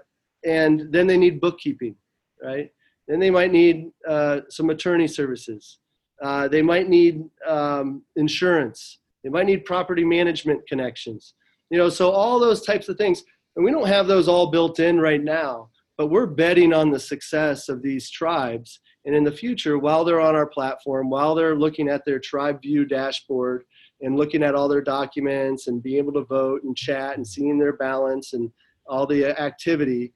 and 0.45 0.91
then 0.91 1.07
they 1.07 1.17
need 1.17 1.39
bookkeeping, 1.39 1.95
right? 2.43 2.69
Then 3.07 3.19
they 3.19 3.29
might 3.29 3.51
need 3.51 3.91
uh, 4.07 4.41
some 4.49 4.69
attorney 4.69 5.07
services. 5.07 5.79
Uh, 6.21 6.47
they 6.47 6.61
might 6.61 6.89
need 6.89 7.23
um, 7.47 8.03
insurance. 8.15 8.99
They 9.23 9.29
might 9.29 9.45
need 9.45 9.65
property 9.65 10.03
management 10.03 10.67
connections. 10.67 11.33
You 11.69 11.77
know, 11.77 11.89
so 11.89 12.09
all 12.09 12.39
those 12.39 12.61
types 12.63 12.89
of 12.89 12.97
things. 12.97 13.23
And 13.57 13.65
we 13.65 13.71
don't 13.71 13.87
have 13.87 14.05
those 14.07 14.27
all 14.27 14.51
built 14.51 14.79
in 14.79 14.99
right 14.99 15.21
now, 15.21 15.71
but 15.97 16.07
we're 16.07 16.27
betting 16.27 16.73
on 16.73 16.91
the 16.91 16.99
success 16.99 17.67
of 17.67 17.81
these 17.81 18.09
tribes. 18.09 18.79
And 19.05 19.15
in 19.15 19.23
the 19.23 19.31
future, 19.31 19.79
while 19.79 20.05
they're 20.05 20.21
on 20.21 20.35
our 20.35 20.45
platform, 20.45 21.09
while 21.09 21.33
they're 21.33 21.55
looking 21.55 21.89
at 21.89 22.05
their 22.05 22.19
tribe 22.19 22.61
view 22.61 22.85
dashboard 22.85 23.63
and 24.01 24.15
looking 24.15 24.43
at 24.43 24.53
all 24.53 24.67
their 24.67 24.81
documents 24.81 25.67
and 25.67 25.81
being 25.81 25.97
able 25.97 26.13
to 26.13 26.23
vote 26.25 26.63
and 26.63 26.77
chat 26.77 27.17
and 27.17 27.27
seeing 27.27 27.57
their 27.57 27.73
balance 27.73 28.33
and 28.33 28.51
all 28.85 29.07
the 29.07 29.25
activity, 29.41 30.13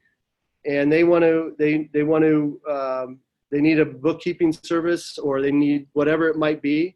and 0.66 0.92
they 0.92 1.04
want 1.04 1.24
to 1.24 1.56
they 1.58 1.90
they 1.94 2.04
want 2.04 2.24
to 2.24 2.62
um, 2.70 3.20
they 3.52 3.60
need 3.60 3.80
a 3.80 3.86
bookkeeping 3.86 4.54
service 4.54 5.18
or 5.18 5.42
they 5.42 5.52
need 5.52 5.88
whatever 5.94 6.28
it 6.30 6.38
might 6.38 6.62
be 6.62 6.96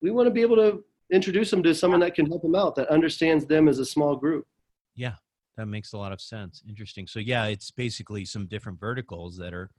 we 0.00 0.10
want 0.10 0.26
to 0.26 0.30
be 0.30 0.42
able 0.42 0.56
to 0.56 0.84
introduce 1.12 1.50
them 1.50 1.62
to 1.62 1.74
someone 1.74 2.00
that 2.00 2.14
can 2.14 2.26
help 2.26 2.42
them 2.42 2.54
out 2.54 2.74
that 2.74 2.88
understands 2.88 3.44
them 3.46 3.68
as 3.68 3.78
a 3.78 3.84
small 3.84 4.16
group 4.16 4.46
yeah 4.94 5.14
that 5.56 5.66
makes 5.66 5.92
a 5.92 5.98
lot 5.98 6.12
of 6.12 6.20
sense. 6.20 6.62
Interesting. 6.68 7.06
So 7.06 7.18
yeah, 7.18 7.46
it's 7.46 7.70
basically 7.70 8.24
some 8.24 8.46
different 8.46 8.78
verticals 8.78 9.36
that 9.38 9.54
are, 9.54 9.70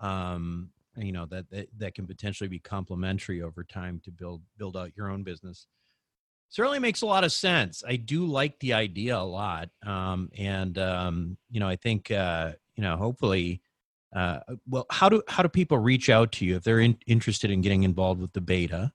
um, 0.00 0.70
you 0.96 1.12
know, 1.12 1.26
that, 1.26 1.50
that 1.50 1.68
that 1.78 1.94
can 1.94 2.06
potentially 2.06 2.48
be 2.48 2.58
complementary 2.58 3.42
over 3.42 3.64
time 3.64 4.00
to 4.04 4.10
build 4.10 4.42
build 4.58 4.76
out 4.76 4.96
your 4.96 5.10
own 5.10 5.22
business. 5.22 5.66
Certainly 6.50 6.78
makes 6.78 7.02
a 7.02 7.06
lot 7.06 7.24
of 7.24 7.32
sense. 7.32 7.82
I 7.86 7.96
do 7.96 8.26
like 8.26 8.58
the 8.60 8.74
idea 8.74 9.16
a 9.16 9.18
lot, 9.18 9.70
um, 9.84 10.30
and 10.38 10.78
um, 10.78 11.36
you 11.50 11.58
know, 11.58 11.68
I 11.68 11.76
think 11.76 12.10
uh, 12.10 12.52
you 12.76 12.82
know, 12.82 12.96
hopefully, 12.96 13.60
uh, 14.14 14.40
well, 14.68 14.86
how 14.90 15.08
do 15.08 15.22
how 15.28 15.42
do 15.42 15.48
people 15.48 15.78
reach 15.78 16.10
out 16.10 16.32
to 16.32 16.44
you 16.44 16.56
if 16.56 16.62
they're 16.62 16.80
in, 16.80 16.96
interested 17.06 17.50
in 17.50 17.60
getting 17.60 17.82
involved 17.82 18.20
with 18.20 18.32
the 18.32 18.40
beta? 18.40 18.92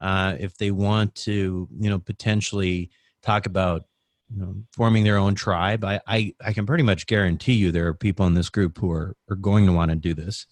Uh, 0.00 0.36
if 0.38 0.56
they 0.58 0.70
want 0.70 1.14
to, 1.14 1.68
you 1.78 1.88
know, 1.88 1.98
potentially 1.98 2.90
talk 3.22 3.46
about 3.46 3.84
you 4.32 4.40
know, 4.40 4.54
forming 4.72 5.04
their 5.04 5.16
own 5.16 5.34
tribe. 5.34 5.84
I, 5.84 6.00
I, 6.06 6.34
I 6.44 6.52
can 6.52 6.66
pretty 6.66 6.82
much 6.82 7.06
guarantee 7.06 7.54
you 7.54 7.70
there 7.70 7.86
are 7.86 7.94
people 7.94 8.26
in 8.26 8.34
this 8.34 8.48
group 8.48 8.78
who 8.78 8.90
are, 8.90 9.14
are 9.30 9.36
going 9.36 9.66
to 9.66 9.72
want 9.72 9.90
to 9.90 9.96
do 9.96 10.14
this. 10.14 10.46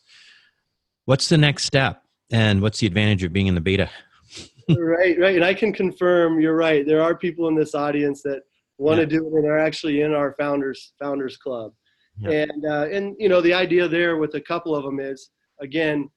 What's 1.07 1.29
the 1.29 1.39
next 1.39 1.65
step? 1.65 2.03
And 2.31 2.63
what's 2.63 2.81
the 2.81 2.87
advantage 2.87 3.25
of 3.25 3.33
being 3.33 3.47
in 3.47 3.55
the 3.55 3.61
beta? 3.61 3.91
right, 4.69 5.19
right. 5.19 5.37
And 5.37 5.45
I 5.45 5.55
can 5.55 5.73
confirm 5.73 6.41
you're 6.41 6.57
right. 6.57 6.87
There 6.87 7.03
are 7.03 7.15
people 7.15 7.49
in 7.49 7.55
this 7.55 7.75
audience 7.75 8.23
that 8.23 8.43
want 8.79 8.99
yeah. 8.99 9.05
to 9.05 9.11
do 9.11 9.27
it 9.27 9.33
and 9.35 9.47
are 9.47 9.59
actually 9.59 10.01
in 10.01 10.13
our 10.15 10.35
founders 10.39 10.93
founders 11.01 11.37
club. 11.37 11.73
Yeah. 12.19 12.47
And 12.47 12.67
uh, 12.67 12.87
and 12.91 13.15
you 13.19 13.29
know 13.29 13.41
the 13.41 13.55
idea 13.55 13.89
there 13.89 14.17
with 14.17 14.35
a 14.35 14.41
couple 14.41 14.75
of 14.75 14.85
them 14.85 15.01
is 15.01 15.31
again 15.61 16.09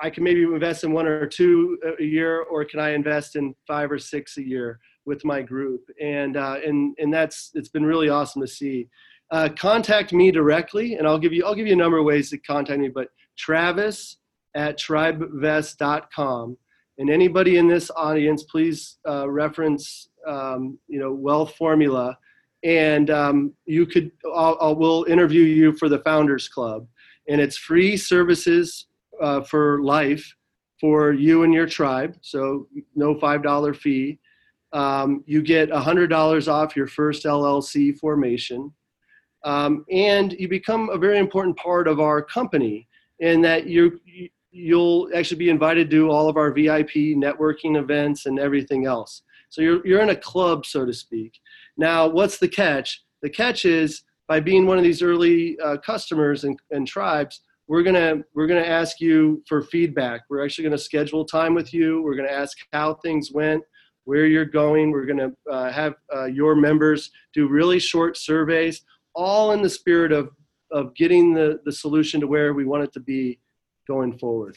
I 0.00 0.10
can 0.10 0.24
maybe 0.24 0.42
invest 0.42 0.84
in 0.84 0.92
one 0.92 1.06
or 1.06 1.26
two 1.26 1.78
a 2.00 2.02
year, 2.02 2.42
or 2.42 2.64
can 2.64 2.80
I 2.80 2.90
invest 2.90 3.36
in 3.36 3.54
five 3.66 3.90
or 3.90 3.98
six 3.98 4.36
a 4.38 4.42
year? 4.42 4.80
With 5.04 5.24
my 5.24 5.42
group, 5.42 5.82
and 6.00 6.36
uh, 6.36 6.58
and 6.64 6.94
and 6.98 7.12
that's 7.12 7.50
it's 7.54 7.68
been 7.68 7.84
really 7.84 8.08
awesome 8.08 8.42
to 8.42 8.48
see. 8.48 8.88
Uh, 9.30 9.48
contact 9.58 10.12
me 10.12 10.30
directly, 10.30 10.94
and 10.94 11.06
I'll 11.06 11.18
give 11.18 11.32
you 11.32 11.44
I'll 11.44 11.54
give 11.54 11.66
you 11.66 11.72
a 11.72 11.76
number 11.76 11.98
of 11.98 12.04
ways 12.04 12.30
to 12.30 12.38
contact 12.38 12.80
me. 12.80 12.88
But 12.88 13.08
Travis 13.36 14.18
at 14.54 14.78
tribevest.com, 14.78 16.56
and 16.98 17.10
anybody 17.10 17.56
in 17.56 17.66
this 17.66 17.90
audience, 17.96 18.42
please 18.44 18.98
uh, 19.08 19.28
reference 19.30 20.10
um, 20.26 20.78
you 20.88 20.98
know 20.98 21.12
Wealth 21.12 21.54
Formula, 21.56 22.16
and 22.62 23.10
um, 23.10 23.54
you 23.64 23.86
could 23.86 24.10
I'll, 24.34 24.56
I'll, 24.60 24.76
we'll 24.76 25.04
interview 25.04 25.42
you 25.42 25.72
for 25.72 25.88
the 25.88 26.00
Founders 26.00 26.48
Club, 26.48 26.86
and 27.28 27.40
it's 27.40 27.56
free 27.56 27.96
services 27.96 28.86
uh, 29.20 29.40
for 29.42 29.82
life 29.82 30.34
for 30.80 31.12
you 31.12 31.44
and 31.44 31.54
your 31.54 31.66
tribe, 31.66 32.16
so 32.22 32.66
no 32.96 33.14
five 33.18 33.42
dollar 33.42 33.72
fee 33.72 34.18
um, 34.72 35.22
you 35.26 35.42
get 35.42 35.70
$100 35.70 36.48
off 36.48 36.76
your 36.76 36.86
first 36.86 37.24
LLC 37.24 37.96
formation. 37.98 38.72
Um, 39.44 39.84
and 39.90 40.32
you 40.34 40.48
become 40.48 40.88
a 40.90 40.98
very 40.98 41.18
important 41.18 41.56
part 41.56 41.88
of 41.88 42.00
our 42.00 42.22
company 42.22 42.88
in 43.18 43.40
that 43.42 43.66
you 43.66 43.98
you'll 44.54 45.08
actually 45.14 45.38
be 45.38 45.48
invited 45.48 45.90
to 45.90 46.10
all 46.10 46.28
of 46.28 46.36
our 46.36 46.52
VIP 46.52 47.16
networking 47.16 47.78
events 47.78 48.26
and 48.26 48.38
everything 48.38 48.84
else. 48.84 49.22
So 49.48 49.62
you're, 49.62 49.86
you're 49.86 50.02
in 50.02 50.10
a 50.10 50.16
club, 50.16 50.66
so 50.66 50.84
to 50.84 50.92
speak. 50.92 51.40
Now, 51.78 52.06
what's 52.06 52.36
the 52.36 52.48
catch? 52.48 53.02
The 53.22 53.30
catch 53.30 53.64
is 53.64 54.02
by 54.28 54.40
being 54.40 54.66
one 54.66 54.76
of 54.76 54.84
these 54.84 55.02
early 55.02 55.58
uh, 55.60 55.78
customers 55.78 56.44
and, 56.44 56.58
and 56.70 56.86
tribes, 56.86 57.40
we're 57.66 57.82
gonna 57.82 58.16
we're 58.34 58.46
gonna 58.46 58.60
ask 58.60 59.00
you 59.00 59.42
for 59.48 59.62
feedback. 59.62 60.22
We're 60.28 60.44
actually 60.44 60.64
gonna 60.64 60.78
schedule 60.78 61.24
time 61.24 61.54
with 61.54 61.72
you. 61.72 62.02
We're 62.02 62.16
gonna 62.16 62.28
ask 62.28 62.58
how 62.72 62.94
things 62.94 63.32
went 63.32 63.62
where 64.04 64.26
you're 64.26 64.44
going. 64.44 64.90
We're 64.90 65.06
going 65.06 65.18
to 65.18 65.32
uh, 65.50 65.70
have 65.70 65.94
uh, 66.14 66.24
your 66.24 66.54
members 66.54 67.10
do 67.32 67.48
really 67.48 67.78
short 67.78 68.16
surveys, 68.16 68.82
all 69.14 69.52
in 69.52 69.62
the 69.62 69.70
spirit 69.70 70.12
of, 70.12 70.30
of 70.70 70.94
getting 70.94 71.34
the, 71.34 71.60
the 71.64 71.72
solution 71.72 72.20
to 72.20 72.26
where 72.26 72.54
we 72.54 72.64
want 72.64 72.84
it 72.84 72.92
to 72.94 73.00
be 73.00 73.38
going 73.86 74.18
forward. 74.18 74.56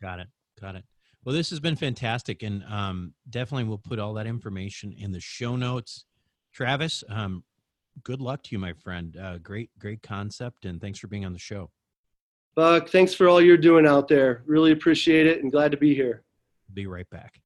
Got 0.00 0.20
it. 0.20 0.28
Got 0.60 0.76
it. 0.76 0.84
Well, 1.24 1.34
this 1.34 1.50
has 1.50 1.58
been 1.58 1.74
fantastic, 1.74 2.44
and 2.44 2.62
um, 2.68 3.12
definitely 3.28 3.64
we'll 3.64 3.78
put 3.78 3.98
all 3.98 4.14
that 4.14 4.28
information 4.28 4.92
in 4.92 5.10
the 5.10 5.18
show 5.20 5.56
notes. 5.56 6.04
Travis, 6.52 7.02
um, 7.08 7.42
good 8.04 8.20
luck 8.20 8.44
to 8.44 8.50
you, 8.52 8.60
my 8.60 8.72
friend. 8.74 9.16
Uh, 9.16 9.38
great, 9.38 9.70
great 9.78 10.02
concept, 10.02 10.64
and 10.64 10.80
thanks 10.80 11.00
for 11.00 11.08
being 11.08 11.24
on 11.24 11.32
the 11.32 11.38
show. 11.38 11.70
Buck, 12.54 12.88
thanks 12.88 13.12
for 13.12 13.28
all 13.28 13.40
you're 13.42 13.56
doing 13.56 13.86
out 13.86 14.06
there. 14.06 14.44
Really 14.46 14.70
appreciate 14.70 15.26
it, 15.26 15.42
and 15.42 15.50
glad 15.50 15.72
to 15.72 15.76
be 15.76 15.94
here. 15.94 16.22
Be 16.72 16.86
right 16.86 17.10
back. 17.10 17.40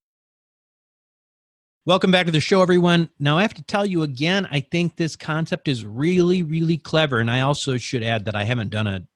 Welcome 1.86 2.10
back 2.10 2.26
to 2.26 2.32
the 2.32 2.40
show, 2.40 2.60
everyone. 2.60 3.08
Now, 3.18 3.38
I 3.38 3.42
have 3.42 3.54
to 3.54 3.62
tell 3.62 3.86
you 3.86 4.02
again, 4.02 4.46
I 4.50 4.60
think 4.60 4.96
this 4.96 5.16
concept 5.16 5.66
is 5.66 5.82
really, 5.82 6.42
really 6.42 6.76
clever. 6.76 7.20
And 7.20 7.30
I 7.30 7.40
also 7.40 7.78
should 7.78 8.02
add 8.02 8.26
that 8.26 8.36
I 8.36 8.44
haven't 8.44 8.68
done 8.68 8.86
a 8.86 9.06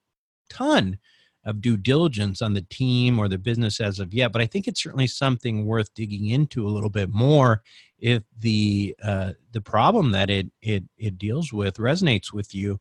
ton 0.49 0.99
of 1.45 1.61
due 1.61 1.77
diligence 1.77 2.41
on 2.41 2.55
the 2.55 2.63
team 2.63 3.19
or 3.19 3.29
the 3.29 3.37
business 3.37 3.83
as 3.83 4.01
of 4.01 4.15
yet, 4.15 4.33
but 4.33 4.41
I 4.41 4.47
think 4.47 4.67
it's 4.67 4.83
certainly 4.83 5.07
something 5.07 5.67
worth 5.67 5.93
digging 5.93 6.31
into 6.31 6.67
a 6.67 6.71
little 6.71 6.89
bit 6.89 7.11
more 7.11 7.63
if 7.99 8.23
the 8.39 8.97
uh, 9.03 9.33
the 9.53 9.61
problem 9.61 10.13
that 10.13 10.31
it 10.31 10.51
it 10.63 10.85
it 10.97 11.19
deals 11.19 11.53
with 11.53 11.77
resonates 11.77 12.33
with 12.33 12.55
you. 12.55 12.81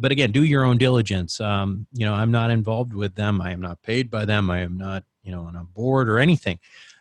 But 0.00 0.10
again, 0.10 0.32
do 0.32 0.42
your 0.42 0.64
own 0.64 0.78
diligence. 0.78 1.40
Um, 1.40 1.86
you 1.92 2.04
know, 2.04 2.14
I'm 2.14 2.32
not 2.32 2.50
involved 2.50 2.92
with 2.92 3.14
them. 3.14 3.40
I 3.40 3.52
am 3.52 3.60
not 3.60 3.82
paid 3.82 4.10
by 4.10 4.24
them. 4.24 4.50
I 4.50 4.62
am 4.62 4.76
not 4.76 5.04
you 5.22 5.30
know 5.30 5.42
on 5.42 5.54
a 5.54 5.62
board 5.62 6.08
or 6.08 6.18
anything. 6.18 6.58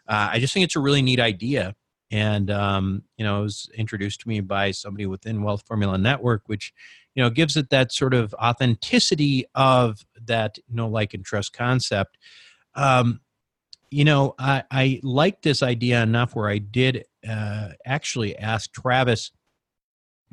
Uh, 0.08 0.30
I 0.34 0.40
just 0.40 0.54
think 0.54 0.66
it's 0.66 0.76
a 0.76 0.80
really 0.80 1.02
neat 1.02 1.20
idea 1.20 1.76
and 2.12 2.52
um, 2.52 3.04
you 3.18 3.24
know 3.24 3.40
it 3.40 3.44
was 3.44 3.70
introduced 3.76 4.22
to 4.22 4.28
me 4.30 4.42
by 4.42 4.72
somebody 4.72 5.06
within 5.06 5.44
wealth 5.44 5.64
formula 5.66 5.98
network 5.98 6.44
which 6.48 6.74
you 7.16 7.24
know 7.24 7.30
gives 7.30 7.58
it 7.58 7.70
that 7.70 7.92
sort 7.92 8.14
of 8.14 8.34
authenticity 8.36 9.46
of 9.56 10.06
that 10.26 10.58
you 10.68 10.76
know 10.76 10.88
like 10.88 11.14
and 11.14 11.26
trust 11.26 11.54
concept. 11.54 12.18
Um, 12.76 13.22
you 13.94 14.06
know 14.06 14.34
i 14.40 14.64
i 14.72 15.00
like 15.04 15.42
this 15.42 15.62
idea 15.62 16.02
enough 16.02 16.34
where 16.34 16.50
i 16.50 16.58
did 16.58 17.04
uh, 17.30 17.70
actually 17.86 18.38
ask 18.38 18.72
travis 18.72 19.32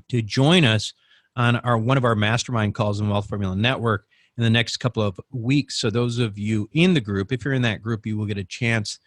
to 0.08 0.22
join 0.22 0.64
us 0.64 0.94
on 1.36 1.56
our 1.56 1.76
one 1.76 1.96
of 1.96 2.04
our 2.04 2.14
mastermind 2.14 2.74
calls 2.74 3.00
in 3.00 3.08
wealth 3.08 3.28
formula 3.28 3.56
network 3.56 4.06
in 4.36 4.44
the 4.44 4.50
next 4.50 4.76
couple 4.76 5.02
of 5.02 5.18
weeks. 5.32 5.80
So 5.80 5.90
those 5.90 6.18
of 6.18 6.38
you 6.38 6.68
in 6.72 6.94
the 6.94 7.00
group 7.00 7.32
if 7.32 7.44
you're 7.44 7.54
in 7.54 7.62
that 7.62 7.82
group 7.82 8.06
you 8.06 8.16
will 8.16 8.26
get 8.26 8.38
a 8.38 8.44
chance 8.44 8.98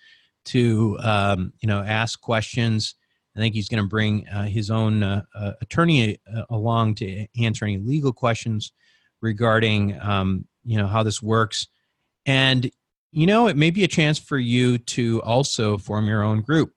to 0.46 0.98
um, 1.02 1.54
you 1.62 1.68
know 1.68 1.82
ask 1.82 2.20
questions. 2.22 2.96
I 3.36 3.40
think 3.40 3.56
he's 3.56 3.70
going 3.70 3.82
to 3.82 3.88
bring 3.88 4.28
uh, 4.28 4.44
his 4.44 4.70
own 4.70 5.04
uh, 5.04 5.24
uh, 5.34 5.54
attorney 5.62 6.18
uh, 6.36 6.44
along 6.50 6.96
to 6.96 7.28
answer 7.40 7.64
any 7.64 7.78
legal 7.78 8.12
questions 8.12 8.74
regarding 9.22 9.98
um, 10.02 10.46
you 10.66 10.78
know 10.78 10.88
how 10.88 11.04
this 11.04 11.22
works, 11.22 11.68
and 12.26 12.70
you 13.12 13.26
know 13.26 13.48
it 13.48 13.58
may 13.58 13.72
be 13.72 13.84
a 13.84 13.88
chance 13.88 14.20
for 14.20 14.38
you 14.38 14.78
to 14.78 15.22
also 15.22 15.78
form 15.78 16.08
your 16.08 16.24
own 16.24 16.42
group. 16.42 16.74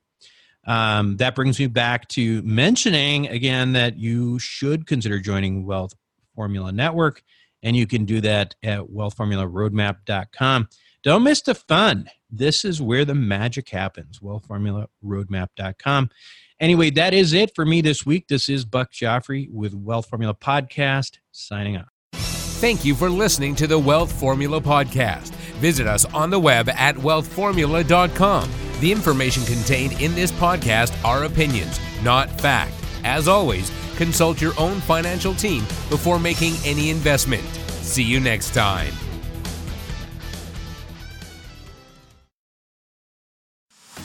Um, 0.66 1.16
that 1.18 1.34
brings 1.34 1.58
me 1.58 1.66
back 1.66 2.08
to 2.08 2.40
mentioning 2.42 3.28
again 3.28 3.72
that 3.72 3.98
you 3.98 4.38
should 4.38 4.86
consider 4.86 5.18
joining 5.18 5.66
Wealth 5.66 5.92
Formula 6.34 6.72
Network, 6.72 7.22
and 7.62 7.76
you 7.76 7.86
can 7.86 8.04
do 8.04 8.20
that 8.22 8.54
at 8.62 8.80
wealthformularoadmap.com. 8.80 10.68
Don't 11.04 11.22
miss 11.22 11.42
the 11.42 11.54
fun. 11.54 12.08
This 12.30 12.64
is 12.64 12.80
where 12.80 13.04
the 13.04 13.14
magic 13.14 13.68
happens. 13.68 14.20
WealthFormulaRoadmap.com. 14.20 16.10
Anyway, 16.58 16.90
that 16.90 17.12
is 17.12 17.34
it 17.34 17.54
for 17.54 17.66
me 17.66 17.82
this 17.82 18.06
week. 18.06 18.28
This 18.28 18.48
is 18.48 18.64
Buck 18.64 18.90
Joffrey 18.90 19.50
with 19.50 19.74
Wealth 19.74 20.08
Formula 20.08 20.34
Podcast 20.34 21.18
signing 21.30 21.76
off. 21.76 21.88
Thank 22.14 22.86
you 22.86 22.94
for 22.94 23.10
listening 23.10 23.54
to 23.56 23.66
the 23.66 23.78
Wealth 23.78 24.18
Formula 24.18 24.62
Podcast. 24.62 25.30
Visit 25.60 25.86
us 25.86 26.06
on 26.06 26.30
the 26.30 26.38
web 26.38 26.70
at 26.70 26.94
wealthformula.com. 26.96 28.50
The 28.80 28.90
information 28.90 29.44
contained 29.44 30.00
in 30.00 30.14
this 30.14 30.32
podcast 30.32 30.96
are 31.04 31.24
opinions, 31.24 31.78
not 32.02 32.30
fact. 32.40 32.74
As 33.04 33.28
always, 33.28 33.70
consult 33.96 34.40
your 34.40 34.58
own 34.58 34.80
financial 34.80 35.34
team 35.34 35.64
before 35.90 36.18
making 36.18 36.54
any 36.64 36.88
investment. 36.88 37.44
See 37.82 38.02
you 38.02 38.20
next 38.20 38.54
time. 38.54 38.94